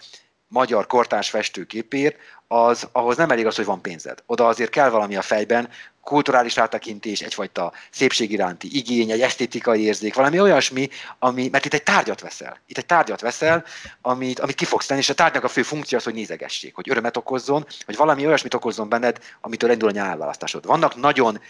[0.49, 2.17] magyar kortárs festőképért,
[2.47, 4.23] az, ahhoz nem elég az, hogy van pénzed.
[4.27, 5.69] Oda azért kell valami a fejben,
[6.05, 10.89] kulturális rátekintés, egyfajta szépség iránti igény, egy esztétikai érzék, valami olyasmi,
[11.19, 12.61] ami, mert itt egy tárgyat veszel.
[12.67, 13.65] Itt egy tárgyat veszel,
[14.03, 16.91] amit, amit ki fogsz tenni, és a tárgynak a fő funkció az, hogy nézegessék, hogy
[16.91, 20.67] örömet okozzon, hogy valami olyasmit okozzon benned, amitől indul a nyelvválasztásod.
[20.67, 21.41] Vannak nagyon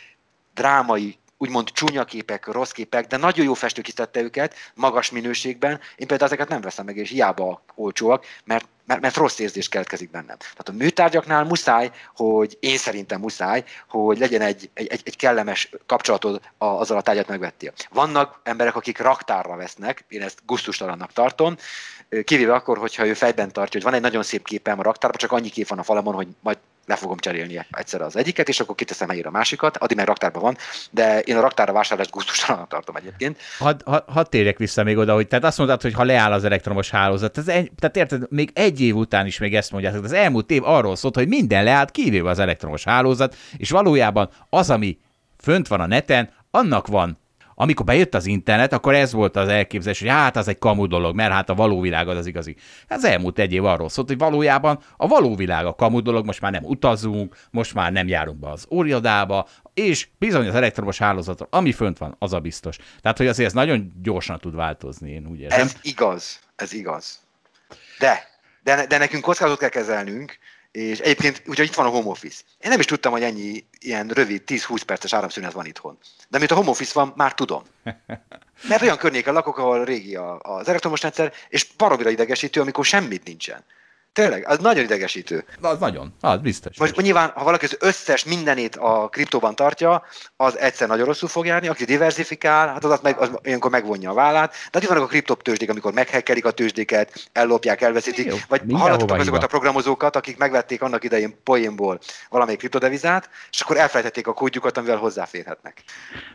[0.54, 5.80] drámai úgymond csúnya képek, rossz képek, de nagyon jó festő tette őket, magas minőségben.
[5.96, 10.10] Én például ezeket nem veszem meg, és hiába olcsóak, mert, mert, mert rossz érzés keletkezik
[10.10, 10.36] bennem.
[10.38, 16.40] Tehát a műtárgyaknál muszáj, hogy én szerintem muszáj, hogy legyen egy, egy, egy kellemes kapcsolatod
[16.58, 17.72] azzal a tárgyat megvettél.
[17.90, 21.56] Vannak emberek, akik raktárra vesznek, én ezt gusztustalannak tartom,
[22.24, 25.32] kivéve akkor, hogyha ő fejben tartja, hogy van egy nagyon szép képem a raktárban, csak
[25.32, 28.74] annyi kép van a falamon, hogy majd le fogom cserélni egyszer az egyiket, és akkor
[28.74, 30.56] kiteszem helyére a másikat, addig meg raktárban van,
[30.90, 33.40] de én a raktárra vásárlást gusztustalannak tartom egyébként.
[33.58, 36.44] Hadd had, had térjek vissza még oda, hogy tehát azt mondtad, hogy ha leáll az
[36.44, 40.12] elektromos hálózat, ez egy, tehát érted, még egy év után is még ezt mondják, az
[40.12, 44.98] elmúlt év arról szólt, hogy minden leállt, kivéve az elektromos hálózat, és valójában az, ami
[45.38, 47.18] fönt van a neten, annak van
[47.64, 51.14] amikor bejött az internet, akkor ez volt az elképzelés, hogy hát az egy kamu dolog,
[51.14, 52.56] mert hát a való világ az az igazi.
[52.88, 56.26] Ez hát elmúlt egy év arról szólt, hogy valójában a való világ a kamu dolog,
[56.26, 60.98] most már nem utazunk, most már nem járunk be az óriadába, és bizony az elektromos
[60.98, 62.76] hálózatra, ami fönt van, az a biztos.
[63.00, 65.60] Tehát, hogy azért ez nagyon gyorsan tud változni, én úgy érzem.
[65.60, 67.20] Ez igaz, ez igaz.
[67.98, 68.28] De,
[68.62, 70.38] de, de nekünk kockázatot kell kezelnünk,
[70.74, 72.42] és egyébként, úgyhogy itt van a home office.
[72.58, 75.98] Én nem is tudtam, hogy ennyi ilyen rövid, 10-20 perces áramszünet van itthon.
[76.28, 77.62] De amit a home office van, már tudom.
[78.68, 83.64] Mert olyan környéken lakok, ahol régi az elektromos rendszer, és baromira idegesítő, amikor semmit nincsen.
[84.14, 85.44] Tényleg, az nagyon idegesítő.
[85.60, 86.78] Az nagyon, az biztos.
[86.78, 90.04] Most nyilván, ha valaki az összes mindenét a kriptóban tartja,
[90.36, 94.14] az egyszer nagyon rosszul fog járni, aki diversifikál, hát az, meg, az ilyenkor megvonja a
[94.14, 94.54] vállát.
[94.70, 99.42] De itt vannak a kriptotőzsdék, amikor meghekkelik a tőzsdéket, ellopják, elveszítik, Jó, vagy hallottak azokat
[99.42, 101.98] a programozókat, akik megvették annak idején poénból
[102.28, 105.82] valamelyik kriptodevizát, és akkor elfelejtették a kódjukat, amivel hozzáférhetnek.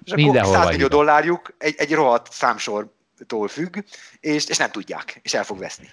[0.04, 3.78] És akkor Mindenhova 100 millió dollárjuk egy, egy rohadt számsortól függ,
[4.20, 5.90] és, és nem tudják, és el fog veszni.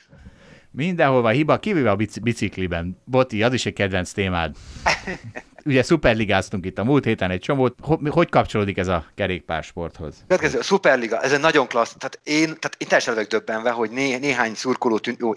[0.77, 3.03] Mindenhol van hiba, kivéve a bici- bicikliben.
[3.05, 4.57] Boti, az is egy kedvenc témád.
[5.64, 7.74] Ugye szuperligáztunk itt a múlt héten egy csomót.
[8.11, 10.24] Hogy, kapcsolódik ez a kerékpársporthoz?
[10.27, 13.91] Következő, a Superliga, ez egy nagyon klassz, tehát én, tehát én teljesen vagyok döbbenve, hogy
[13.91, 15.33] né, néhány szurkoló, tűn, jó,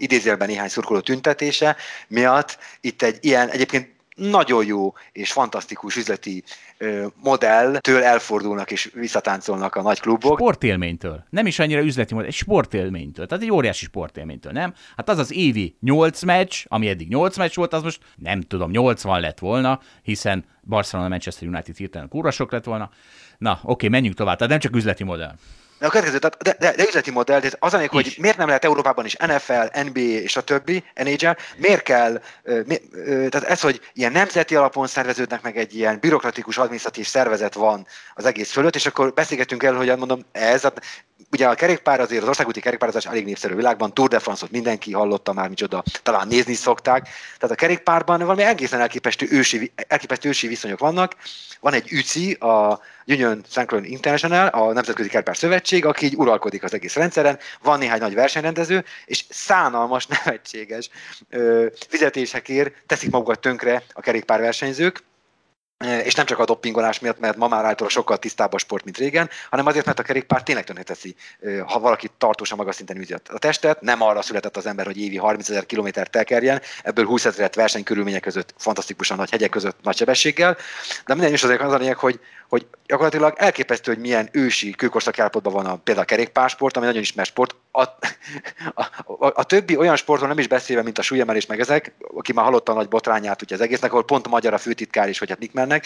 [0.45, 1.75] néhány szurkoló tüntetése
[2.07, 6.43] miatt itt egy ilyen egyébként nagyon jó és fantasztikus üzleti
[6.77, 10.37] ö, modelltől elfordulnak és visszatáncolnak a nagy klubok.
[10.37, 11.23] Sportélménytől.
[11.29, 13.25] Nem is annyira üzleti mód, egy sportélménytől.
[13.25, 14.73] Tehát egy óriási sportélménytől, nem?
[14.97, 18.71] Hát az az évi 8 meccs, ami eddig 8 meccs volt, az most nem tudom,
[18.71, 22.89] 80 lett volna, hiszen Barcelona, Manchester United hirtelen kurva sok lett volna.
[23.37, 24.37] Na, oké, menjünk tovább.
[24.37, 25.35] Tehát nem csak üzleti modell.
[25.79, 28.47] De a következő, tehát, de, de, de üzleti modell, de az anyag, hogy miért nem
[28.47, 32.21] lehet Európában is NFL, NBA és a többi, NHL, miért kell,
[32.65, 37.87] mi, tehát ez, hogy ilyen nemzeti alapon szerveződnek meg egy ilyen bürokratikus adminisztratív szervezet van
[38.13, 40.63] az egész fölött, és akkor beszélgetünk el, hogy mondom, ez,
[41.31, 45.33] ugye a kerékpár azért, az országúti kerékpározás elég népszerű világban, Tour de France-ot mindenki hallotta
[45.33, 50.79] már, micsoda, talán nézni szokták, tehát a kerékpárban valami egészen elképesztő ősi, elképesztő ősi viszonyok
[50.79, 51.15] vannak,
[51.59, 56.73] van egy UCI, a Union Cyclone International, a Nemzetközi Kerékpár Szövetség, aki így uralkodik az
[56.73, 60.89] egész rendszeren, van néhány nagy versenyrendező, és szánalmas, nevetséges
[61.29, 65.03] ö, fizetésekért teszik magukat tönkre a kerékpárversenyzők,
[65.85, 68.97] és nem csak a doppingolás miatt, mert ma már általában sokkal tisztább a sport, mint
[68.97, 71.15] régen, hanem azért, mert a kerékpár tényleg tönkreteszi,
[71.65, 75.17] ha valaki tartósan magas szinten űzi a testet, nem arra született az ember, hogy évi
[75.17, 80.57] 30 ezer kilométert tekerjen, ebből 20 ezeret versenykörülmények között, fantasztikusan nagy hegyek között, nagy sebességgel,
[81.05, 82.19] de minden is azért az a lényeg, hogy,
[82.49, 87.01] hogy gyakorlatilag elképesztő, hogy milyen ősi kőkorszak állapotban van a, például a kerékpársport, ami nagyon
[87.01, 87.55] ismert sport.
[87.71, 91.93] A, a, a, a, többi olyan sportról nem is beszélve, mint a súlyemelés meg ezek,
[92.15, 95.09] aki már hallotta a nagy botrányát ugye az egésznek, ahol pont a magyar a főtitkár
[95.09, 95.85] is, hogy hát mik mennek,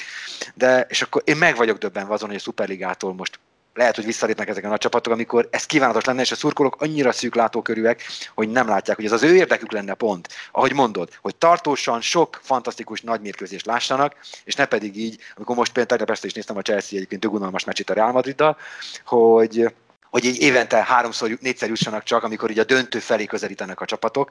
[0.53, 3.39] de és akkor én meg vagyok döbbenve azon, hogy a Superligától most
[3.73, 7.11] lehet, hogy visszalépnek ezek a nagy csapatok, amikor ez kívánatos lenne, és a szurkolók annyira
[7.11, 8.03] szűk látókörűek,
[8.33, 10.27] hogy nem látják, hogy ez az ő érdekük lenne pont.
[10.51, 15.71] Ahogy mondod, hogy tartósan sok fantasztikus nagy mérkőzést lássanak, és ne pedig így, amikor most
[15.71, 18.57] például tegnap este is néztem a Chelsea egyébként dögunalmas meccsét a Real Madriddal,
[19.05, 19.73] hogy
[20.13, 24.29] hogy így évente háromszor, négyszer jussanak csak, amikor így a döntő felé közelítenek a csapatok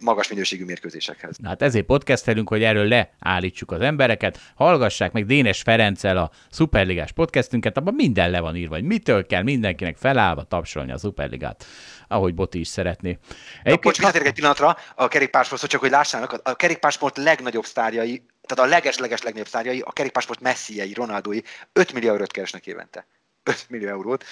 [0.00, 1.36] magas minőségű mérkőzésekhez.
[1.36, 4.38] Na hát ezért podcastelünk, hogy erről leállítsuk az embereket.
[4.54, 9.42] Hallgassák meg Dénes Ferenccel a Superligás podcastünket, abban minden le van írva, hogy mitől kell
[9.42, 11.64] mindenkinek felállva tapsolni a Superligát,
[12.08, 13.18] ahogy Boti is szeretné.
[13.58, 18.64] Egyébként Bocs, visszatérek egy pillanatra a kerékpársport, csak hogy lássának, a kerékpársport legnagyobb sztárjai, tehát
[18.70, 21.40] a leges-leges legnagyobb sztárjai, a kerékpársport messziei, Ronaldói
[21.72, 23.06] 5 millió eurót keresnek évente.
[23.48, 24.24] 5 millió eurót.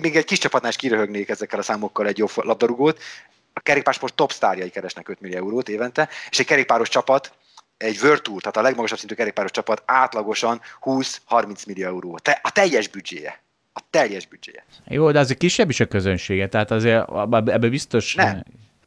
[0.00, 2.98] Még egy kis csapatnál is kiröhögnék ezekkel a számokkal egy jó labdarúgót.
[3.52, 7.32] A kerékpársport top sztárjai keresnek 5 millió eurót évente, és egy kerékpáros csapat,
[7.76, 12.18] egy World Tour, tehát a legmagasabb szintű kerékpáros csapat átlagosan 20-30 millió euró.
[12.18, 13.40] Te, a teljes büdzséje.
[13.72, 14.64] A teljes büdzséje.
[14.84, 18.14] Jó, de azért kisebb is a közönsége, tehát azért ebbe biztos...
[18.14, 18.42] Nem.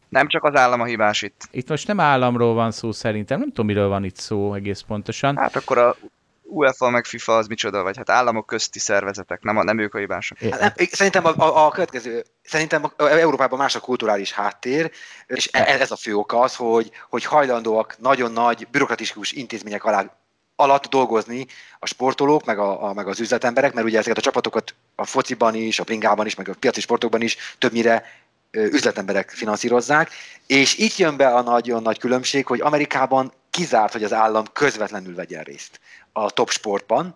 [0.09, 1.47] Nem csak az állam a hibás itt.
[1.51, 5.37] Itt most nem államról van szó szerintem, nem tudom, miről van itt szó egész pontosan.
[5.37, 5.95] Hát akkor a
[6.47, 9.97] UEFA meg FIFA az micsoda, vagy hát államok közti szervezetek, nem, a, nem ők a
[9.97, 10.37] hibások.
[10.37, 14.91] Hát nem, szerintem a, a, a következő, szerintem a, a Európában más a kulturális háttér,
[15.27, 20.17] és ez, ez a fő oka az, hogy, hogy hajlandóak nagyon nagy bürokratikus intézmények alá
[20.55, 21.47] alatt dolgozni
[21.79, 25.55] a sportolók, meg, a, a, meg az üzletemberek, mert ugye ezeket a csapatokat a fociban
[25.55, 28.03] is, a bringában is, meg a piaci sportokban is többnyire
[28.51, 30.09] üzletemberek finanszírozzák,
[30.47, 35.15] és itt jön be a nagyon nagy különbség, hogy Amerikában kizárt, hogy az állam közvetlenül
[35.15, 35.79] vegyen részt
[36.11, 37.13] a top sportban,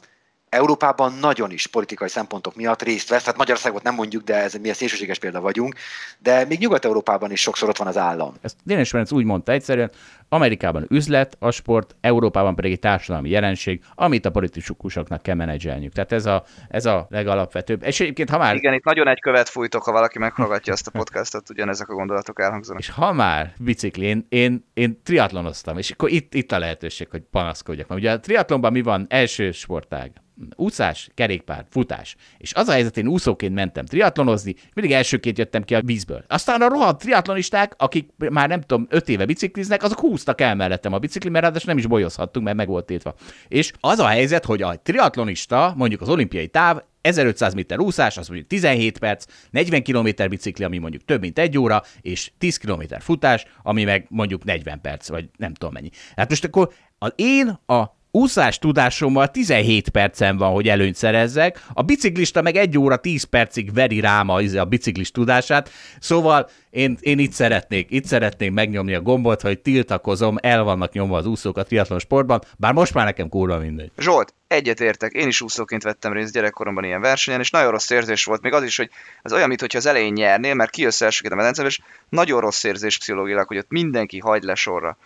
[0.49, 4.69] Európában nagyon is politikai szempontok miatt részt vesz, tehát Magyarországot nem mondjuk, de ez mi
[4.69, 5.75] a szélsőséges példa vagyunk,
[6.19, 8.33] de még Nyugat-Európában is sokszor ott van az állam.
[8.41, 9.91] Ezt Dénes Ferenc úgy mondta egyszerűen,
[10.29, 15.93] Amerikában üzlet, a sport, Európában pedig egy társadalmi jelenség, amit a politikusoknak kell menedzselniük.
[15.93, 17.83] Tehát ez a, ez a legalapvetőbb.
[17.83, 18.55] És egyébként, ha már...
[18.55, 22.41] Igen, itt nagyon egy követ fújtok, ha valaki meghallgatja azt a podcastot, ugyanezek a gondolatok
[22.41, 22.81] elhangzanak.
[22.81, 27.21] És ha már bicikli, én, én, én triatlonoztam, és akkor itt, itt a lehetőség, hogy
[27.31, 27.87] panaszkodjak.
[27.87, 29.05] Mert ugye a triatlonban mi van?
[29.09, 30.11] Első sportág
[30.55, 32.15] úszás, kerékpár, futás.
[32.37, 36.23] És az a helyzet, én úszóként mentem triatlonozni, mindig elsőként jöttem ki a vízből.
[36.27, 40.93] Aztán a rohadt triatlonisták, akik már nem tudom, öt éve bicikliznek, azok húztak el mellettem
[40.93, 43.15] a bicikli, mert ráadásul nem is bolyozhattunk, mert meg volt tétva.
[43.47, 48.27] És az a helyzet, hogy a triatlonista, mondjuk az olimpiai táv, 1500 méter úszás, az
[48.27, 52.81] mondjuk 17 perc, 40 km bicikli, ami mondjuk több mint egy óra, és 10 km
[52.99, 55.89] futás, ami meg mondjuk 40 perc, vagy nem tudom mennyi.
[56.15, 61.81] Hát most akkor az én a úszás tudásommal 17 percen van, hogy előnyt szerezzek, a
[61.81, 67.19] biciklista meg egy óra 10 percig veri rám a, a biciklis tudását, szóval én, én
[67.19, 71.63] itt szeretnék, itt szeretnék megnyomni a gombot, hogy tiltakozom, el vannak nyomva az úszók a
[71.63, 73.91] triatlon sportban, bár most már nekem kurva mindegy.
[73.97, 78.41] Zsolt, egyetértek, én is úszóként vettem részt gyerekkoromban ilyen versenyen, és nagyon rossz érzés volt,
[78.41, 78.89] még az is, hogy
[79.21, 81.79] az olyan, mintha az elején nyernél, mert kijössz elsőként a medencebe, és
[82.09, 84.97] nagyon rossz érzés pszichológilag, hogy ott mindenki hagy le sorra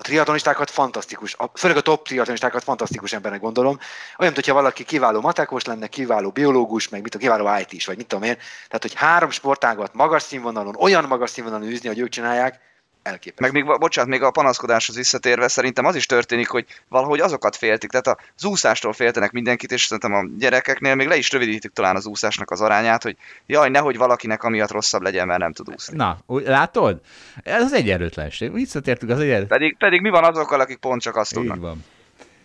[0.00, 3.78] a triatlonistákat fantasztikus, a, főleg a top triatlonistákat fantasztikus embernek gondolom.
[4.18, 7.96] Olyan, hogyha valaki kiváló matekos lenne, kiváló biológus, meg mit a kiváló IT is, vagy
[7.96, 8.36] mit tudom én.
[8.36, 12.60] Tehát, hogy három sportágat magas színvonalon, olyan magas színvonalon űzni, hogy ők csinálják,
[13.02, 13.52] elképesztő.
[13.52, 17.90] Meg még, bocsánat, még a panaszkodáshoz visszatérve, szerintem az is történik, hogy valahogy azokat féltik.
[17.90, 22.06] Tehát az úszástól féltenek mindenkit, és szerintem a gyerekeknél még le is rövidítik talán az
[22.06, 25.96] úszásnak az arányát, hogy jaj, nehogy valakinek amiatt rosszabb legyen, mert nem tud úszni.
[25.96, 27.00] Na, látod?
[27.42, 28.52] Ez az egyenlőtlenség.
[28.52, 29.58] Visszatértük az egyenlőtlenség.
[29.58, 31.56] Pedig, pedig mi van azokkal, akik pont csak azt tudnak?
[31.56, 31.84] Így van.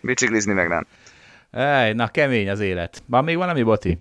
[0.00, 0.86] Biciklizni meg nem.
[1.50, 3.02] Ej, na kemény az élet.
[3.06, 3.98] Van még valami, Boti?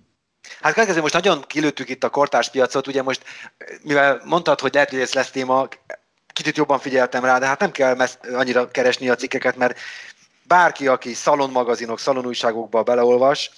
[0.61, 3.23] Hát kezdve most nagyon kilőttük itt a kortárs piacot, ugye most,
[3.83, 5.67] mivel mondtad, hogy lehet, hogy ez lesz téma,
[6.35, 9.79] kicsit jobban figyeltem rá, de hát nem kell messz, annyira keresni a cikkeket, mert
[10.43, 13.51] bárki, aki szalonmagazinok, szalonújságokba beleolvas,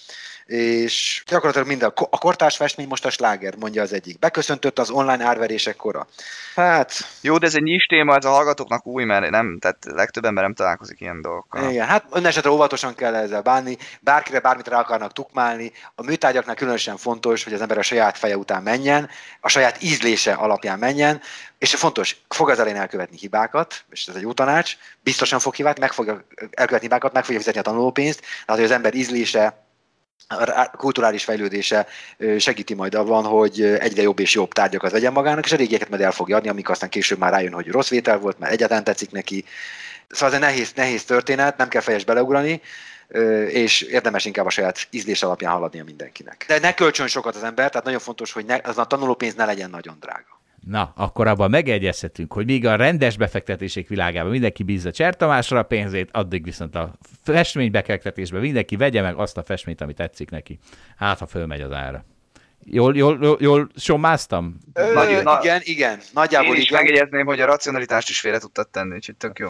[0.48, 4.20] és gyakorlatilag minden, a kortárs festmény most a sláger, mondja az egyik.
[4.20, 6.08] Beköszöntött az online árverések kora.
[6.56, 6.94] Hát...
[7.22, 10.44] Jó, de ez egy nyis téma, ez a hallgatóknak új, mert nem, tehát legtöbb ember
[10.44, 11.70] nem találkozik ilyen dolgokkal.
[11.70, 15.72] Igen, hát önnesetre óvatosan kell ezzel bánni, bárkire bármit rá akarnak tukmálni.
[15.96, 19.10] A műtárgyaknál különösen fontos, hogy az ember a saját feje után menjen,
[19.42, 21.22] a saját ízlése alapján menjen,
[21.58, 25.80] és fontos, fog az elején elkövetni hibákat, és ez egy jó tanács, biztosan fog hibát,
[25.80, 29.67] meg fogja elkövetni hibákat, meg fogja fizetni a tanulópénzt, tehát hogy az ember ízlése,
[30.78, 31.88] kulturális fejlődése
[32.38, 36.02] segíti majd abban, hogy egyre jobb és jobb tárgyakat vegyen magának, és a régieket majd
[36.02, 39.12] el fogja adni, amik aztán később már rájön, hogy rossz vétel volt, mert egyáltalán tetszik
[39.12, 39.46] neki.
[40.10, 42.62] Szóval ez egy nehéz, nehéz történet, nem kell fejes beleugrani,
[43.48, 46.46] és érdemes inkább a saját ízlés alapján haladnia mindenkinek.
[46.48, 49.46] De ne kölcsön sokat az ember, tehát nagyon fontos, hogy ne, az a tanulópénz ne
[49.46, 50.37] legyen nagyon drága.
[50.70, 56.10] Na, akkor abban megegyezhetünk, hogy míg a rendes befektetések világában mindenki bízza Csertamásra a pénzét,
[56.12, 56.94] addig viszont a
[57.24, 60.60] festménybefektetésben mindenki vegye meg azt a festményt, ami tetszik neki.
[60.98, 62.06] Hát, ha fölmegy az ára.
[62.64, 64.58] Jól, jól, jól, jól sommáztam?
[64.74, 66.00] Ö, Nagy, na, igen, igen.
[66.14, 66.84] Nagyjából Én is igen.
[66.84, 69.50] megjegyezném, hogy a racionalitást is félre tudtad tenni, úgyhogy tök jó.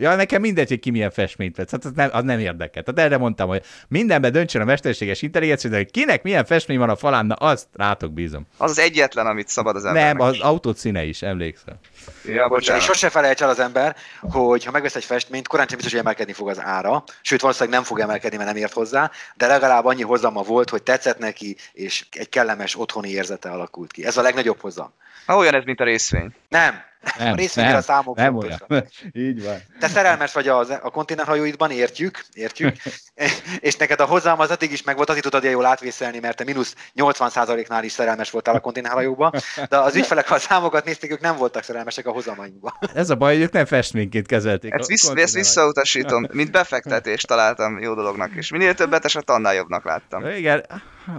[0.00, 1.70] Ja, nekem mindegy, hogy ki milyen festményt vesz.
[1.70, 2.82] Hát az nem, az nem érdekel.
[2.82, 6.90] Tehát erre mondtam, hogy mindenben döntsön a mesterséges intelligencia, de hogy kinek milyen festmény van
[6.90, 8.46] a falán, na azt rátok bízom.
[8.56, 10.16] Az az egyetlen, amit szabad az embernek.
[10.16, 11.80] Nem, az autó színe is, emlékszel.
[12.24, 12.80] Ja, bocsánat.
[12.82, 16.02] És sose felejts el az ember, hogy ha megvesz egy festményt, korán sem biztos, hogy
[16.02, 19.84] emelkedni fog az ára, sőt valószínűleg nem fog emelkedni, mert nem ért hozzá, de legalább
[19.84, 24.04] annyi hozama volt, hogy tetszett neki, és egy kellemes otthoni érzete alakult ki.
[24.04, 24.92] Ez a legnagyobb hozam.
[25.26, 26.34] Ha olyan ez, mint a részvény.
[26.48, 26.74] Nem,
[27.18, 28.58] nem, a részvényre a számok nem olyan.
[29.12, 29.56] Így van.
[29.80, 32.76] Te szerelmes vagy a, a konténerhajóidban, értjük, értjük,
[33.60, 36.44] és neked a hozzám az addig is meg volt, azért tudod jól átvészelni, mert te
[36.44, 39.32] mínusz 80%-nál is szerelmes voltál a konténerhajóba,
[39.68, 42.78] de az ügyfelek, ha a számokat nézték, ők nem voltak szerelmesek a hozamainkba.
[42.94, 44.72] Ez a baj, hogy ők nem festményként kezelték.
[44.72, 49.84] Ezt, vissz, ezt visszautasítom, mint befektetést találtam jó dolognak, és minél többet eset, annál jobbnak
[49.84, 50.26] láttam.
[50.26, 50.64] Igen,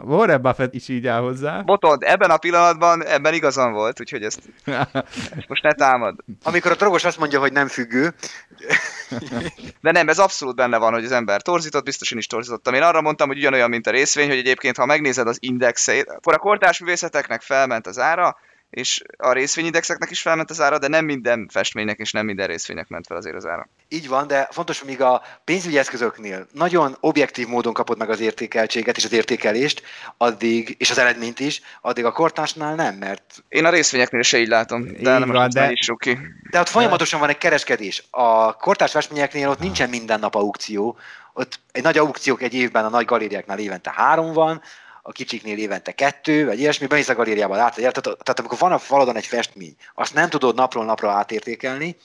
[0.04, 1.62] Warren Buffett is így áll hozzá.
[1.62, 4.40] Botod, ebben a pillanatban ebben igazam volt, úgyhogy ezt,
[5.38, 6.16] ezt most ne támad.
[6.44, 8.14] Amikor a drogos azt mondja, hogy nem függő.
[9.82, 12.74] De nem, ez abszolút benne van, hogy az ember torzított, biztos én is torzítottam.
[12.74, 16.34] Én arra mondtam, hogy ugyanolyan, mint a részvény, hogy egyébként, ha megnézed az indexét, akkor
[16.34, 18.38] a kortárs művészeteknek felment az ára,
[18.70, 22.88] és a részvényindexeknek is felment az ára, de nem minden festménynek és nem minden részvénynek
[22.88, 23.70] ment fel azért az ára.
[23.88, 28.20] Így van, de fontos, hogy míg a pénzügyi eszközöknél nagyon objektív módon kapod meg az
[28.20, 29.82] értékeltséget és az értékelést,
[30.18, 33.44] addig, és az eredményt is, addig a kortásnál nem, mert...
[33.50, 35.72] Én a részvényeknél se így látom, de így nem van, de...
[35.72, 36.18] is ki.
[36.50, 38.04] De ott folyamatosan van egy kereskedés.
[38.10, 40.98] A kortárs festményeknél ott nincsen minden nap aukció,
[41.34, 44.62] ott egy nagy aukciók egy évben a nagy galériáknál évente három van,
[45.10, 48.78] a kicsiknél évente kettő, vagy ilyesmi, bemész a galériába, látod, tehát, tehát amikor van a
[48.78, 51.96] faladon egy festmény, azt nem tudod napról napra átértékelni,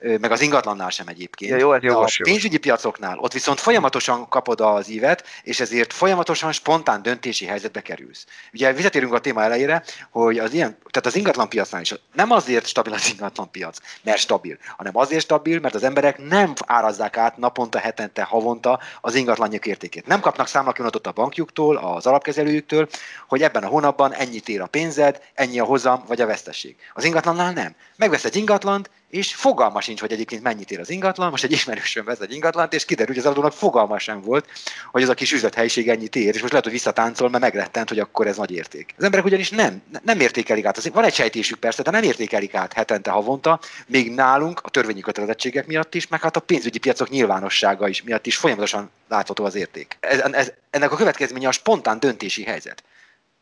[0.00, 1.50] meg az ingatlannál sem egyébként.
[1.50, 5.92] Ja, jó, hát De a pénzügyi piacoknál ott viszont folyamatosan kapod az ívet, és ezért
[5.92, 8.26] folyamatosan spontán döntési helyzetbe kerülsz.
[8.52, 12.66] Ugye visszatérünk a téma elejére, hogy az ilyen, tehát az ingatlan piacnál is nem azért
[12.66, 17.36] stabil az ingatlan piac, mert stabil, hanem azért stabil, mert az emberek nem árazzák át
[17.36, 20.06] naponta, hetente, havonta az ingatlanjuk értékét.
[20.06, 22.88] Nem kapnak számlakivonatot a bankjuktól, az alapkezelőjüktől,
[23.28, 26.76] hogy ebben a hónapban ennyit ér a pénzed, ennyi a hozam vagy a veszteség.
[26.94, 27.74] Az ingatlannál nem.
[27.96, 31.30] Megvesz egy ingatlant, és fogalma sincs, hogy egyébként mennyit ér az ingatlan.
[31.30, 34.48] Most egy ismerősöm vesz egy ingatlant, és kiderül, hogy az adónak fogalma sem volt,
[34.90, 37.98] hogy az a kis üzlethelyiség ennyit ér, és most lehet, hogy visszatáncol, mert megrettent, hogy
[37.98, 38.94] akkor ez nagy érték.
[38.98, 40.88] Az emberek ugyanis nem, nem értékelik át.
[40.88, 45.66] Van egy sejtésük persze, de nem értékelik át hetente, havonta, még nálunk a törvényi kötelezettségek
[45.66, 49.96] miatt is, meg hát a pénzügyi piacok nyilvánossága is miatt is folyamatosan látható az érték.
[50.00, 52.82] Ez, ez, ennek a következménye a spontán döntési helyzet.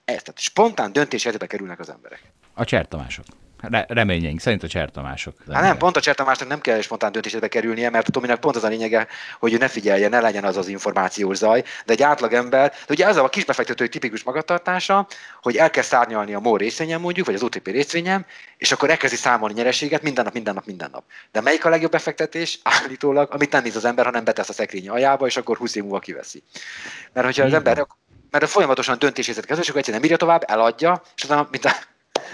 [0.04, 2.22] Ez, tehát spontán döntési helyzetbe kerülnek az emberek.
[2.54, 3.24] A csertamások.
[3.70, 5.36] Re- reményeink szerint a csertamások.
[5.52, 8.64] Hát nem, pont a csertamásnak nem kell spontán döntésedbe kerülnie, mert a Tominak pont az
[8.64, 9.06] a lényege,
[9.38, 13.06] hogy ő ne figyelje, ne legyen az az információs zaj, de egy átlagember, de ugye
[13.06, 15.06] az a kisbefektetői tipikus magatartása,
[15.42, 19.54] hogy elkezd szárnyalni a MOL részvényem mondjuk, vagy az OTP részvényem, és akkor elkezdi számolni
[19.54, 21.04] nyereséget minden nap, minden nap, minden nap.
[21.32, 22.58] De melyik a legjobb befektetés?
[22.62, 25.82] Állítólag, amit nem néz az ember, hanem betesz a szekrény aljába, és akkor 20 év
[25.82, 26.42] múlva kiveszi.
[27.12, 27.86] Mert hogyha az ember,
[28.30, 31.64] mert a folyamatosan döntésézet kezdve, és akkor egyszerűen nem írja tovább, eladja, és utána, mint
[31.64, 31.70] a,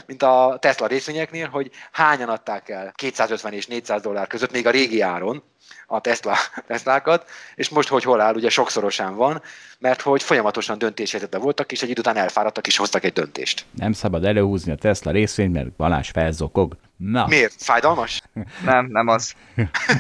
[0.07, 4.71] mint a Tesla részvényeknél, hogy hányan adták el 250 és 400 dollár között, még a
[4.71, 5.43] régi áron
[5.87, 6.35] a Tesla,
[6.67, 9.43] Teslákat, és most, hogy hol áll, ugye sokszorosan van,
[9.79, 13.65] mert hogy folyamatosan döntéshelyzetben voltak, és egy idő után elfáradtak, és hoztak egy döntést.
[13.71, 16.77] Nem szabad előhúzni a Tesla részvényt, mert Balázs felzokog.
[16.97, 17.55] Na, Miért?
[17.59, 18.21] Fájdalmas?
[18.65, 19.35] Nem, nem az.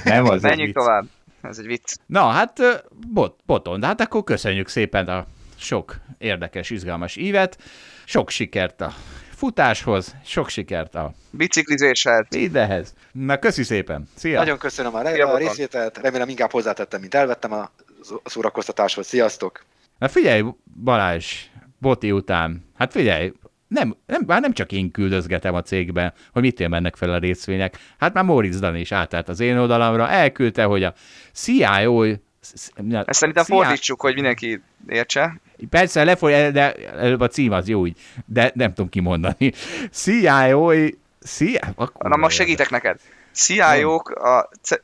[0.05, 1.05] nem az Menjünk tovább.
[1.43, 1.95] Ez egy vicc.
[2.07, 2.61] Na, hát
[3.12, 5.26] bot, boton, de hát akkor köszönjük szépen a
[5.57, 7.59] sok érdekes, izgalmas ívet,
[8.05, 8.93] sok sikert a
[9.41, 12.26] futáshoz, sok sikert a Biciklizéshez.
[12.30, 12.95] mindenhez.
[13.12, 14.09] Na, köszi szépen.
[14.14, 14.38] Szia!
[14.38, 17.70] Nagyon köszönöm a, Szia, a részvételt, remélem inkább hozzátettem, mint elvettem a
[18.24, 19.07] szórakoztatáshoz.
[19.07, 19.64] Sziasztok!
[19.99, 20.45] Na figyelj,
[20.84, 21.34] Balázs,
[21.78, 23.32] Boti után, hát figyelj,
[23.68, 27.76] nem, nem, már nem csak én küldözgetem a cégbe, hogy mit mennek fel a részvények.
[27.99, 30.95] Hát már Móricz Dani is átállt az én oldalamra, elküldte, hogy a
[31.32, 32.05] CIO...
[32.41, 32.72] Ezt
[33.07, 35.41] szerintem fordítsuk, hogy mindenki értse.
[35.70, 39.53] Persze, lefoly, de előbb a cím az jó így, de nem tudom kimondani.
[39.91, 40.72] CIO...
[41.24, 41.59] CIO...
[41.99, 43.01] Na most segítek neked.
[43.32, 44.38] CIO-k a,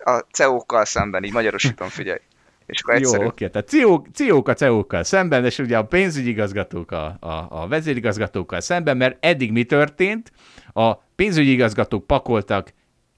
[0.05, 2.21] a CEO-kkal szemben, így magyarosítom, figyelj.
[2.67, 3.23] És akkor egyszerű.
[3.23, 3.69] Jó, oké, tehát
[4.13, 9.53] CEO-k a CEO-kkal szemben, és ugye a pénzügyigazgatók a, a, a vezérigazgatókkal szemben, mert eddig
[9.53, 10.33] mi történt?
[10.73, 12.73] A pénzügyigazgatók pakoltak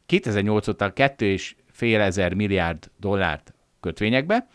[0.07, 3.53] 2008 óta 2,5 ezer milliárd dollárt
[3.89, 4.47] kötvényekbe,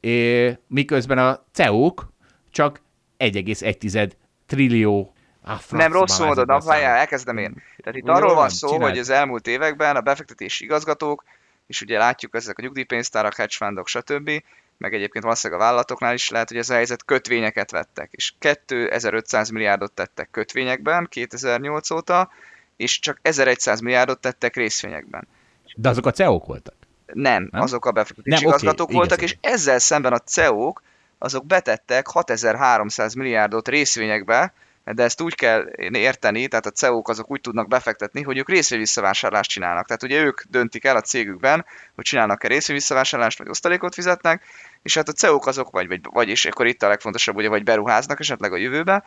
[0.00, 2.08] é, miközben a CEO-k
[2.50, 2.80] csak
[3.18, 4.10] 1,1
[4.46, 6.60] trillió Ah, franc, Nem a számokba.
[6.60, 7.62] várjál, elkezdem én.
[7.76, 8.90] Tehát itt Jó arról van van, szó, csináld.
[8.90, 11.24] hogy az elmúlt években a befektetési igazgatók,
[11.66, 14.30] és ugye látjuk ezek a nyugdíjpénztárak, hedge fundok, stb.,
[14.76, 19.48] meg egyébként valószínűleg a vállalatoknál is lehet, hogy ez a helyzet kötvényeket vettek, és 2500
[19.48, 22.30] milliárdot tettek kötvényekben 2008 óta,
[22.76, 25.28] és csak 1100 milliárdot tettek részvényekben.
[25.74, 26.74] De azok a CEO-k voltak.
[27.12, 27.62] Nem, Nem?
[27.62, 29.38] azok a befektetési Nem, igazgatók voltak, igazad.
[29.42, 30.82] és ezzel szemben a CEO-k,
[31.18, 34.52] azok betettek 6300 milliárdot részvényekbe,
[34.84, 39.50] de ezt úgy kell érteni, tehát a CEO-k azok úgy tudnak befektetni, hogy ők részvényvisszavásárlást
[39.50, 39.86] csinálnak.
[39.86, 44.44] Tehát ugye ők döntik el a cégükben, hogy csinálnak-e részvényvisszavásárlást, vagy osztalékot fizetnek,
[44.82, 47.64] és hát a CEO-k azok, vagy, vagy, vagy és akkor itt a legfontosabb, ugye, vagy
[47.64, 49.04] beruháznak esetleg a jövőbe,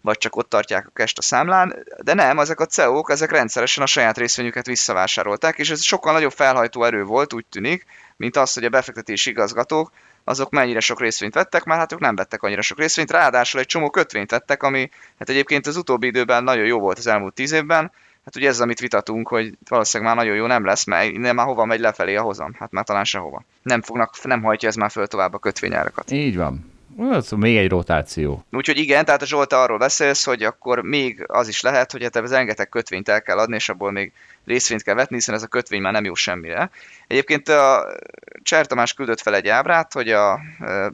[0.00, 3.82] vagy csak ott tartják a kest a számlán, de nem, ezek a CEO-k, ezek rendszeresen
[3.82, 7.86] a saját részvényüket visszavásárolták, és ez sokkal nagyobb felhajtó erő volt, úgy tűnik,
[8.16, 9.92] mint az, hogy a befektetési igazgatók
[10.24, 13.66] azok mennyire sok részvényt vettek, már hát ők nem vettek annyira sok részvényt, ráadásul egy
[13.66, 17.52] csomó kötvényt vettek, ami hát egyébként az utóbbi időben nagyon jó volt az elmúlt tíz
[17.52, 17.92] évben,
[18.24, 21.46] hát ugye ez, amit vitatunk, hogy valószínűleg már nagyon jó nem lesz, mert innen már
[21.46, 22.54] hova megy lefelé a hozam?
[22.58, 23.44] Hát már talán sehova.
[23.62, 26.10] Nem fognak, nem hajtja ez már föl tovább a kötvényárakat.
[26.10, 26.79] Így van.
[26.96, 28.44] Az még egy rotáció.
[28.52, 32.16] Úgyhogy igen, tehát a Zsolt arról beszélsz, hogy akkor még az is lehet, hogy hát
[32.16, 34.12] ez rengeteg kötvényt el kell adni, és abból még
[34.44, 36.70] részvényt kell vetni, hiszen ez a kötvény már nem jó semmire.
[37.06, 37.86] Egyébként a
[38.42, 40.40] Cser Tamás küldött fel egy ábrát, hogy a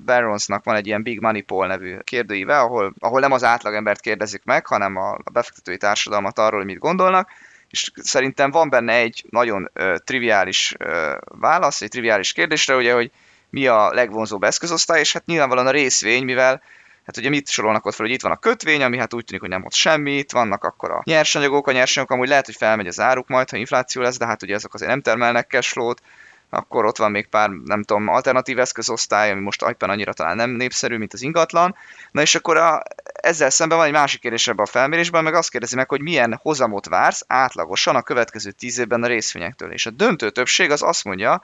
[0.04, 4.44] Baronsnak van egy ilyen Big Money Poll nevű kérdőíve, ahol, ahol nem az átlagembert kérdezik
[4.44, 7.30] meg, hanem a, a befektetői társadalmat arról, hogy mit gondolnak,
[7.70, 13.10] és szerintem van benne egy nagyon uh, triviális uh, válasz, egy triviális kérdésre, ugye, hogy
[13.56, 16.62] mi a legvonzóbb eszközosztály, és hát nyilvánvalóan a részvény, mivel
[17.04, 19.40] hát ugye mit sorolnak ott fel, hogy itt van a kötvény, ami hát úgy tűnik,
[19.40, 23.00] hogy nem hoz semmit, vannak akkor a nyersanyagok, a nyersanyagok amúgy lehet, hogy felmegy az
[23.00, 26.02] áruk majd, ha infláció lesz, de hát ugye ezek azért nem termelnek cashflow-t,
[26.50, 30.50] akkor ott van még pár, nem tudom, alternatív eszközosztály, ami most éppen annyira talán nem
[30.50, 31.76] népszerű, mint az ingatlan.
[32.10, 32.82] Na és akkor a,
[33.12, 36.38] ezzel szemben van egy másik kérdés ebben a felmérésben, meg azt kérdezi meg, hogy milyen
[36.42, 39.72] hozamot vársz átlagosan a következő tíz évben a részvényektől.
[39.72, 41.42] És a döntő többség az azt mondja,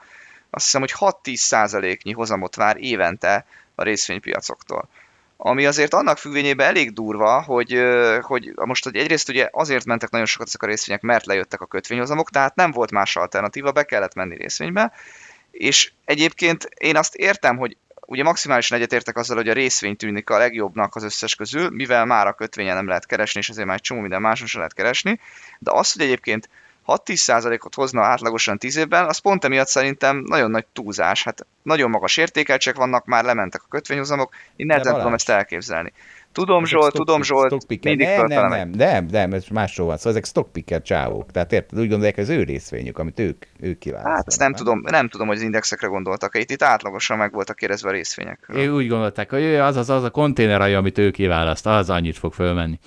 [0.55, 3.45] azt hiszem, hogy 6-10 százaléknyi hozamot vár évente
[3.75, 4.89] a részvénypiacoktól.
[5.37, 7.81] Ami azért annak függvényében elég durva, hogy,
[8.21, 11.65] hogy most hogy egyrészt ugye azért mentek nagyon sokat ezek a részvények, mert lejöttek a
[11.65, 14.93] kötvényhozamok, tehát nem volt más alternatíva, be kellett menni részvénybe,
[15.51, 20.37] és egyébként én azt értem, hogy ugye maximálisan egyetértek azzal, hogy a részvény tűnik a
[20.37, 23.81] legjobbnak az összes közül, mivel már a kötvényen nem lehet keresni, és ezért már egy
[23.81, 25.19] csomó minden máson sem lehet keresni,
[25.59, 26.49] de az, hogy egyébként
[26.87, 31.23] 6-10%-ot hozna átlagosan 10 évben, az pont emiatt szerintem nagyon nagy túlzás.
[31.23, 35.93] Hát nagyon magas értékeltsek vannak, már lementek a kötvényhozamok, én nehezen tudom ezt elképzelni.
[36.33, 40.01] Tudom, Zsolt, stock, tudom, Zsolt, mindig nem, nem, nem, nem, nem, ez másról van szó,
[40.01, 44.17] szóval ezek stockpicker csávók, tehát érted, úgy gondolják, ez ő részvényük, amit ők, ők kiválasztanak.
[44.17, 47.31] Hát ezt nem, nem, tudom, nem tudom, hogy az indexekre gondoltak, itt, itt átlagosan meg
[47.31, 48.39] voltak kérdezve a részvények.
[48.47, 52.33] Ő úgy gondolták, hogy az az, az a konténer, amit ő kiválaszt, az annyit fog
[52.33, 52.79] fölmenni.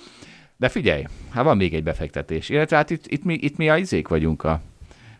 [0.57, 2.49] De figyelj, hát van még egy befektetés.
[2.49, 4.61] Illetve hát itt, itt, mi, itt mi a izék vagyunk a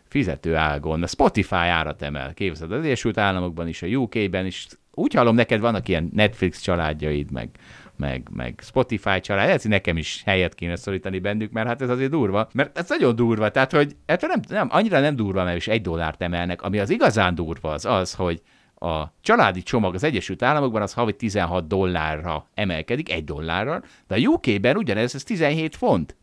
[0.08, 1.02] fizető ágon.
[1.02, 4.66] A Spotify árat emel, képzeld, az Egyesült Államokban is, a UK-ben is.
[4.92, 7.48] Úgy hallom, neked vannak ilyen Netflix családjaid, meg,
[7.96, 12.10] meg, meg Spotify család, ez nekem is helyet kéne szorítani bennük, mert hát ez azért
[12.10, 15.68] durva, mert ez nagyon durva, tehát hogy hát nem, nem, annyira nem durva, mert is
[15.68, 18.42] egy dollárt emelnek, ami az igazán durva az az, hogy
[18.78, 24.18] a családi csomag az Egyesült Államokban az havi 16 dollárra emelkedik, egy dollárral, de a
[24.18, 26.16] UK-ben ugyanez, ez 17 font.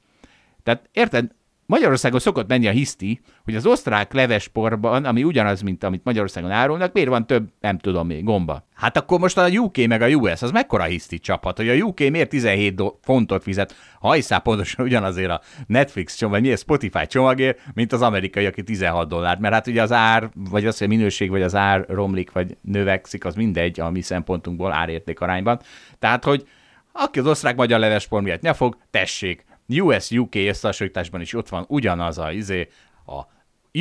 [0.63, 1.31] Tehát érted,
[1.65, 6.93] Magyarországon szokott menni a hiszti, hogy az osztrák levesporban, ami ugyanaz, mint amit Magyarországon árulnak,
[6.93, 8.67] miért van több, nem tudom még, gomba.
[8.73, 11.99] Hát akkor most a UK meg a US, az mekkora hiszti csapat, hogy a UK
[11.99, 17.07] miért 17 do- fontot fizet, hajszál pontosan ugyanazért a Netflix csomag, vagy mi a Spotify
[17.07, 20.87] csomagért, mint az amerikai, aki 16 dollárt, mert hát ugye az ár, vagy az, hogy
[20.87, 25.59] a minőség, vagy az ár romlik, vagy növekszik, az mindegy a mi szempontunkból árérték arányban.
[25.99, 26.47] Tehát, hogy
[26.91, 32.67] aki az osztrák-magyar levespor miatt fog, tessék, US-UK összehasonlításban is ott van ugyanaz a izé,
[33.05, 33.21] a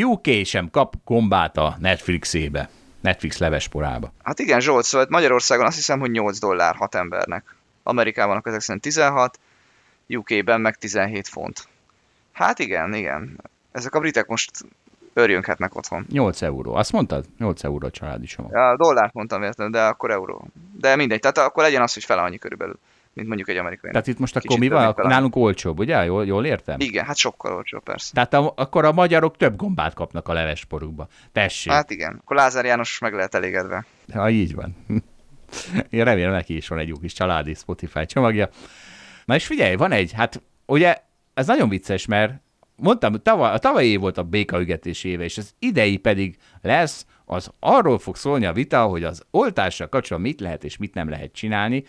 [0.02, 2.68] UK sem kap gombát a Netflixébe,
[3.00, 4.12] Netflix levesporába.
[4.22, 7.54] Hát igen, Zsolt, szóval Magyarországon azt hiszem, hogy 8 dollár hat embernek.
[7.82, 9.38] Amerikában ezek szerint 16,
[10.08, 11.68] UK-ben meg 17 font.
[12.32, 13.40] Hát igen, igen.
[13.72, 14.50] Ezek a britek most
[15.12, 16.06] örjönkhetnek otthon.
[16.10, 16.74] 8 euró.
[16.74, 17.24] Azt mondtad?
[17.38, 18.52] 8 euró a családi csomag.
[18.52, 20.46] Ja, dollárt mondtam értem, de akkor euró.
[20.80, 22.78] De mindegy, tehát akkor legyen az, hogy fele annyi körülbelül
[23.14, 23.90] mint mondjuk egy amerikai.
[23.90, 24.94] Tehát itt most akkor mi van?
[24.96, 26.04] Nálunk olcsóbb, ugye?
[26.04, 26.80] Jól, jól értem?
[26.80, 28.12] Igen, hát sokkal olcsóbb, persze.
[28.12, 31.08] Tehát a, akkor a magyarok több gombát kapnak a levesporukba.
[31.32, 31.72] Tessék.
[31.72, 33.84] Hát igen, akkor Lázár János meg lehet elégedve.
[34.12, 34.76] Ha így van.
[35.90, 38.48] Én remélem neki is van egy jó kis családi Spotify csomagja.
[39.24, 40.96] Na és figyelj, van egy, hát ugye
[41.34, 42.32] ez nagyon vicces, mert
[42.76, 47.50] mondtam, tavaly, a tavalyi év volt a békaügetés éve, és az idei pedig lesz az
[47.60, 51.32] arról fog szólni a vita, hogy az oltással kapcsolatban mit lehet és mit nem lehet
[51.32, 51.84] csinálni,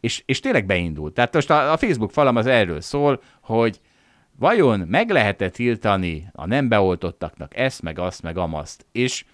[0.00, 1.14] és, és tényleg beindult.
[1.14, 3.80] Tehát most a, a Facebook falam az erről szól, hogy
[4.38, 8.86] vajon meg lehet-e tiltani a nem beoltottaknak ezt, meg azt, meg amaszt.
[8.92, 9.24] És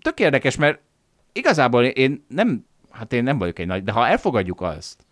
[0.00, 0.80] tök érdekes, mert
[1.32, 5.06] igazából én nem, hát én nem vagyok egy nagy, de ha elfogadjuk azt,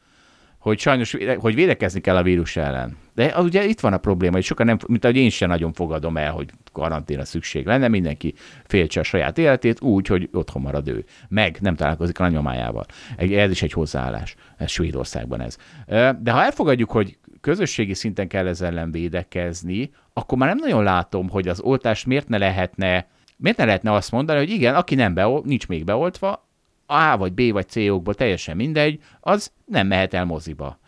[0.68, 2.96] hogy sajnos hogy védekezni kell a vírus ellen.
[3.14, 6.16] De ugye itt van a probléma, hogy sokan nem, mint ahogy én sem nagyon fogadom
[6.16, 8.34] el, hogy karanténra szükség lenne, mindenki
[8.66, 11.04] féltse a saját életét úgy, hogy otthon marad ő.
[11.28, 12.86] Meg nem találkozik a nagymamájával.
[13.16, 14.34] Ez is egy hozzáállás.
[14.56, 15.56] Ez Svédországban ez.
[16.22, 21.28] De ha elfogadjuk, hogy közösségi szinten kell ezzel ellen védekezni, akkor már nem nagyon látom,
[21.28, 23.06] hogy az oltást miért ne lehetne
[23.40, 26.47] Miért ne lehetne azt mondani, hogy igen, aki nem beol, nincs még beoltva,
[26.91, 30.78] a vagy B vagy C okból teljesen mindegy, az nem mehet el moziba.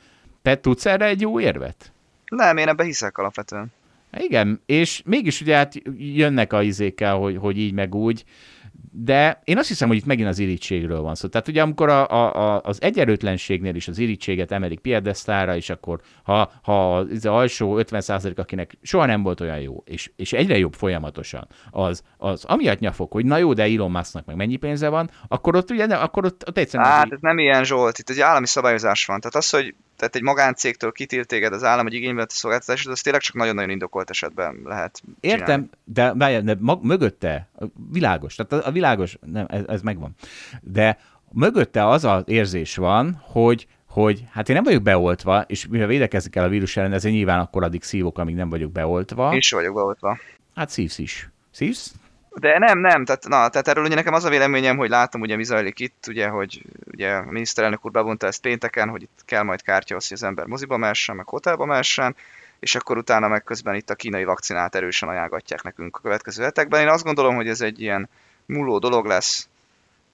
[0.43, 1.93] Te tudsz erre egy jó érvet?
[2.25, 3.73] Nem, én ebbe hiszek alapvetően.
[4.19, 8.25] Igen, és mégis ugye hát jönnek a izékkel, hogy, hogy így meg úgy,
[8.93, 11.29] de én azt hiszem, hogy itt megint az irítségről van szó.
[11.29, 16.53] Tehát ugye amikor a, a, az egyenlőtlenségnél is az irítséget emelik piedesztára, és akkor ha,
[16.63, 21.49] ha az alsó 50% akinek soha nem volt olyan jó, és, és egyre jobb folyamatosan,
[21.71, 25.57] az, az amiatt nyafok, hogy na jó, de Elon Musknak meg mennyi pénze van, akkor
[25.57, 26.91] ott ugye, akkor ott, ott egyszerűen...
[26.91, 29.21] Hát ez nem ilyen Zsolt, itt egy állami szabályozás van.
[29.21, 33.01] Tehát az, hogy tehát egy magáncégtől kitilt téged az állam, hogy igénybe a szolgáltatásod, az
[33.01, 35.43] tényleg csak nagyon-nagyon indokolt esetben lehet csinálni.
[35.43, 37.49] Értem, de, de, de mag, mögötte,
[37.91, 40.15] világos, tehát a, a világos, nem, ez, ez megvan,
[40.61, 40.99] de
[41.33, 46.31] mögötte az az érzés van, hogy hogy hát én nem vagyok beoltva, és mivel védekezni
[46.31, 49.35] kell a vírus ellen, ezért nyilván akkor addig szívok, amíg nem vagyok beoltva.
[49.35, 50.19] És vagyok beoltva.
[50.55, 51.31] Hát szívsz is.
[51.51, 51.93] Szívsz?
[52.41, 55.37] De nem, nem, tehát, na, tehát erről ugye nekem az a véleményem, hogy látom ugye
[55.37, 56.63] mi zajlik itt, ugye, hogy
[56.93, 60.47] ugye a miniszterelnök úr bevonta ezt pénteken, hogy itt kell majd kártya hogy az ember
[60.47, 62.17] moziba mehessen, meg hotelba mehessen,
[62.59, 66.81] és akkor utána meg közben itt a kínai vakcinát erősen ajánlgatják nekünk a következő hetekben.
[66.81, 68.09] Én azt gondolom, hogy ez egy ilyen
[68.47, 69.49] múló dolog lesz.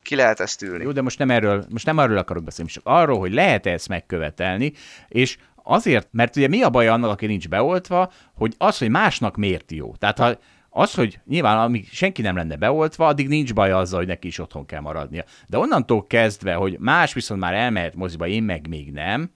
[0.02, 0.84] Ki lehet ezt ülni?
[0.84, 3.88] Jó, de most nem erről, most nem arról akarok beszélni, csak arról, hogy lehet-e ezt
[3.88, 4.72] megkövetelni,
[5.08, 9.36] és azért, mert ugye mi a baj annak, aki nincs beoltva, hogy az, hogy másnak
[9.36, 9.94] miért jó.
[9.98, 10.38] Tehát ha
[10.78, 14.38] az, hogy nyilván amíg senki nem lenne beoltva, addig nincs baj azzal, hogy neki is
[14.38, 15.24] otthon kell maradnia.
[15.46, 19.30] De onnantól kezdve, hogy más viszont már elmehet moziba, én meg még nem,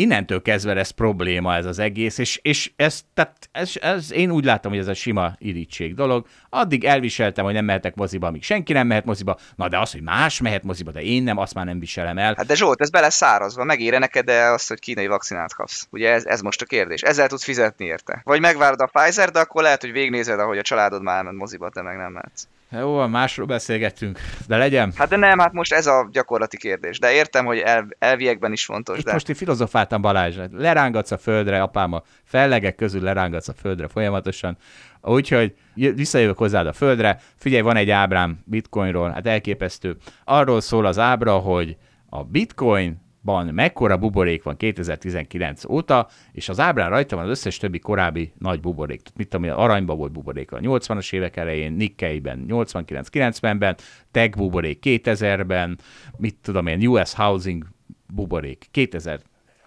[0.00, 4.44] innentől kezdve lesz probléma ez az egész, és, és ez, tehát ez, ez, én úgy
[4.44, 6.26] látom, hogy ez a sima irítség dolog.
[6.50, 10.02] Addig elviseltem, hogy nem mehetek moziba, amíg senki nem mehet moziba, na de az, hogy
[10.02, 12.34] más mehet moziba, de én nem, azt már nem viselem el.
[12.36, 15.86] Hát de Zsolt, ez bele szárazva, megére neked azt, hogy kínai vakcinát kapsz?
[15.90, 17.02] Ugye ez, ez most a kérdés.
[17.02, 18.20] Ezzel tudsz fizetni érte.
[18.24, 21.70] Vagy megvárod a Pfizer, de akkor lehet, hogy végnézed, ahogy a családod már ment moziba,
[21.70, 22.42] te meg nem mehetsz.
[22.70, 24.92] Jó, másról beszélgettünk, de legyen.
[24.96, 26.98] Hát de nem, hát most ez a gyakorlati kérdés.
[26.98, 28.98] De értem, hogy el, elviekben is fontos.
[28.98, 29.12] Itt de...
[29.12, 34.56] most én filozofáltam Balázs, lerángatsz a földre, apám a fellegek közül lerángatsz a földre folyamatosan,
[35.02, 39.96] úgyhogy visszajövök hozzád a földre, figyelj, van egy ábrám bitcoinról, hát elképesztő.
[40.24, 41.76] Arról szól az ábra, hogy
[42.08, 47.56] a bitcoin ban mekkora buborék van 2019 óta, és az ábrán rajta van az összes
[47.56, 49.00] többi korábbi nagy buborék.
[49.16, 53.76] Mit tudom, aranyban volt buborék a 80-as évek elején, Nikkei-ben 89-90-ben,
[54.10, 55.78] tech buborék 2000-ben,
[56.16, 57.66] mit tudom én, US Housing
[58.14, 59.20] buborék 2000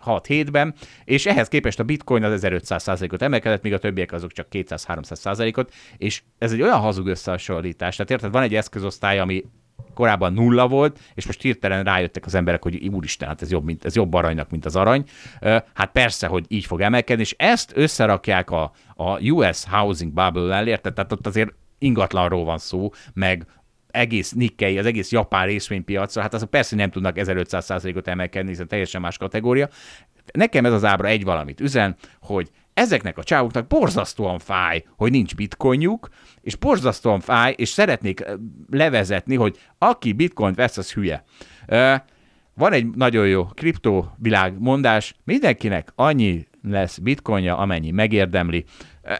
[0.05, 5.73] 6-7-ben, és ehhez képest a bitcoin az 1500%-ot emelkedett, míg a többiek azok csak 200-300%-ot,
[5.97, 7.95] és ez egy olyan hazug összehasonlítás.
[7.95, 9.43] Tehát érted, van egy eszközosztály, ami
[9.93, 13.85] korábban nulla volt, és most hirtelen rájöttek az emberek, hogy úristen, hát ez jobb, mint,
[13.85, 15.03] ez jobb aranynak, mint az arany.
[15.73, 20.93] Hát persze, hogy így fog emelkedni, és ezt összerakják a, a US Housing Bubble-lel, érted?
[20.93, 23.45] Tehát ott azért ingatlanról van szó, meg
[23.91, 29.01] egész Nikkei, az egész japán részvénypiacra, hát azok persze nem tudnak 1500%-ot emelkedni, hiszen teljesen
[29.01, 29.69] más kategória.
[30.33, 35.35] Nekem ez az ábra egy valamit üzen, hogy ezeknek a csávoknak borzasztóan fáj, hogy nincs
[35.35, 36.09] bitcoinjuk,
[36.41, 38.23] és borzasztóan fáj, és szeretnék
[38.69, 41.23] levezetni, hogy aki bitcoint vesz, az hülye.
[42.53, 48.65] Van egy nagyon jó kriptovilág mondás, mindenkinek annyi lesz bitcoinja, amennyi megérdemli.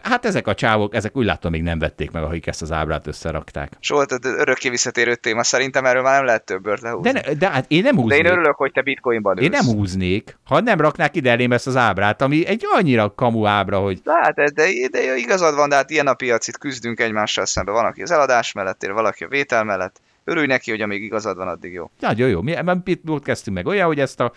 [0.02, 3.06] Hát ezek a csávok, ezek úgy látom még nem vették meg, akik ezt az ábrát
[3.06, 3.72] összerakták.
[3.80, 7.12] Solt, örökké visszatérő téma, szerintem erről már nem lehet többet lehúzni.
[7.12, 8.22] De, ne, de hát én nem húznék.
[8.22, 9.44] De én örülök, hogy te bitcoinban ülsz.
[9.44, 13.46] Én nem húznék, ha nem raknák ide elém ezt az ábrát, ami egy annyira kamu
[13.46, 14.00] ábra, hogy...
[14.02, 17.46] De, hát, de, de, de igazad van, de hát ilyen a piac, itt küzdünk egymással
[17.46, 17.74] szemben.
[17.74, 20.00] Van, aki az eladás mellett ér, valaki a vétel mellett.
[20.24, 21.90] Örülj neki, hogy amíg igazad van, addig jó.
[22.00, 22.42] Nagyon jó.
[22.42, 22.82] Mi ebben
[23.22, 24.32] kezdtünk meg olyan, hogy ezt a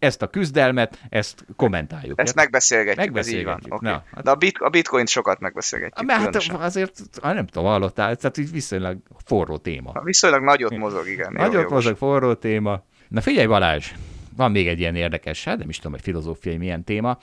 [0.00, 2.20] ezt a küzdelmet, ezt kommentáljuk.
[2.20, 3.74] Ezt megbeszélgetjük, megbeszélgetjük.
[3.74, 3.92] Okay.
[3.92, 4.24] Na, hát...
[4.24, 6.06] De a, bit, a bitcoin sokat megbeszélgetjük.
[6.06, 9.90] Mert hát azért, nem tudom, hallottál, tehát így viszonylag forró téma.
[9.94, 11.32] Ha viszonylag nagyot mozog, igen.
[11.32, 12.84] Nagyot jó, mozog, forró téma.
[13.08, 13.92] Na figyelj Balázs,
[14.36, 17.18] van még egy ilyen érdekes, hát nem is tudom, hogy filozófiai milyen téma.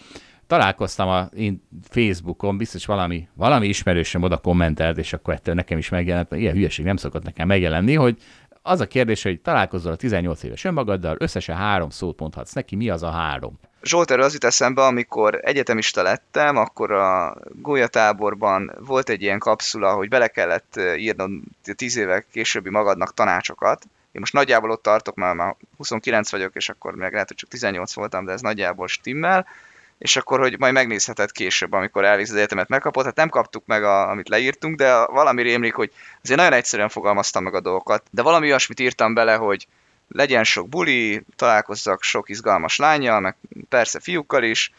[0.47, 5.89] Találkoztam a én Facebookon, biztos valami, valami ismerősöm oda kommentelt, és akkor ettől nekem is
[5.89, 8.17] megjelent, ilyen hülyeség nem szokott nekem megjelenni, hogy
[8.61, 12.89] az a kérdés, hogy találkozol a 18 éves önmagaddal, összesen három szót mondhatsz neki, mi
[12.89, 13.59] az a három?
[13.83, 19.93] Zsolt, erről az jut eszembe, amikor egyetemista lettem, akkor a gólyatáborban volt egy ilyen kapszula,
[19.93, 21.43] hogy bele kellett írnom
[21.75, 23.83] 10 évek későbbi magadnak tanácsokat.
[24.11, 27.49] Én most nagyjából ott tartok, mert már 29 vagyok, és akkor meg lehet, hogy csak
[27.49, 29.45] 18 voltam, de ez nagyjából stimmel
[29.97, 33.05] és akkor, hogy majd megnézheted később, amikor elvégz az egyetemet megkapod.
[33.05, 35.91] Hát nem kaptuk meg, a, amit leírtunk, de valami rémlik, hogy
[36.23, 38.03] azért nagyon egyszerűen fogalmaztam meg a dolgokat.
[38.11, 39.67] De valami olyasmit írtam bele, hogy
[40.07, 43.35] legyen sok buli, találkozzak sok izgalmas lányjal, meg
[43.69, 44.71] persze fiúkkal is,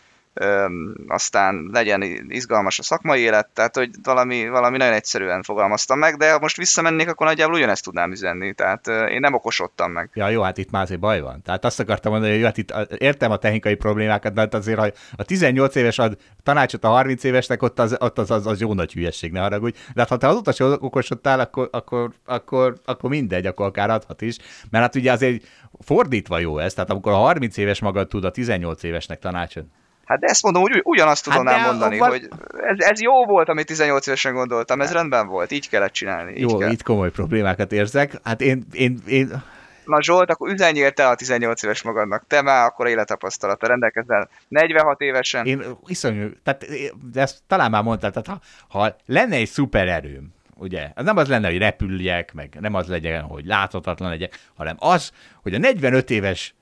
[1.06, 6.32] aztán legyen izgalmas a szakmai élet, tehát hogy valami, valami nagyon egyszerűen fogalmaztam meg, de
[6.32, 10.10] ha most visszamennék, akkor nagyjából ugyanezt tudnám üzenni, tehát én nem okosodtam meg.
[10.14, 11.42] Ja, jó, hát itt már azért baj van.
[11.42, 14.78] Tehát azt akartam mondani, hogy jó, hát itt értem a technikai problémákat, de hát azért,
[14.78, 18.60] ha a 18 éves ad tanácsot a 30 évesnek, ott az, ott az, az, az
[18.60, 19.78] jó nagy hülyesség, ne haragudj.
[19.94, 24.22] De hát, ha te azóta sem okosodtál, akkor, akkor, akkor, akkor mindegy, akkor akár adhat
[24.22, 24.36] is.
[24.70, 25.46] Mert hát ugye azért
[25.80, 29.64] fordítva jó ez, tehát amikor a 30 éves magad tud a 18 évesnek tanácsot
[30.08, 32.08] Hát de ezt mondom, hogy ugyanazt tudom hát mondani, van...
[32.08, 34.96] hogy ez, ez jó volt, amit 18 évesen gondoltam, ez hát.
[34.96, 36.32] rendben volt, így kellett csinálni.
[36.32, 36.70] Így jó, kell.
[36.70, 38.12] itt komoly problémákat érzek.
[38.24, 39.42] Hát én, én, én...
[39.84, 45.00] Na Zsolt, akkor üzenjél te a 18 éves magadnak, te már akkor élettapasztalata rendelkezel 46
[45.00, 45.46] évesen.
[45.46, 46.66] Én iszonyú, tehát
[47.12, 48.40] de ezt talán már mondtál, tehát ha,
[48.78, 53.22] ha lenne egy szupererőm, ugye, az nem az lenne, hogy repüljek, meg nem az legyen,
[53.22, 56.54] hogy láthatatlan legyek, hanem az, hogy a 45 éves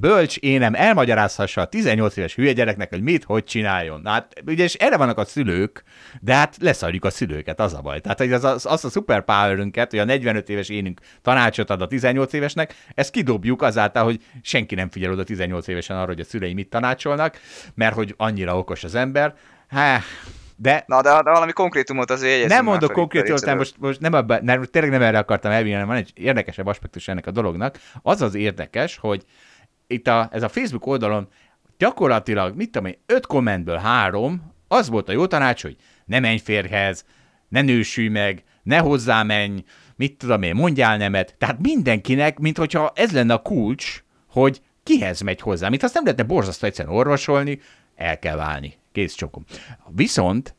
[0.00, 4.02] bölcs énem elmagyarázhassa a 18 éves hülye gyereknek, hogy mit, hogy csináljon.
[4.04, 5.82] Hát ugye, és erre vannak a szülők,
[6.20, 8.00] de hát leszarjuk a szülőket, az a baj.
[8.00, 12.32] Tehát az, az, az a superpowerünket, hogy a 45 éves énünk tanácsot ad a 18
[12.32, 16.54] évesnek, ezt kidobjuk azáltal, hogy senki nem figyel oda 18 évesen arra, hogy a szülei
[16.54, 17.40] mit tanácsolnak,
[17.74, 19.34] mert hogy annyira okos az ember.
[19.68, 20.00] Há,
[20.56, 23.58] De Na, de, de valami konkrétumot azért jegyezzünk nem mondok konkrétumot, részéről.
[23.58, 27.08] most, most nem, abba, nem, tényleg nem erre akartam elvinni, hanem van egy érdekesebb aspektus
[27.08, 27.78] ennek a dolognak.
[28.02, 29.24] Az az érdekes, hogy
[29.86, 31.28] itt a, ez a Facebook oldalon
[31.78, 36.38] gyakorlatilag, mit tudom én, öt kommentből három, az volt a jó tanács, hogy ne menj
[36.38, 37.04] férhez,
[37.48, 39.64] ne nősülj meg, ne hozzá menj,
[39.96, 41.34] mit tudom én, mondjál nemet.
[41.38, 45.68] Tehát mindenkinek, mint hogyha ez lenne a kulcs, hogy kihez megy hozzá.
[45.68, 47.60] Mint azt nem lehetne borzasztó egyszerűen orvosolni,
[47.94, 48.74] el kell válni.
[48.92, 49.44] Kész csokom.
[49.88, 50.54] Viszont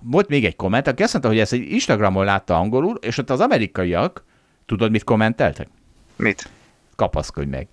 [0.00, 3.30] volt még egy komment, aki azt mondta, hogy ezt egy Instagramon látta angolul, és ott
[3.30, 4.24] az amerikaiak,
[4.66, 5.68] tudod, mit kommenteltek?
[6.16, 6.50] Mit?
[6.96, 7.68] kapaszkodj meg.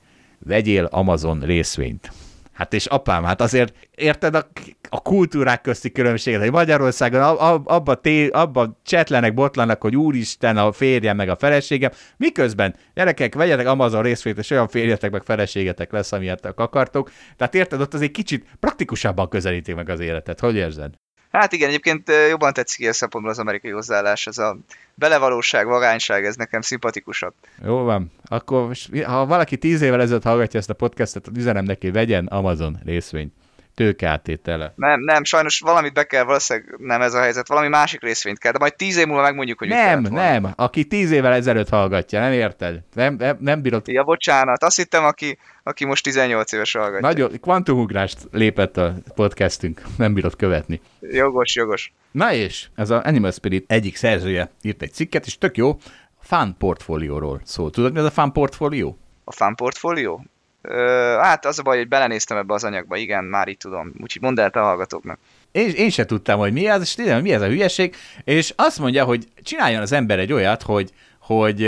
[0.45, 2.11] Vegyél Amazon részvényt.
[2.53, 4.47] Hát és apám, hát azért érted a,
[4.89, 10.57] a kultúrák közti különbséget, hogy Magyarországon ab, ab, abba, té, abba csetlenek, botlanak, hogy úristen
[10.57, 15.91] a férjem meg a feleségem, miközben gyerekek, vegyetek Amazon részvényt, és olyan férjetek meg feleségetek
[15.91, 17.11] lesz, amilyet akartok.
[17.37, 20.39] Tehát érted, ott egy kicsit praktikusabban közelítik meg az életet.
[20.39, 21.02] Hogy érzed?
[21.37, 24.57] Hát igen, egyébként jobban tetszik ilyen szempontból az amerikai hozzáállás, ez a
[24.95, 27.33] belevalóság, vagányság, ez nekem szimpatikusabb.
[27.63, 28.11] Jó van.
[28.25, 33.33] Akkor ha valaki tíz évvel ezelőtt hallgatja ezt a podcastet, üzenem neki, vegyen Amazon részvényt.
[33.75, 34.73] Tőkeáttétele.
[34.75, 38.51] Nem, nem, sajnos valamit be kell, valószínűleg nem ez a helyzet, valami másik részvényt kell,
[38.51, 42.31] de majd tíz év múlva megmondjuk, hogy Nem, nem, aki tíz évvel ezelőtt hallgatja, nem
[42.31, 42.79] érted?
[42.93, 43.87] Nem, nem, nem bírod.
[43.87, 47.07] Ja, bocsánat, azt hittem, aki, aki most 18 éves hallgatja.
[47.07, 50.81] Nagyon kvantumugrászt lépett a podcastünk, nem bírod követni.
[50.99, 51.93] Jogos, jogos.
[52.11, 55.77] Na és, ez a Animal Spirit egyik szerzője írt egy cikket, és tök jó,
[56.21, 57.69] fan portfólióról szól.
[57.69, 58.97] Tudod, mi az a fan portfólió?
[59.23, 60.25] A fan portfólió?
[60.67, 63.93] Ö, hát az a baj, hogy belenéztem ebbe az anyagba, igen, már így tudom.
[64.01, 65.19] Úgyhogy mondd el te a hallgatóknak.
[65.51, 68.79] Én, én se tudtam, hogy mi az, és tudom, mi ez a hülyeség, és azt
[68.79, 71.67] mondja, hogy csináljon az ember egy olyat, hogy, hogy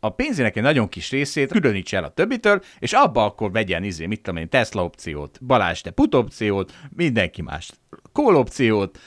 [0.00, 4.06] a pénzének egy nagyon kis részét különíts el a többitől, és abba akkor vegyen izé,
[4.06, 7.70] mit tudom én, Tesla opciót, Balázs te put opciót, mindenki más
[8.12, 8.98] call opciót,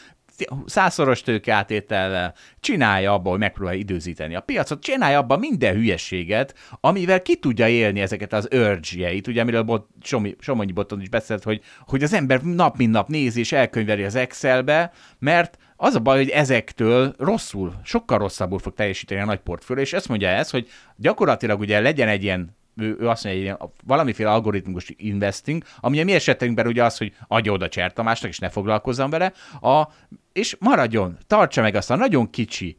[0.65, 7.21] százszoros tőke átétellel, csinálja abba, hogy megpróbálja időzíteni a piacot, csinálja abba minden hülyeséget, amivel
[7.21, 11.61] ki tudja élni ezeket az urge-jeit, ugye amiről bot, Somi, Somonyi Boton is beszélt, hogy,
[11.79, 16.17] hogy az ember nap mint nap nézi és elkönyveli az Excelbe, mert az a baj,
[16.17, 20.67] hogy ezektől rosszul, sokkal rosszabbul fog teljesíteni a nagy portfólió, és ezt mondja ez, hogy
[20.95, 26.03] gyakorlatilag ugye legyen egy ilyen ő, ő azt mondja, hogy valamiféle algoritmus investing, ami a
[26.03, 29.87] mi esetünkben ugye az, hogy adja oda Cser Tamásnak, és ne foglalkozzam vele, a,
[30.33, 32.77] és maradjon, tartsa meg azt a nagyon kicsi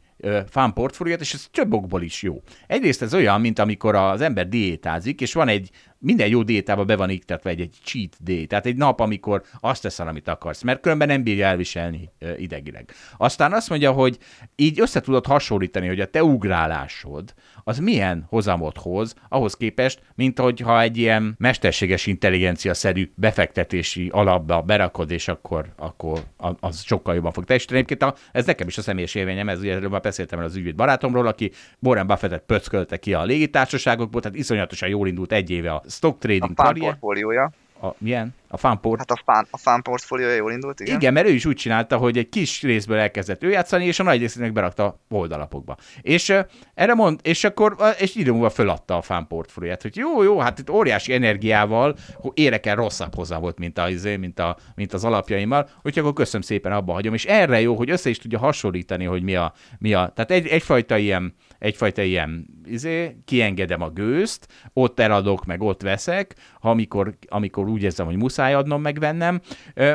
[0.49, 2.41] fan portfóliót, és ez több okból is jó.
[2.67, 6.95] Egyrészt ez olyan, mint amikor az ember diétázik, és van egy, minden jó diétába be
[6.95, 10.79] van iktatva egy, egy cheat day, tehát egy nap, amikor azt teszel, amit akarsz, mert
[10.79, 12.91] különben nem bírja elviselni idegileg.
[13.17, 14.17] Aztán azt mondja, hogy
[14.55, 17.33] így össze tudod hasonlítani, hogy a te ugrálásod,
[17.63, 25.11] az milyen hozamot hoz ahhoz képest, mint hogyha egy ilyen mesterséges intelligencia-szerű befektetési alapba berakod,
[25.11, 26.19] és akkor, akkor
[26.59, 27.79] az sokkal jobban fog teljesíteni.
[27.79, 31.27] Egyébként a, ez nekem is a személyes élményem, ez ugye beszéltem el az ügyvéd barátomról,
[31.27, 36.15] aki Warren Buffettet pöckölte ki a légitársaságokból, tehát iszonyatosan jól indult egy éve a stock
[36.15, 36.89] A trading fan karrier.
[36.89, 37.51] portfóliója.
[37.85, 38.33] A, milyen?
[38.47, 38.99] A fanport.
[38.99, 40.95] Hát a fan, a fan portfóliója jól indult, igen.
[40.95, 41.13] Igen.
[41.13, 44.19] Mert ő is úgy csinálta, hogy egy kis részből elkezdett ő játszani, és a nagy
[44.19, 45.77] részének berakta oldalapokba.
[46.01, 46.39] És uh,
[46.73, 50.59] erre mond, és akkor és idő múlva föladta a fan portfólióját, hogy jó, jó, hát
[50.59, 54.93] itt óriási energiával hogy érek el rosszabb hozzá volt, mint, a, izé, mint, a, mint
[54.93, 57.13] az alapjaimmal, úgyhogy akkor köszönöm szépen, abba hagyom.
[57.13, 60.47] És erre jó, hogy össze is tudja hasonlítani, hogy mi a, mi a tehát egy,
[60.47, 61.35] egyfajta ilyen,
[61.65, 67.83] egyfajta ilyen, izé, kiengedem a gőzt, ott eladok, meg ott veszek, ha amikor, amikor úgy
[67.83, 69.41] érzem, hogy muszáj adnom, megvennem,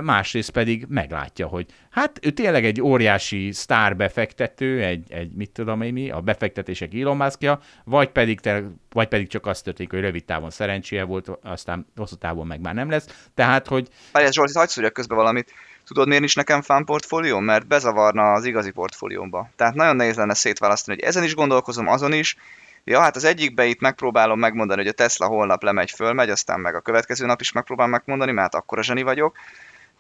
[0.03, 5.83] másrészt pedig meglátja, hogy hát ő tényleg egy óriási sztár befektető, egy, egy mit tudom
[5.83, 10.01] én mi, a befektetések Elon Muskja, vagy pedig, te, vagy pedig csak azt történik, hogy
[10.01, 13.29] rövid távon szerencséje volt, aztán hosszú távon meg már nem lesz.
[13.35, 15.53] Tehát, hogy Várjál Zsolt, hagyd szúrjak közbe valamit.
[15.91, 17.39] Tudod, miért nincs nekem fan portfólió?
[17.39, 19.51] Mert bezavarna az igazi portfóliómba.
[19.57, 22.37] Tehát nagyon nehéz lenne szétválasztani, hogy ezen is gondolkozom, azon is.
[22.85, 26.75] Ja, hát az egyikbe itt megpróbálom megmondani, hogy a Tesla holnap lemegy, fölmegy, aztán meg
[26.75, 29.37] a következő nap is megpróbálom megmondani, mert hát akkora zseni vagyok,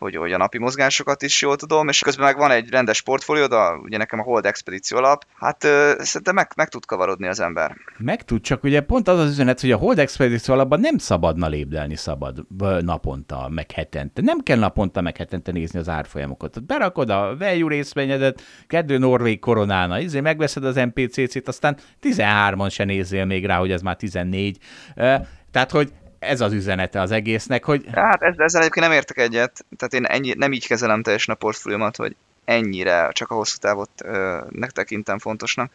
[0.00, 3.46] hogy, hogy a napi mozgásokat is jól tudom, és közben meg van egy rendes portfólió,
[3.46, 7.40] de ugye nekem a Hold Expedíció alap, hát ö, szerintem meg, meg tud kavarodni az
[7.40, 7.76] ember.
[7.98, 11.48] meg tud, csak ugye pont az az üzenet, hogy a Hold Expedition alapban nem szabadna
[11.48, 12.44] lépdelni szabad
[12.80, 14.22] naponta, meg hetente.
[14.22, 16.64] Nem kell naponta, meg hetente nézni az árfolyamokat.
[16.64, 23.24] Berakod a value részvényedet, kedő Norvég koronálna, izé, megveszed az MPCC-t, aztán 13-on se nézzél
[23.24, 24.58] még rá, hogy ez már 14.
[24.96, 25.14] Ö,
[25.50, 29.94] Tehát, hogy ez az üzenete az egésznek, hogy Hát ezzel, egyébként nem értek egyet, tehát
[29.94, 34.38] én ennyi, nem így kezelem teljesen a portfóliómat, hogy ennyire csak a hosszú távot ö,
[34.68, 35.72] tekintem fontosnak.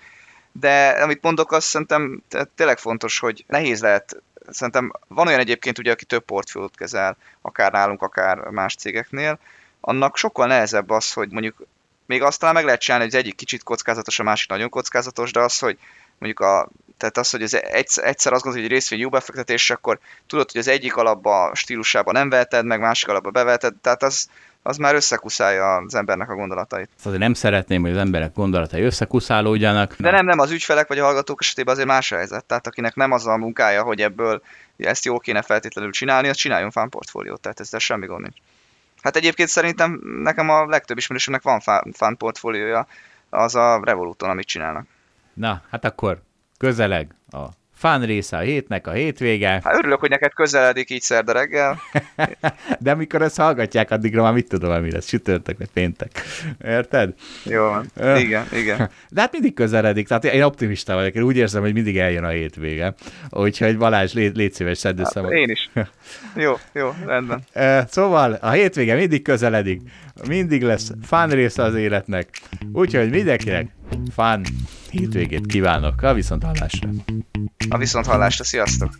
[0.52, 5.78] De amit mondok, azt szerintem te- tényleg fontos, hogy nehéz lehet, szerintem van olyan egyébként
[5.78, 9.40] ugye, aki több portfóliót kezel, akár nálunk, akár más cégeknél,
[9.82, 11.68] annak sokkal nehezebb az, hogy mondjuk
[12.06, 15.32] még azt talán meg lehet csinálni, hogy az egyik kicsit kockázatos, a másik nagyon kockázatos,
[15.32, 15.78] de az, hogy
[16.18, 20.00] mondjuk a, tehát az, hogy az egyszer, egyszer azt gondolod, hogy részvény jó befektetés, akkor
[20.28, 24.28] tudod, hogy az egyik alapba stílusában nem veheted, meg másik alapba beveheted, tehát az,
[24.64, 26.90] az már összekuszálja az embernek a gondolatait.
[27.04, 29.96] Azért nem szeretném, hogy az emberek gondolatai összekuszálódjanak.
[29.98, 32.46] De nem, nem, az ügyfelek vagy a hallgatók esetében azért más a helyzet.
[32.46, 34.42] Tehát akinek nem az a munkája, hogy ebből
[34.78, 38.38] ezt jól kéne feltétlenül csinálni, az csináljon fán portfóliót, tehát ezzel semmi gond nincs.
[39.02, 41.60] Hát egyébként szerintem nekem a legtöbb ismerősömnek van
[41.94, 42.88] fán portfóliója,
[43.30, 44.86] az a Revoluton, amit csinálnak.
[45.34, 46.22] Na, hát akkor
[46.58, 47.46] közeleg a
[47.76, 49.50] fán része a hétnek, a hétvége.
[49.64, 51.80] Hát örülök, hogy neked közeledik így szerda reggel.
[52.80, 56.22] De amikor ezt hallgatják, addigra már mit tudom, mi lesz, sütörtök vagy péntek.
[56.64, 57.14] Érted?
[57.44, 58.78] Jó, uh, igen, igen.
[59.10, 62.30] De hát mindig közeledik, tehát én optimista vagyok, én úgy érzem, hogy mindig eljön a
[62.30, 62.94] hétvége.
[63.30, 64.98] Úgyhogy Balázs, légy, légy szíves, szedd.
[64.98, 65.70] Hát, én is.
[66.36, 67.44] Jó, jó, rendben.
[67.88, 69.82] Szóval a hétvége mindig közeledik,
[70.28, 73.76] mindig lesz fán része az életnek, úgyhogy mindenkinek
[74.12, 74.46] fán
[74.90, 76.02] hétvégét kívánok.
[76.02, 76.90] A viszont hallásra.
[77.70, 79.00] A viszont hallásra, sziasztok!